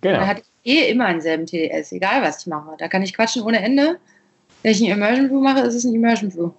Genau. 0.00 0.18
Dann 0.18 0.28
hat 0.28 0.42
eh 0.64 0.90
immer 0.90 1.08
denselben 1.10 1.46
TDS, 1.46 1.92
egal 1.92 2.22
was 2.22 2.40
ich 2.40 2.46
mache. 2.48 2.76
Da 2.78 2.88
kann 2.88 3.02
ich 3.02 3.14
quatschen 3.14 3.42
ohne 3.42 3.60
Ende. 3.62 3.98
Wenn 4.62 4.72
ich 4.72 4.82
ein 4.82 4.90
Immersion 4.90 5.28
Brew 5.28 5.40
mache, 5.40 5.60
ist 5.60 5.74
es 5.74 5.84
ein 5.84 5.94
Immersion 5.94 6.30
Brew. 6.30 6.50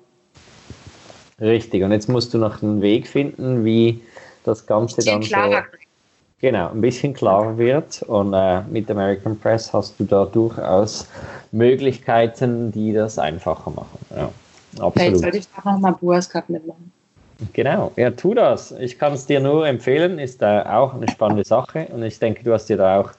Richtig, 1.41 1.83
und 1.83 1.91
jetzt 1.91 2.09
musst 2.09 2.33
du 2.33 2.37
noch 2.37 2.61
einen 2.61 2.81
Weg 2.81 3.07
finden, 3.07 3.63
wie 3.63 4.01
das 4.43 4.65
Ganze 4.65 5.03
dann 5.03 5.21
so, 5.21 5.35
genau, 6.41 6.69
ein 6.69 6.81
bisschen 6.81 7.13
klarer 7.13 7.57
wird. 7.57 8.01
Und 8.03 8.33
äh, 8.33 8.61
mit 8.63 8.89
American 8.89 9.37
Press 9.37 9.71
hast 9.71 9.99
du 9.99 10.03
da 10.03 10.25
durchaus 10.25 11.07
Möglichkeiten, 11.51 12.71
die 12.71 12.93
das 12.93 13.17
einfacher 13.17 13.71
machen. 13.71 13.99
Ja, 14.09 14.29
absolut. 14.73 14.93
Vielleicht 14.93 15.17
sollte 15.17 15.37
ich 15.37 15.47
auch 15.57 15.65
nochmal 15.65 15.93
Brewers 15.93 16.29
Cup 16.29 16.49
mitmachen. 16.49 16.91
Genau, 17.53 17.93
ja, 17.95 18.11
tu 18.11 18.33
das. 18.33 18.73
Ich 18.73 18.99
kann 18.99 19.13
es 19.13 19.25
dir 19.25 19.39
nur 19.39 19.65
empfehlen, 19.65 20.19
ist 20.19 20.41
äh, 20.41 20.61
auch 20.65 20.93
eine 20.93 21.07
spannende 21.07 21.45
Sache. 21.45 21.87
Und 21.93 22.03
ich 22.03 22.19
denke, 22.19 22.43
du 22.43 22.51
hast 22.53 22.65
dir 22.65 22.75
da 22.75 22.99
auch 22.99 23.11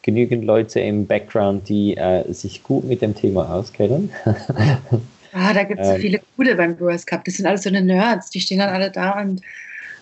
genügend 0.00 0.44
Leute 0.44 0.80
im 0.80 1.06
Background, 1.06 1.68
die 1.68 1.94
äh, 1.96 2.32
sich 2.32 2.62
gut 2.62 2.84
mit 2.84 3.02
dem 3.02 3.14
Thema 3.14 3.52
auskennen. 3.52 4.10
Ah, 5.32 5.52
da 5.52 5.64
gibt 5.64 5.80
es 5.80 5.86
so 5.86 5.94
ähm, 5.94 6.00
viele 6.00 6.20
coole 6.36 6.54
beim 6.54 6.76
Brewers 6.76 7.06
Cup. 7.06 7.24
Das 7.24 7.34
sind 7.34 7.46
alles 7.46 7.62
so 7.62 7.68
eine 7.68 7.82
Nerds, 7.82 8.30
die 8.30 8.40
stehen 8.40 8.58
dann 8.58 8.70
alle 8.70 8.90
da 8.90 9.20
und, 9.20 9.42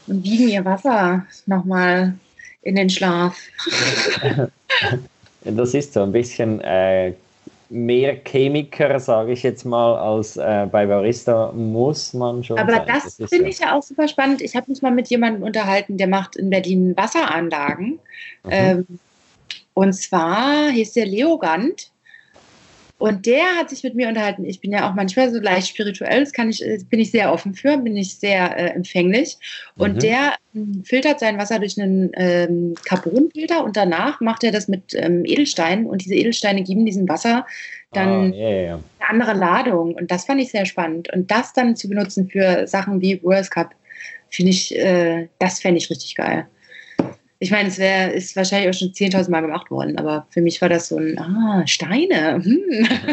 und 0.06 0.24
wiegen 0.24 0.48
ihr 0.48 0.64
Wasser 0.64 1.26
nochmal 1.46 2.14
in 2.62 2.76
den 2.76 2.90
Schlaf. 2.90 3.38
das 5.44 5.74
ist 5.74 5.92
so 5.92 6.02
ein 6.02 6.12
bisschen 6.12 6.60
äh, 6.60 7.12
mehr 7.68 8.16
Chemiker, 8.24 9.00
sage 9.00 9.32
ich 9.32 9.42
jetzt 9.42 9.64
mal, 9.64 9.96
als 9.96 10.36
äh, 10.36 10.66
bei 10.70 10.86
Barista 10.86 11.52
muss 11.52 12.12
man 12.12 12.44
schon. 12.44 12.58
Aber 12.58 12.74
sein. 12.74 12.86
das, 12.86 13.16
das 13.16 13.30
finde 13.30 13.48
ich 13.48 13.58
ja 13.58 13.74
auch 13.74 13.82
super 13.82 14.08
spannend. 14.08 14.42
Ich 14.42 14.54
habe 14.54 14.70
mich 14.70 14.82
mal 14.82 14.92
mit 14.92 15.08
jemandem 15.08 15.42
unterhalten, 15.42 15.96
der 15.96 16.06
macht 16.06 16.36
in 16.36 16.50
Berlin 16.50 16.96
Wasseranlagen. 16.96 17.98
Mhm. 18.44 18.50
Ähm, 18.50 18.86
und 19.74 19.92
zwar 19.92 20.70
hieß 20.70 20.92
der 20.94 21.06
Leogand 21.06 21.90
und 22.98 23.26
der 23.26 23.44
hat 23.58 23.68
sich 23.68 23.82
mit 23.82 23.94
mir 23.94 24.08
unterhalten. 24.08 24.44
Ich 24.46 24.60
bin 24.60 24.72
ja 24.72 24.88
auch 24.88 24.94
manchmal 24.94 25.30
so 25.30 25.38
leicht 25.38 25.68
spirituell, 25.68 26.20
das 26.20 26.32
kann 26.32 26.48
ich, 26.48 26.64
bin 26.88 26.98
ich 26.98 27.10
sehr 27.10 27.30
offen 27.30 27.54
für, 27.54 27.76
bin 27.76 27.96
ich 27.96 28.18
sehr 28.18 28.56
äh, 28.56 28.68
empfänglich. 28.70 29.36
Und 29.76 29.96
mhm. 29.96 29.98
der 29.98 30.34
ähm, 30.54 30.82
filtert 30.84 31.20
sein 31.20 31.36
Wasser 31.36 31.58
durch 31.58 31.78
einen 31.78 32.10
ähm, 32.14 32.74
Carbonfilter 32.86 33.62
und 33.64 33.76
danach 33.76 34.20
macht 34.22 34.44
er 34.44 34.52
das 34.52 34.66
mit 34.66 34.94
ähm, 34.94 35.26
Edelsteinen 35.26 35.86
und 35.86 36.04
diese 36.04 36.14
Edelsteine 36.14 36.62
geben 36.62 36.86
diesem 36.86 37.06
Wasser 37.08 37.46
dann 37.92 38.32
oh, 38.32 38.34
yeah, 38.34 38.50
yeah. 38.50 38.80
eine 38.98 39.10
andere 39.10 39.34
Ladung. 39.34 39.94
Und 39.94 40.10
das 40.10 40.24
fand 40.24 40.40
ich 40.40 40.50
sehr 40.50 40.64
spannend. 40.64 41.12
Und 41.12 41.30
das 41.30 41.52
dann 41.52 41.76
zu 41.76 41.88
benutzen 41.88 42.28
für 42.28 42.66
Sachen 42.66 43.02
wie 43.02 43.22
World 43.22 43.50
Cup, 43.50 43.74
finde 44.30 44.50
ich, 44.50 44.74
äh, 44.74 45.28
das 45.38 45.60
fände 45.60 45.78
ich 45.78 45.90
richtig 45.90 46.14
geil 46.14 46.46
ich 47.38 47.50
meine, 47.50 47.68
es 47.68 47.78
wäre, 47.78 48.12
ist 48.12 48.34
wahrscheinlich 48.36 48.70
auch 48.70 48.78
schon 48.78 48.92
10.000 48.92 49.30
Mal 49.30 49.42
gemacht 49.42 49.70
worden, 49.70 49.98
aber 49.98 50.26
für 50.30 50.40
mich 50.40 50.60
war 50.62 50.68
das 50.68 50.88
so 50.88 50.96
ein, 50.96 51.18
ah, 51.18 51.62
Steine. 51.66 52.42
Hm. 52.42 52.62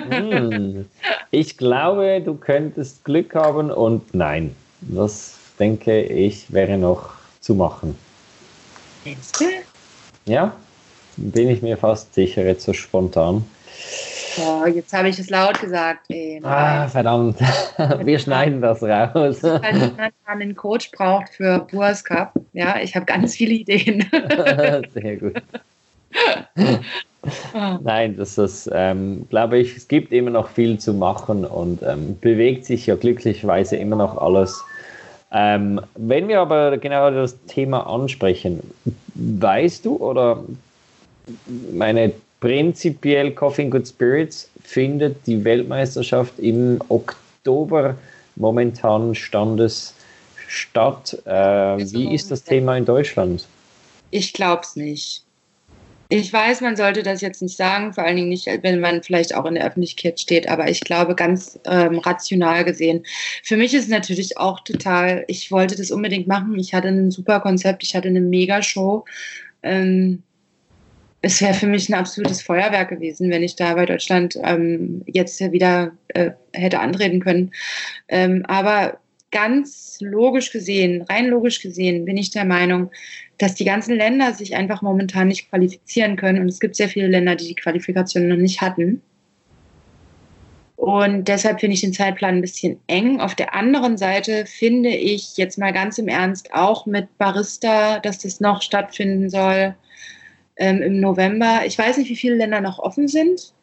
hm. 0.09 0.85
Ich 1.31 1.57
glaube, 1.57 2.21
du 2.23 2.35
könntest 2.35 3.03
Glück 3.03 3.35
haben 3.35 3.71
und 3.71 4.13
nein, 4.13 4.55
das 4.81 5.37
denke 5.59 6.01
ich 6.03 6.51
wäre 6.53 6.77
noch 6.77 7.11
zu 7.41 7.55
machen. 7.55 7.97
Ja, 10.25 10.55
bin 11.17 11.49
ich 11.49 11.61
mir 11.61 11.77
fast 11.77 12.13
sicher, 12.13 12.45
jetzt 12.45 12.63
so 12.63 12.73
spontan. 12.73 13.43
Oh, 14.37 14.65
jetzt 14.65 14.93
habe 14.93 15.09
ich 15.09 15.19
es 15.19 15.29
laut 15.29 15.59
gesagt. 15.59 16.05
Ey, 16.09 16.39
ah, 16.43 16.87
verdammt. 16.87 17.37
Wir 18.03 18.19
schneiden 18.19 18.61
das 18.61 18.81
raus. 18.81 19.43
Weil 19.43 19.77
jemand 19.77 20.13
einen 20.25 20.55
Coach 20.55 20.91
braucht 20.91 21.29
für 21.29 21.59
Boas 21.71 22.03
Cup. 22.03 22.33
Ja, 22.53 22.77
ich 22.81 22.95
habe 22.95 23.05
ganz 23.05 23.35
viele 23.35 23.53
Ideen. 23.53 24.05
Sehr 24.93 25.17
gut. 25.17 25.41
Nein, 27.83 28.17
das 28.17 28.37
ist, 28.37 28.69
ähm, 28.73 29.25
glaube 29.29 29.57
ich, 29.57 29.77
es 29.77 29.87
gibt 29.87 30.11
immer 30.11 30.31
noch 30.31 30.49
viel 30.49 30.79
zu 30.79 30.93
machen 30.93 31.45
und 31.45 31.81
ähm, 31.83 32.17
bewegt 32.19 32.65
sich 32.65 32.85
ja 32.85 32.95
glücklicherweise 32.95 33.77
immer 33.77 33.95
noch 33.95 34.17
alles. 34.17 34.63
Ähm, 35.31 35.81
wenn 35.95 36.27
wir 36.27 36.41
aber 36.41 36.77
genau 36.77 37.09
das 37.09 37.37
Thema 37.45 37.87
ansprechen, 37.87 38.59
weißt 39.15 39.85
du 39.85 39.95
oder 39.97 40.43
meine 41.73 42.11
prinzipiell 42.43 43.31
Coffee 43.31 43.69
Good 43.69 43.87
Spirits 43.87 44.49
findet 44.61 45.25
die 45.25 45.45
Weltmeisterschaft 45.45 46.37
im 46.39 46.77
Oktober 46.89 47.95
momentan 48.35 49.15
Standes 49.15 49.93
statt. 50.49 51.17
Äh, 51.23 51.31
wie 51.31 52.13
ist 52.13 52.31
das 52.31 52.43
Thema 52.43 52.75
in 52.75 52.83
Deutschland? 52.83 53.47
Ich 54.11 54.33
glaube 54.33 54.63
es 54.63 54.75
nicht. 54.75 55.23
Ich 56.09 56.33
weiß, 56.33 56.59
man 56.59 56.75
sollte 56.75 57.01
das 57.01 57.21
jetzt 57.21 57.41
nicht 57.41 57.55
sagen, 57.55 57.93
vor 57.93 58.03
allen 58.03 58.17
Dingen 58.17 58.27
nicht, 58.27 58.45
wenn 58.61 58.81
man 58.81 59.03
vielleicht 59.03 59.33
auch 59.33 59.45
in 59.45 59.55
der 59.55 59.65
Öffentlichkeit 59.65 60.19
steht, 60.19 60.49
aber 60.49 60.69
ich 60.69 60.81
glaube 60.81 61.15
ganz 61.15 61.57
ähm, 61.63 61.99
rational 61.99 62.65
gesehen. 62.65 63.05
Für 63.41 63.55
mich 63.55 63.73
ist 63.73 63.85
es 63.85 63.89
natürlich 63.89 64.37
auch 64.37 64.59
total, 64.59 65.23
ich 65.29 65.49
wollte 65.49 65.77
das 65.77 65.91
unbedingt 65.91 66.27
machen. 66.27 66.59
Ich 66.59 66.73
hatte 66.73 66.89
ein 66.89 67.09
super 67.09 67.39
Konzept, 67.39 67.83
ich 67.83 67.95
hatte 67.95 68.09
eine 68.09 68.19
Mega-Show. 68.19 69.05
Ähm, 69.63 70.23
es 71.23 71.41
wäre 71.41 71.53
für 71.53 71.67
mich 71.67 71.89
ein 71.89 71.95
absolutes 71.95 72.41
Feuerwerk 72.41 72.89
gewesen, 72.89 73.31
wenn 73.31 73.43
ich 73.43 73.55
da 73.55 73.73
bei 73.75 73.85
Deutschland 73.85 74.37
ähm, 74.43 75.03
jetzt 75.07 75.39
wieder 75.53 75.93
äh, 76.09 76.31
hätte 76.51 76.79
antreten 76.79 77.21
können. 77.21 77.51
Ähm, 78.09 78.45
aber 78.45 78.99
ganz 79.31 79.97
logisch 80.01 80.51
gesehen, 80.51 81.01
rein 81.03 81.27
logisch 81.27 81.61
gesehen, 81.61 82.03
bin 82.03 82.17
ich 82.17 82.31
der 82.31 82.43
Meinung, 82.43 82.91
dass 83.37 83.55
die 83.55 83.63
ganzen 83.63 83.95
Länder 83.95 84.33
sich 84.33 84.57
einfach 84.57 84.81
momentan 84.81 85.29
nicht 85.29 85.49
qualifizieren 85.49 86.17
können. 86.17 86.41
Und 86.41 86.49
es 86.49 86.59
gibt 86.59 86.75
sehr 86.75 86.89
viele 86.89 87.07
Länder, 87.07 87.37
die 87.37 87.47
die 87.47 87.55
Qualifikation 87.55 88.27
noch 88.27 88.35
nicht 88.35 88.59
hatten. 88.59 89.01
Und 90.75 91.29
deshalb 91.29 91.61
finde 91.61 91.75
ich 91.75 91.81
den 91.81 91.93
Zeitplan 91.93 92.35
ein 92.35 92.41
bisschen 92.41 92.81
eng. 92.87 93.21
Auf 93.21 93.33
der 93.33 93.55
anderen 93.55 93.95
Seite 93.97 94.45
finde 94.45 94.89
ich 94.89 95.37
jetzt 95.37 95.57
mal 95.57 95.71
ganz 95.71 95.97
im 95.97 96.09
Ernst 96.09 96.53
auch 96.53 96.85
mit 96.85 97.17
Barista, 97.17 97.99
dass 97.99 98.19
das 98.19 98.41
noch 98.41 98.61
stattfinden 98.61 99.29
soll 99.29 99.73
ähm, 100.57 100.81
im 100.81 100.99
November. 100.99 101.61
Ich 101.65 101.77
weiß 101.77 101.97
nicht, 101.97 102.09
wie 102.09 102.15
viele 102.15 102.35
Länder 102.35 102.61
noch 102.61 102.79
offen 102.79 103.07
sind. 103.07 103.53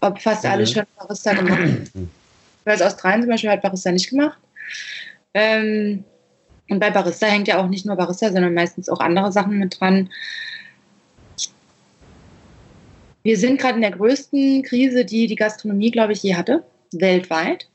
Ob 0.00 0.20
fast 0.20 0.46
alle 0.46 0.62
mhm. 0.62 0.66
schon 0.66 0.82
Barista 0.98 1.34
gemacht 1.34 1.58
haben. 1.58 2.10
Weil 2.64 2.82
Australien 2.82 3.22
zum 3.22 3.30
Beispiel 3.30 3.50
hat 3.50 3.62
Barista 3.62 3.92
nicht 3.92 4.10
gemacht. 4.10 4.38
Ähm, 5.34 6.04
und 6.68 6.78
bei 6.78 6.90
Barista 6.90 7.26
hängt 7.26 7.48
ja 7.48 7.58
auch 7.58 7.68
nicht 7.68 7.84
nur 7.84 7.96
Barista, 7.96 8.30
sondern 8.30 8.54
meistens 8.54 8.88
auch 8.88 9.00
andere 9.00 9.32
Sachen 9.32 9.58
mit 9.58 9.80
dran. 9.80 10.08
Wir 13.22 13.36
sind 13.36 13.60
gerade 13.60 13.74
in 13.74 13.82
der 13.82 13.90
größten 13.90 14.62
Krise, 14.62 15.04
die 15.04 15.26
die 15.26 15.36
Gastronomie, 15.36 15.90
glaube 15.90 16.12
ich, 16.12 16.22
je 16.22 16.36
hatte, 16.36 16.62
weltweit. 16.92 17.68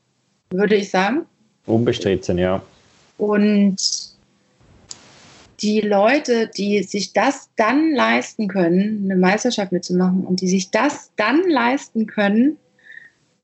würde 0.50 0.76
ich 0.76 0.90
sagen. 0.90 1.26
Unbestritten, 1.66 2.38
ja. 2.38 2.62
Und 3.18 3.76
die 5.60 5.80
Leute, 5.80 6.48
die 6.48 6.82
sich 6.82 7.12
das 7.12 7.50
dann 7.56 7.92
leisten 7.92 8.48
können, 8.48 9.02
eine 9.04 9.16
Meisterschaft 9.16 9.72
mitzumachen 9.72 10.24
und 10.24 10.40
die 10.40 10.48
sich 10.48 10.70
das 10.70 11.12
dann 11.16 11.42
leisten 11.48 12.06
können, 12.06 12.58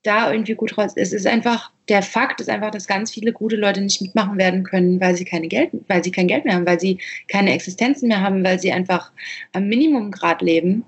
da 0.02 0.32
irgendwie 0.32 0.54
gut 0.54 0.76
raus. 0.76 0.92
Es 0.96 1.12
ist 1.12 1.26
einfach, 1.26 1.70
der 1.88 2.02
Fakt 2.02 2.40
ist 2.40 2.50
einfach, 2.50 2.70
dass 2.70 2.86
ganz 2.86 3.12
viele 3.12 3.32
gute 3.32 3.56
Leute 3.56 3.80
nicht 3.80 4.02
mitmachen 4.02 4.36
werden 4.36 4.64
können, 4.64 5.00
weil 5.00 5.16
sie 5.16 5.24
keine 5.24 5.48
Geld, 5.48 5.70
weil 5.88 6.02
sie 6.02 6.10
kein 6.10 6.26
Geld 6.26 6.44
mehr 6.44 6.54
haben, 6.54 6.66
weil 6.66 6.80
sie 6.80 6.98
keine 7.28 7.52
Existenzen 7.52 8.08
mehr 8.08 8.20
haben, 8.20 8.42
weil 8.44 8.58
sie 8.58 8.72
einfach 8.72 9.12
am 9.52 9.68
Minimumgrad 9.68 10.42
leben. 10.42 10.84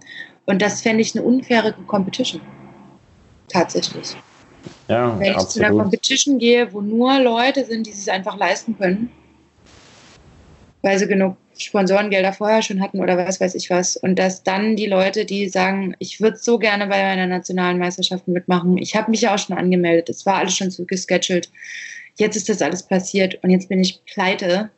Und 0.47 0.61
das 0.61 0.83
fände 0.83 1.01
ich 1.01 1.15
eine 1.15 1.25
unfaire 1.25 1.73
Competition. 1.87 2.43
Tatsächlich. 3.49 4.17
Ja, 4.89 5.19
Wenn 5.19 5.31
ich 5.31 5.37
absolut. 5.37 5.53
zu 5.53 5.65
einer 5.65 5.83
Competition 5.83 6.39
gehe, 6.39 6.73
wo 6.73 6.81
nur 6.81 7.19
Leute 7.21 7.65
sind, 7.65 7.87
die 7.87 7.93
es 7.93 8.09
einfach 8.09 8.37
leisten 8.37 8.77
können, 8.77 9.11
weil 10.85 10.99
sie 10.99 11.09
genug 11.09 11.37
Sponsorengelder 11.57 12.35
vorher 12.35 12.61
schon 12.61 12.83
hatten 12.83 13.01
oder 13.01 13.17
was 13.17 13.41
weiß 13.41 13.55
ich 13.55 13.71
was. 13.71 13.97
Und 13.97 14.19
dass 14.19 14.43
dann 14.43 14.77
die 14.77 14.87
Leute, 14.87 15.25
die 15.25 15.49
sagen, 15.49 15.95
ich 15.99 16.21
würde 16.21 16.37
so 16.37 16.59
gerne 16.59 16.87
bei 16.89 17.03
meiner 17.03 17.27
nationalen 17.27 17.79
Meisterschaft 17.79 18.29
mitmachen, 18.29 18.77
ich 18.77 18.95
habe 18.95 19.11
mich 19.11 19.23
ja 19.23 19.35
auch 19.35 19.39
schon 19.39 19.57
angemeldet, 19.57 20.11
es 20.11 20.27
war 20.27 20.37
alles 20.37 20.55
schon 20.55 20.71
so 20.71 20.85
gescheduled, 20.85 21.51
jetzt 22.17 22.37
ist 22.37 22.51
das 22.51 22.61
alles 22.61 22.83
passiert 22.83 23.43
und 23.43 23.49
jetzt 23.49 23.71
bin 23.71 23.81
ich 23.81 24.05
pleite 24.05 24.71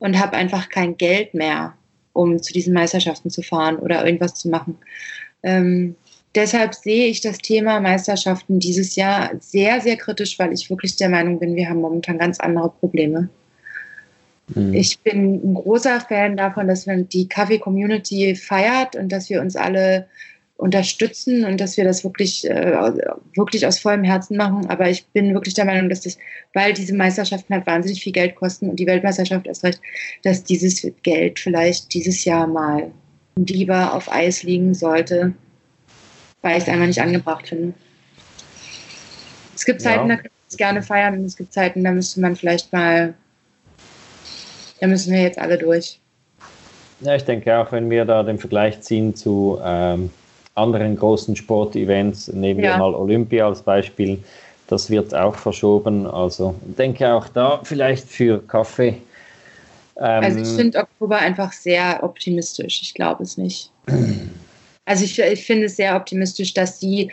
und 0.00 0.18
habe 0.18 0.36
einfach 0.36 0.68
kein 0.68 0.96
Geld 0.96 1.34
mehr, 1.34 1.74
um 2.12 2.42
zu 2.42 2.52
diesen 2.52 2.74
Meisterschaften 2.74 3.30
zu 3.30 3.42
fahren 3.42 3.76
oder 3.76 4.04
irgendwas 4.04 4.34
zu 4.34 4.48
machen. 4.48 4.76
Ähm, 5.44 5.94
deshalb 6.34 6.74
sehe 6.74 7.06
ich 7.06 7.20
das 7.20 7.38
Thema 7.38 7.78
Meisterschaften 7.78 8.58
dieses 8.58 8.96
Jahr 8.96 9.30
sehr, 9.38 9.80
sehr 9.80 9.96
kritisch, 9.96 10.36
weil 10.40 10.52
ich 10.52 10.68
wirklich 10.68 10.96
der 10.96 11.10
Meinung 11.10 11.38
bin, 11.38 11.54
wir 11.54 11.68
haben 11.68 11.80
momentan 11.80 12.18
ganz 12.18 12.40
andere 12.40 12.70
Probleme. 12.70 13.28
Mhm. 14.54 14.74
Ich 14.74 14.98
bin 15.00 15.34
ein 15.34 15.54
großer 15.54 16.00
Fan 16.00 16.36
davon, 16.36 16.68
dass 16.68 16.86
man 16.86 17.08
die 17.08 17.28
Kaffee-Community 17.28 18.34
feiert 18.34 18.96
und 18.96 19.10
dass 19.10 19.28
wir 19.30 19.40
uns 19.40 19.56
alle 19.56 20.06
unterstützen 20.56 21.44
und 21.44 21.60
dass 21.60 21.76
wir 21.76 21.84
das 21.84 22.02
wirklich, 22.02 22.48
äh, 22.48 22.72
wirklich 23.36 23.64
aus 23.64 23.78
vollem 23.78 24.02
Herzen 24.02 24.36
machen. 24.36 24.66
Aber 24.68 24.90
ich 24.90 25.06
bin 25.06 25.32
wirklich 25.32 25.54
der 25.54 25.64
Meinung, 25.64 25.88
dass 25.88 26.00
das, 26.00 26.18
weil 26.52 26.72
diese 26.72 26.94
Meisterschaften 26.96 27.54
halt 27.54 27.66
wahnsinnig 27.66 28.02
viel 28.02 28.12
Geld 28.12 28.34
kosten 28.34 28.68
und 28.68 28.76
die 28.80 28.86
Weltmeisterschaft 28.86 29.46
erst 29.46 29.62
recht, 29.62 29.80
dass 30.24 30.42
dieses 30.42 30.84
Geld 31.04 31.38
vielleicht 31.38 31.94
dieses 31.94 32.24
Jahr 32.24 32.48
mal 32.48 32.90
lieber 33.36 33.94
auf 33.94 34.10
Eis 34.10 34.42
liegen 34.42 34.74
sollte, 34.74 35.32
weil 36.42 36.58
ich 36.58 36.64
es 36.64 36.68
einfach 36.68 36.86
nicht 36.86 37.00
angebracht 37.00 37.46
finde. 37.46 37.74
Es 39.54 39.64
gibt 39.64 39.80
Ja. 39.82 39.90
Zeiten, 39.90 40.08
da 40.08 40.16
kann 40.16 40.24
man 40.24 40.48
es 40.48 40.56
gerne 40.56 40.82
feiern 40.82 41.18
und 41.20 41.24
es 41.24 41.36
gibt 41.36 41.52
Zeiten, 41.52 41.84
da 41.84 41.92
müsste 41.92 42.20
man 42.20 42.34
vielleicht 42.34 42.72
mal 42.72 43.14
da 44.80 44.86
müssen 44.86 45.12
wir 45.12 45.22
jetzt 45.22 45.38
alle 45.38 45.58
durch. 45.58 46.00
Ja, 47.00 47.14
ich 47.14 47.24
denke 47.24 47.56
auch, 47.56 47.70
wenn 47.72 47.88
wir 47.90 48.04
da 48.04 48.22
den 48.22 48.38
Vergleich 48.38 48.80
ziehen 48.80 49.14
zu 49.14 49.58
ähm, 49.64 50.10
anderen 50.54 50.96
großen 50.96 51.36
Sportevents, 51.36 52.28
nehmen 52.28 52.60
Ja. 52.60 52.72
wir 52.72 52.78
mal 52.78 52.94
Olympia 52.94 53.46
als 53.46 53.62
Beispiel, 53.62 54.18
das 54.66 54.90
wird 54.90 55.14
auch 55.14 55.36
verschoben. 55.36 56.06
Also 56.06 56.54
ich 56.68 56.76
denke 56.76 57.12
auch 57.12 57.28
da 57.28 57.60
vielleicht 57.62 58.08
für 58.08 58.42
Kaffee. 58.46 59.00
Ähm, 59.96 60.24
Also 60.24 60.40
ich 60.40 60.48
finde 60.48 60.78
Oktober 60.80 61.18
einfach 61.18 61.52
sehr 61.52 62.02
optimistisch. 62.02 62.82
Ich 62.82 62.94
glaube 62.94 63.22
es 63.22 63.36
nicht. 63.38 63.70
Also 64.84 65.04
ich, 65.04 65.18
ich 65.18 65.44
finde 65.46 65.66
es 65.66 65.76
sehr 65.76 65.96
optimistisch, 65.96 66.52
dass 66.54 66.78
die 66.80 67.10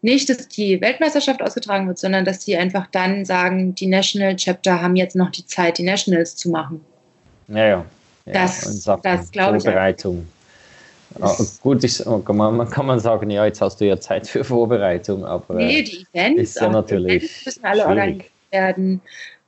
nicht, 0.00 0.28
dass 0.28 0.48
die 0.48 0.80
Weltmeisterschaft 0.80 1.42
ausgetragen 1.42 1.88
wird, 1.88 1.98
sondern 1.98 2.24
dass 2.24 2.40
die 2.40 2.56
einfach 2.56 2.86
dann 2.92 3.24
sagen, 3.24 3.74
die 3.74 3.86
National 3.86 4.36
Chapter 4.36 4.80
haben 4.80 4.96
jetzt 4.96 5.16
noch 5.16 5.30
die 5.30 5.44
Zeit, 5.44 5.78
die 5.78 5.82
Nationals 5.82 6.36
zu 6.36 6.50
machen. 6.50 6.80
Ja, 7.48 7.56
ja. 7.56 7.66
ja, 8.26 8.32
Das- 8.32 8.82
Sachen 8.82 9.00
das 9.02 9.30
glaube 9.30 9.56
ich. 9.58 9.62
Vorbereitung. 9.64 10.26
Ah, 11.14 11.20
Das- 11.38 11.60
gut, 11.60 11.82
ist, 11.84 12.04
kann, 12.04 12.36
man, 12.36 12.68
kann 12.70 12.86
man 12.86 13.00
sagen, 13.00 13.30
ja, 13.30 13.46
jetzt 13.46 13.60
hast 13.60 13.80
du 13.80 13.86
ja 13.86 13.98
Zeit 13.98 14.26
für 14.28 14.44
Vorbereitung, 14.44 15.24
aber 15.24 15.54
Nee, 15.54 15.80
äh, 15.80 15.82
die 15.82 16.06
Events, 16.12 16.42
ist 16.42 16.60
ja 16.60 16.68
natürlich 16.68 17.22
Events 17.22 17.46
müssen 17.46 17.64
alle 17.64 17.82
schwierig. 17.82 17.88
organisiert 17.98 18.32
werden. 18.52 19.00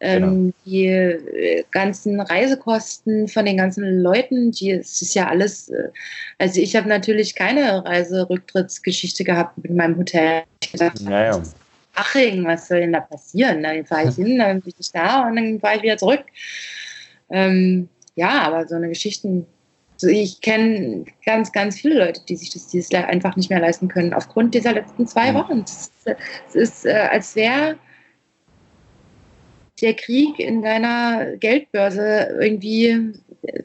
Ähm, 0.02 0.54
Die 0.64 0.86
äh, 0.86 1.62
ganzen 1.70 2.18
Reisekosten 2.22 3.28
von 3.28 3.44
den 3.44 3.58
ganzen 3.58 4.00
Leuten, 4.02 4.50
die, 4.50 4.70
es 4.70 5.02
ist 5.02 5.14
ja 5.14 5.28
alles, 5.28 5.68
äh, 5.68 5.88
also 6.38 6.58
ich 6.58 6.74
habe 6.74 6.88
natürlich 6.88 7.34
keine 7.34 7.84
Reiserücktrittsgeschichte 7.84 9.24
gehabt 9.24 9.58
mit 9.58 9.74
meinem 9.74 9.98
Hotel. 9.98 10.44
Ich 10.62 10.72
gedacht, 10.72 11.00
ja, 11.00 11.24
ja. 11.24 11.42
Aching, 11.94 12.46
was 12.46 12.68
soll 12.68 12.80
denn 12.80 12.94
da 12.94 13.00
passieren? 13.00 13.62
Dann 13.62 13.84
fahre 13.84 14.08
ich 14.08 14.14
hin, 14.14 14.38
dann 14.38 14.62
bin 14.62 14.72
ich 14.78 14.90
da 14.90 15.26
und 15.28 15.36
dann 15.36 15.60
fahre 15.60 15.76
ich 15.76 15.82
wieder 15.82 15.98
zurück. 15.98 16.24
Ähm, 17.30 17.88
ja, 18.16 18.42
aber 18.42 18.66
so 18.66 18.74
eine 18.74 18.88
Geschichten, 18.88 19.46
so 19.96 20.08
ich 20.08 20.40
kenne 20.40 21.04
ganz, 21.24 21.52
ganz 21.52 21.78
viele 21.78 21.98
Leute, 22.04 22.20
die 22.28 22.36
sich 22.36 22.50
das 22.50 22.68
dieses 22.68 22.90
Jahr 22.90 23.06
einfach 23.06 23.36
nicht 23.36 23.50
mehr 23.50 23.60
leisten 23.60 23.88
können, 23.88 24.14
aufgrund 24.14 24.54
dieser 24.54 24.72
letzten 24.72 25.06
zwei 25.06 25.32
Mhm. 25.32 25.36
Wochen. 25.36 25.64
Es 25.64 25.72
ist, 25.72 25.92
es 26.48 26.54
ist 26.54 26.86
äh, 26.86 27.08
als 27.10 27.36
wäre 27.36 27.76
der 29.80 29.94
Krieg 29.94 30.38
in 30.38 30.62
deiner 30.62 31.36
Geldbörse 31.36 32.36
irgendwie 32.40 33.14
äh, 33.42 33.62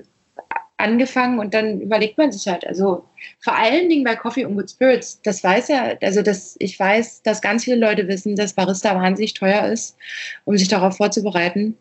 angefangen 0.78 1.40
und 1.40 1.54
dann 1.54 1.82
überlegt 1.82 2.18
man 2.18 2.32
sich 2.32 2.48
halt, 2.48 2.68
also 2.68 3.06
vor 3.40 3.56
allen 3.56 3.90
Dingen 3.90 4.04
bei 4.04 4.16
Coffee 4.16 4.46
und 4.46 4.56
Good 4.56 4.70
Spirits, 4.70 5.22
das 5.22 5.44
weiß 5.44 5.70
ja, 5.70 5.94
also 6.02 6.22
das, 6.22 6.58
ich 6.60 6.78
weiß, 6.78 7.24
dass 7.24 7.42
ganz 7.42 7.64
viele 7.64 7.78
Leute 7.78 8.08
wissen, 8.08 8.36
dass 8.36 8.54
Barista 8.54 8.94
wahnsinnig 8.94 9.34
teuer 9.34 9.68
ist, 9.68 9.98
um 10.44 10.58
sich 10.58 10.68
darauf 10.68 10.98
vorzubereiten 10.98 11.78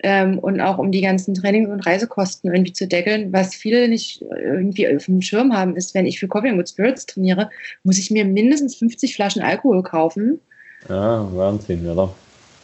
ähm, 0.00 0.38
und 0.38 0.60
auch 0.60 0.78
um 0.78 0.92
die 0.92 1.00
ganzen 1.00 1.34
Trainings- 1.34 1.70
und 1.70 1.86
Reisekosten 1.86 2.52
irgendwie 2.52 2.72
zu 2.72 2.86
deckeln. 2.86 3.32
Was 3.32 3.54
viele 3.54 3.88
nicht 3.88 4.22
irgendwie 4.22 4.94
auf 4.94 5.06
dem 5.06 5.22
Schirm 5.22 5.54
haben, 5.54 5.76
ist, 5.76 5.94
wenn 5.94 6.06
ich 6.06 6.18
für 6.18 6.28
Coffee 6.28 6.48
and 6.48 6.58
Good 6.58 6.68
Spirits 6.68 7.06
trainiere, 7.06 7.50
muss 7.84 7.98
ich 7.98 8.10
mir 8.10 8.24
mindestens 8.24 8.76
50 8.76 9.14
Flaschen 9.14 9.42
Alkohol 9.42 9.82
kaufen, 9.82 10.40
ja, 10.88 11.26
Wahnsinn, 11.34 11.88
oder? 11.88 12.14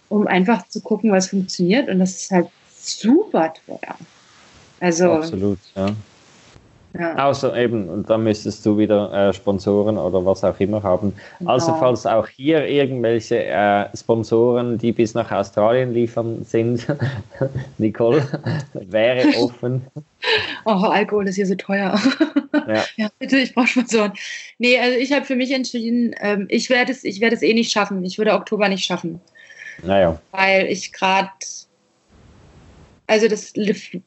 um 0.09 0.27
einfach 0.27 0.69
zu 0.69 0.81
gucken, 0.81 1.13
was 1.13 1.29
funktioniert. 1.29 1.89
Und 1.89 2.01
das 2.01 2.23
ist 2.23 2.31
halt 2.31 2.49
super 2.77 3.55
teuer. 3.67 3.97
Also, 4.81 5.13
Absolut, 5.13 5.59
ja. 5.75 5.95
Ja, 6.99 7.29
Außer 7.29 7.57
eben, 7.57 7.89
und 7.89 8.11
dann 8.11 8.25
müsstest 8.25 8.67
du 8.67 8.77
wieder 8.77 9.13
äh, 9.13 9.33
Sponsoren 9.33 9.97
oder 9.97 10.25
was 10.27 10.43
auch 10.43 10.59
immer 10.59 10.83
haben. 10.83 11.13
Also 11.45 11.69
genau. 11.69 11.79
falls 11.79 12.05
auch 12.05 12.27
hier 12.27 12.67
irgendwelche 12.67 13.45
äh, 13.45 13.87
Sponsoren, 13.97 14.77
die 14.77 14.91
bis 14.91 15.15
nach 15.15 15.31
Australien 15.31 15.95
liefern, 15.95 16.45
sind, 16.45 16.87
Nicole 17.79 18.27
wäre 18.73 19.29
offen. 19.39 19.87
Oh, 20.65 20.71
Alkohol 20.71 21.29
ist 21.29 21.37
hier 21.37 21.47
so 21.47 21.55
teuer. 21.55 21.99
Ja. 22.67 22.85
ja, 22.97 23.09
bitte, 23.21 23.39
ich 23.39 23.55
brauche 23.55 23.69
Sponsoren. 23.69 24.13
Nee, 24.59 24.79
also 24.79 24.99
ich 24.99 25.13
habe 25.13 25.25
für 25.25 25.37
mich 25.37 25.53
entschieden, 25.53 26.15
ähm, 26.21 26.47
ich 26.49 26.71
werde 26.71 26.91
es, 26.91 27.05
ich 27.05 27.21
werde 27.21 27.37
es 27.37 27.43
eh 27.43 27.55
nicht 27.55 27.71
schaffen. 27.71 28.05
Ich 28.05 28.19
würde 28.19 28.35
Oktober 28.35 28.69
nicht 28.69 28.85
schaffen, 28.85 29.21
Naja, 29.85 30.21
weil 30.33 30.67
ich 30.67 30.93
gerade, 30.93 31.31
also 33.11 33.27
das 33.27 33.53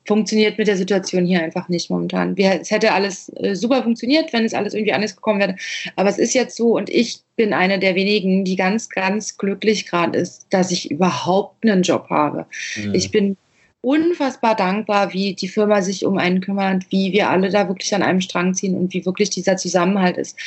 funktioniert 0.08 0.58
mit 0.58 0.68
der 0.68 0.78
Situation 0.78 1.26
hier 1.26 1.43
einfach 1.43 1.68
nicht 1.68 1.89
momentan. 1.89 2.38
Wir, 2.38 2.62
es 2.62 2.72
hätte 2.72 2.93
alles 2.93 3.30
äh, 3.36 3.54
super 3.54 3.84
funktioniert, 3.84 4.32
wenn 4.32 4.45
es 4.45 4.54
alles 4.54 4.74
irgendwie 4.74 4.93
anders 4.93 5.16
gekommen 5.16 5.41
wäre. 5.41 5.56
Aber 5.97 6.10
es 6.10 6.18
ist 6.18 6.34
jetzt 6.34 6.56
so 6.56 6.78
und 6.78 6.89
ich 6.89 7.20
bin 7.36 7.54
eine 7.54 7.80
der 7.80 7.95
wenigen, 7.95 8.45
die 8.45 8.56
ganz, 8.56 8.89
ganz 8.89 9.38
glücklich 9.38 9.86
gerade 9.88 10.18
ist, 10.18 10.47
dass 10.51 10.72
ich 10.72 10.89
überhaupt 10.89 11.66
einen 11.66 11.84
Job 11.84 12.08
habe. 12.10 12.45
hm, 12.76 12.93
Ich 12.95 13.12
bin 13.12 13.36
unfassbar 13.82 14.56
dankbar, 14.56 15.12
wie 15.12 15.34
die 15.34 15.49
Firma 15.49 15.82
sich 15.82 16.06
um 16.06 16.18
einen 16.18 16.39
kümmert, 16.39 16.86
wie 16.89 17.12
wir 17.12 17.30
alle 17.30 17.49
da 17.49 17.68
wirklich 17.68 17.93
an 17.93 18.04
einem 18.04 18.22
Strang 18.22 18.54
ziehen 18.54 18.76
und 18.76 18.93
wie 18.93 19.06
wirklich 19.06 19.30
dieser 19.30 19.58
Zusammenhalt 19.58 20.18
ist. 20.18 20.39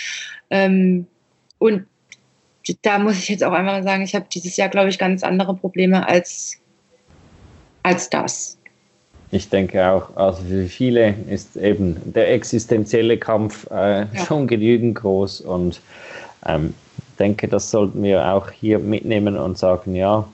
Ähm, 0.49 1.07
und 1.59 1.85
da 2.81 2.99
muss 2.99 3.19
ich 3.19 3.29
jetzt 3.29 3.45
auch 3.45 3.53
einmal 3.53 3.83
sagen, 3.83 4.03
ich 4.03 4.15
habe 4.15 4.27
dieses 4.33 4.57
Jahr, 4.57 4.71
glaube 4.71 4.89
ich, 4.89 4.99
ganz 4.99 5.23
andere 5.23 5.55
Probleme 5.55 6.09
als, 6.09 6.59
als 7.87 8.11
das. 8.11 8.59
ich 9.31 9.49
denke 9.49 9.89
auch, 9.89 10.15
also 10.17 10.43
für 10.43 10.67
viele 10.67 11.15
ist 11.31 11.57
eben 11.57 11.97
der 12.05 12.33
existenzielle 12.33 13.17
Kampf 13.17 13.71
äh, 13.71 14.07
schon 14.27 14.47
genügend 14.47 14.97
groß 14.97 15.43
und 15.43 15.81
ähm, 16.47 16.75
denke, 17.19 17.49
das 17.49 17.71
sollten 17.71 18.03
wir 18.03 18.27
auch 18.33 18.51
hier 18.51 18.79
mitnehmen 18.79 19.37
und 19.37 19.57
sagen, 19.57 19.95
ja, 19.95 20.27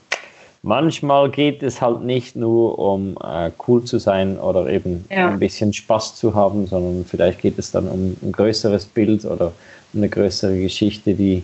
manchmal 0.63 1.29
geht 1.29 1.61
es 1.63 1.81
halt 1.81 2.01
nicht 2.01 2.35
nur 2.35 2.79
um 2.79 3.17
äh, 3.23 3.51
cool 3.67 3.83
zu 3.83 3.99
sein 3.99 4.37
oder 4.39 4.67
eben 4.69 5.05
Ja. 5.09 5.29
ein 5.29 5.39
bisschen 5.39 5.73
Spaß 5.73 6.15
zu 6.15 6.33
haben, 6.33 6.65
sondern 6.67 7.05
vielleicht 7.05 7.39
geht 7.41 7.59
es 7.59 7.71
dann 7.71 7.87
um 7.87 8.17
ein 8.21 8.31
größeres 8.31 8.85
Bild 8.85 9.25
oder 9.25 9.51
um 9.93 9.99
eine 9.99 10.09
größere 10.09 10.59
Geschichte, 10.59 11.13
die 11.13 11.43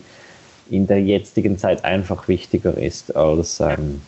in 0.70 0.88
der 0.88 1.02
jetzigen 1.02 1.58
Zeit 1.58 1.84
einfach 1.84 2.28
wichtiger 2.28 2.78
ist 2.78 3.16
als 3.16 3.60
ähm, 3.60 4.02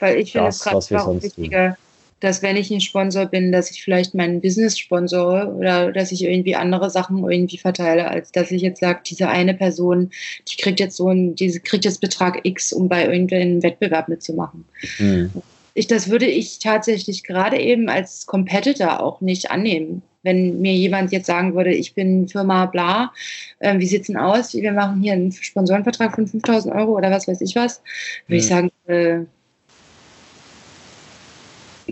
Weil 0.00 0.18
ich 0.18 0.32
finde 0.32 0.48
es 0.48 0.60
gerade 0.60 0.76
auch 0.76 1.22
wichtiger, 1.22 1.76
dass 2.20 2.42
wenn 2.42 2.56
ich 2.56 2.70
ein 2.70 2.80
Sponsor 2.80 3.26
bin, 3.26 3.52
dass 3.52 3.70
ich 3.70 3.82
vielleicht 3.82 4.14
meinen 4.14 4.40
Business 4.40 4.78
sponsore 4.78 5.54
oder 5.54 5.92
dass 5.92 6.10
ich 6.10 6.24
irgendwie 6.24 6.56
andere 6.56 6.90
Sachen 6.90 7.18
irgendwie 7.28 7.58
verteile, 7.58 8.08
als 8.08 8.32
dass 8.32 8.50
ich 8.50 8.62
jetzt 8.62 8.80
sage, 8.80 9.00
diese 9.06 9.28
eine 9.28 9.54
Person, 9.54 10.10
die 10.50 10.56
kriegt 10.56 10.80
jetzt 10.80 10.96
so 10.96 11.10
ein, 11.10 11.34
diese 11.36 11.60
kriegt 11.60 11.84
jetzt 11.84 12.00
Betrag 12.00 12.40
X, 12.42 12.72
um 12.72 12.88
bei 12.88 13.06
irgendeinem 13.06 13.62
Wettbewerb 13.62 14.08
mitzumachen. 14.08 14.64
Mhm. 14.98 15.30
Ich, 15.74 15.86
das 15.86 16.10
würde 16.10 16.26
ich 16.26 16.58
tatsächlich 16.58 17.22
gerade 17.22 17.60
eben 17.60 17.88
als 17.88 18.26
Competitor 18.26 19.00
auch 19.00 19.20
nicht 19.20 19.52
annehmen. 19.52 20.02
Wenn 20.24 20.60
mir 20.60 20.74
jemand 20.74 21.12
jetzt 21.12 21.26
sagen 21.26 21.54
würde, 21.54 21.72
ich 21.72 21.94
bin 21.94 22.26
Firma 22.26 22.66
bla, 22.66 23.12
äh, 23.60 23.78
wie 23.78 23.86
sieht 23.86 24.00
es 24.00 24.06
denn 24.08 24.16
aus? 24.16 24.54
Wir 24.54 24.72
machen 24.72 25.00
hier 25.00 25.12
einen 25.12 25.30
Sponsorenvertrag 25.30 26.16
von 26.16 26.26
5000 26.26 26.74
Euro 26.74 26.96
oder 26.96 27.12
was 27.12 27.28
weiß 27.28 27.40
ich 27.42 27.54
was, 27.54 27.80
würde 28.26 28.34
mhm. 28.34 28.38
ich 28.40 28.46
sagen, 28.46 28.72
äh, 28.88 29.20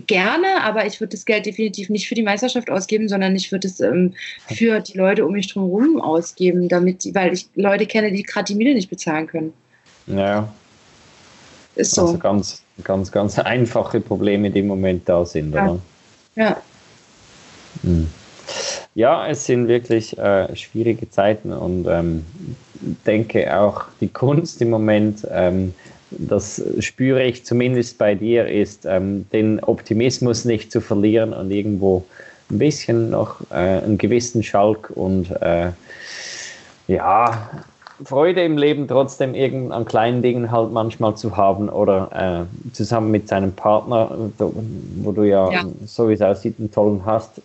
gerne, 0.05 0.63
aber 0.63 0.85
ich 0.85 0.99
würde 0.99 1.11
das 1.11 1.25
Geld 1.25 1.45
definitiv 1.45 1.89
nicht 1.89 2.07
für 2.07 2.15
die 2.15 2.23
Meisterschaft 2.23 2.69
ausgeben, 2.69 3.09
sondern 3.09 3.35
ich 3.35 3.51
würde 3.51 3.67
es 3.67 3.79
ähm, 3.79 4.13
für 4.47 4.79
die 4.79 4.97
Leute 4.97 5.25
um 5.25 5.33
mich 5.33 5.55
herum 5.55 6.01
ausgeben, 6.01 6.69
damit, 6.69 7.09
weil 7.13 7.33
ich 7.33 7.47
Leute 7.55 7.85
kenne, 7.85 8.11
die 8.11 8.23
gerade 8.23 8.45
die 8.45 8.55
Miete 8.55 8.73
nicht 8.73 8.89
bezahlen 8.89 9.27
können. 9.27 9.53
Ja. 10.07 10.51
Ist 11.75 11.95
so. 11.95 12.01
Also 12.01 12.17
ganz, 12.17 12.61
ganz, 12.83 13.11
ganz 13.11 13.39
einfache 13.39 13.99
Probleme, 13.99 14.49
die 14.49 14.59
im 14.59 14.67
Moment 14.67 15.07
da 15.07 15.25
sind, 15.25 15.53
ja. 15.53 15.63
oder? 15.63 15.79
Ja. 16.35 16.61
Hm. 17.83 18.07
Ja, 18.95 19.27
es 19.27 19.45
sind 19.45 19.67
wirklich 19.67 20.17
äh, 20.17 20.55
schwierige 20.55 21.09
Zeiten 21.09 21.51
und 21.53 21.85
ähm, 21.87 22.25
denke 23.05 23.59
auch 23.59 23.85
die 24.01 24.07
Kunst 24.07 24.61
im 24.61 24.69
Moment 24.69 25.27
ähm, 25.29 25.73
das 26.11 26.61
spüre 26.79 27.23
ich 27.23 27.45
zumindest 27.45 27.97
bei 27.97 28.15
dir, 28.15 28.47
ist 28.47 28.85
ähm, 28.85 29.25
den 29.31 29.63
Optimismus 29.63 30.45
nicht 30.45 30.71
zu 30.71 30.81
verlieren 30.81 31.33
und 31.33 31.51
irgendwo 31.51 32.05
ein 32.49 32.59
bisschen 32.59 33.09
noch 33.09 33.41
äh, 33.51 33.55
einen 33.55 33.97
gewissen 33.97 34.43
Schalk 34.43 34.89
und 34.91 35.31
äh, 35.41 35.71
ja, 36.87 37.49
Freude 38.03 38.43
im 38.43 38.57
Leben 38.57 38.87
trotzdem 38.87 39.33
irgend 39.33 39.71
an 39.71 39.85
kleinen 39.85 40.21
Dingen 40.21 40.51
halt 40.51 40.71
manchmal 40.71 41.15
zu 41.17 41.35
haben 41.35 41.67
oder 41.67 42.47
äh, 42.47 42.71
zusammen 42.73 43.11
mit 43.11 43.27
seinem 43.27 43.51
Partner, 43.53 44.11
wo 44.37 45.11
du 45.11 45.23
ja, 45.23 45.51
ja. 45.51 45.65
so 45.85 46.07
wie 46.07 46.13
es 46.13 46.21
aussieht, 46.21 46.55
einen 46.59 46.71
tollen 46.71 47.03
hast, 47.05 47.41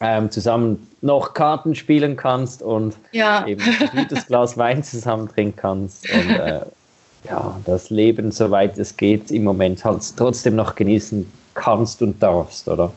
ähm, 0.00 0.30
zusammen 0.30 0.88
noch 1.02 1.34
Karten 1.34 1.74
spielen 1.74 2.16
kannst 2.16 2.62
und 2.62 2.96
ja. 3.12 3.46
eben 3.46 3.62
ein 3.62 3.90
gutes 4.04 4.26
Glas 4.26 4.56
Wein 4.56 4.82
zusammen 4.82 5.28
trinken 5.28 5.56
kannst 5.56 6.10
und 6.10 6.30
äh, 6.30 6.60
ja, 7.24 7.58
das 7.64 7.90
Leben, 7.90 8.30
soweit 8.30 8.78
es 8.78 8.96
geht, 8.96 9.30
im 9.30 9.44
Moment 9.44 9.84
halt 9.84 10.02
trotzdem 10.16 10.56
noch 10.56 10.74
genießen 10.74 11.30
kannst 11.54 12.02
und 12.02 12.22
darfst, 12.22 12.68
oder? 12.68 12.92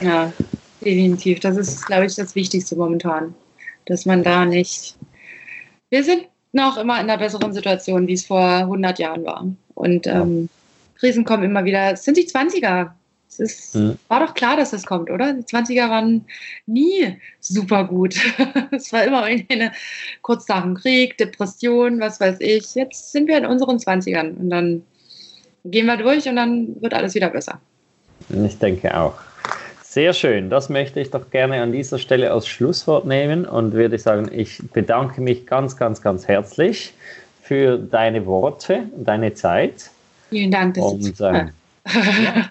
Ja, 0.00 0.32
definitiv. 0.84 1.40
Das 1.40 1.56
ist, 1.56 1.86
glaube 1.86 2.06
ich, 2.06 2.14
das 2.14 2.34
Wichtigste 2.34 2.76
momentan, 2.76 3.34
dass 3.86 4.06
man 4.06 4.22
da 4.22 4.44
nicht. 4.44 4.96
Wir 5.90 6.02
sind 6.02 6.26
noch 6.52 6.76
immer 6.76 7.00
in 7.00 7.10
einer 7.10 7.18
besseren 7.18 7.52
Situation, 7.52 8.06
wie 8.06 8.14
es 8.14 8.26
vor 8.26 8.40
100 8.40 8.98
Jahren 8.98 9.24
war. 9.24 9.46
Und 9.74 10.06
ähm, 10.06 10.48
Krisen 10.98 11.24
kommen 11.24 11.44
immer 11.44 11.64
wieder. 11.64 11.92
Es 11.92 12.04
sind 12.04 12.16
die 12.16 12.28
20er. 12.28 12.90
Es 13.28 13.40
ist, 13.40 13.74
mhm. 13.74 13.98
war 14.08 14.24
doch 14.24 14.34
klar, 14.34 14.56
dass 14.56 14.70
das 14.70 14.86
kommt, 14.86 15.10
oder? 15.10 15.32
Die 15.32 15.42
20er 15.42 15.90
waren 15.90 16.24
nie 16.66 17.18
super 17.40 17.84
gut. 17.84 18.14
es 18.70 18.92
war 18.92 19.04
immer 19.04 19.22
eine 19.24 19.72
kurz 20.22 20.46
nach 20.48 20.62
dem 20.62 20.74
Krieg, 20.74 21.18
Depression, 21.18 22.00
was 22.00 22.20
weiß 22.20 22.36
ich. 22.40 22.74
Jetzt 22.74 23.12
sind 23.12 23.26
wir 23.26 23.38
in 23.38 23.46
unseren 23.46 23.78
20ern 23.78 24.36
und 24.36 24.50
dann 24.50 24.82
gehen 25.64 25.86
wir 25.86 25.96
durch 25.96 26.28
und 26.28 26.36
dann 26.36 26.80
wird 26.80 26.94
alles 26.94 27.14
wieder 27.14 27.30
besser. 27.30 27.60
Ich 28.28 28.58
denke 28.58 28.96
auch. 28.96 29.14
Sehr 29.82 30.12
schön. 30.12 30.50
Das 30.50 30.68
möchte 30.68 30.98
ich 31.00 31.10
doch 31.10 31.30
gerne 31.30 31.62
an 31.62 31.70
dieser 31.70 31.98
Stelle 31.98 32.32
als 32.32 32.48
Schlusswort 32.48 33.06
nehmen 33.06 33.44
und 33.44 33.74
würde 33.74 33.96
sagen, 33.98 34.28
ich 34.32 34.60
bedanke 34.72 35.20
mich 35.20 35.46
ganz, 35.46 35.76
ganz, 35.76 36.02
ganz 36.02 36.26
herzlich 36.26 36.94
für 37.42 37.78
deine 37.78 38.26
Worte 38.26 38.84
deine 38.96 39.34
Zeit. 39.34 39.90
Vielen 40.30 40.50
Dank, 40.50 40.74
dass 40.74 40.84
und, 40.84 41.20
ähm, 41.20 41.50
ja, 42.24 42.48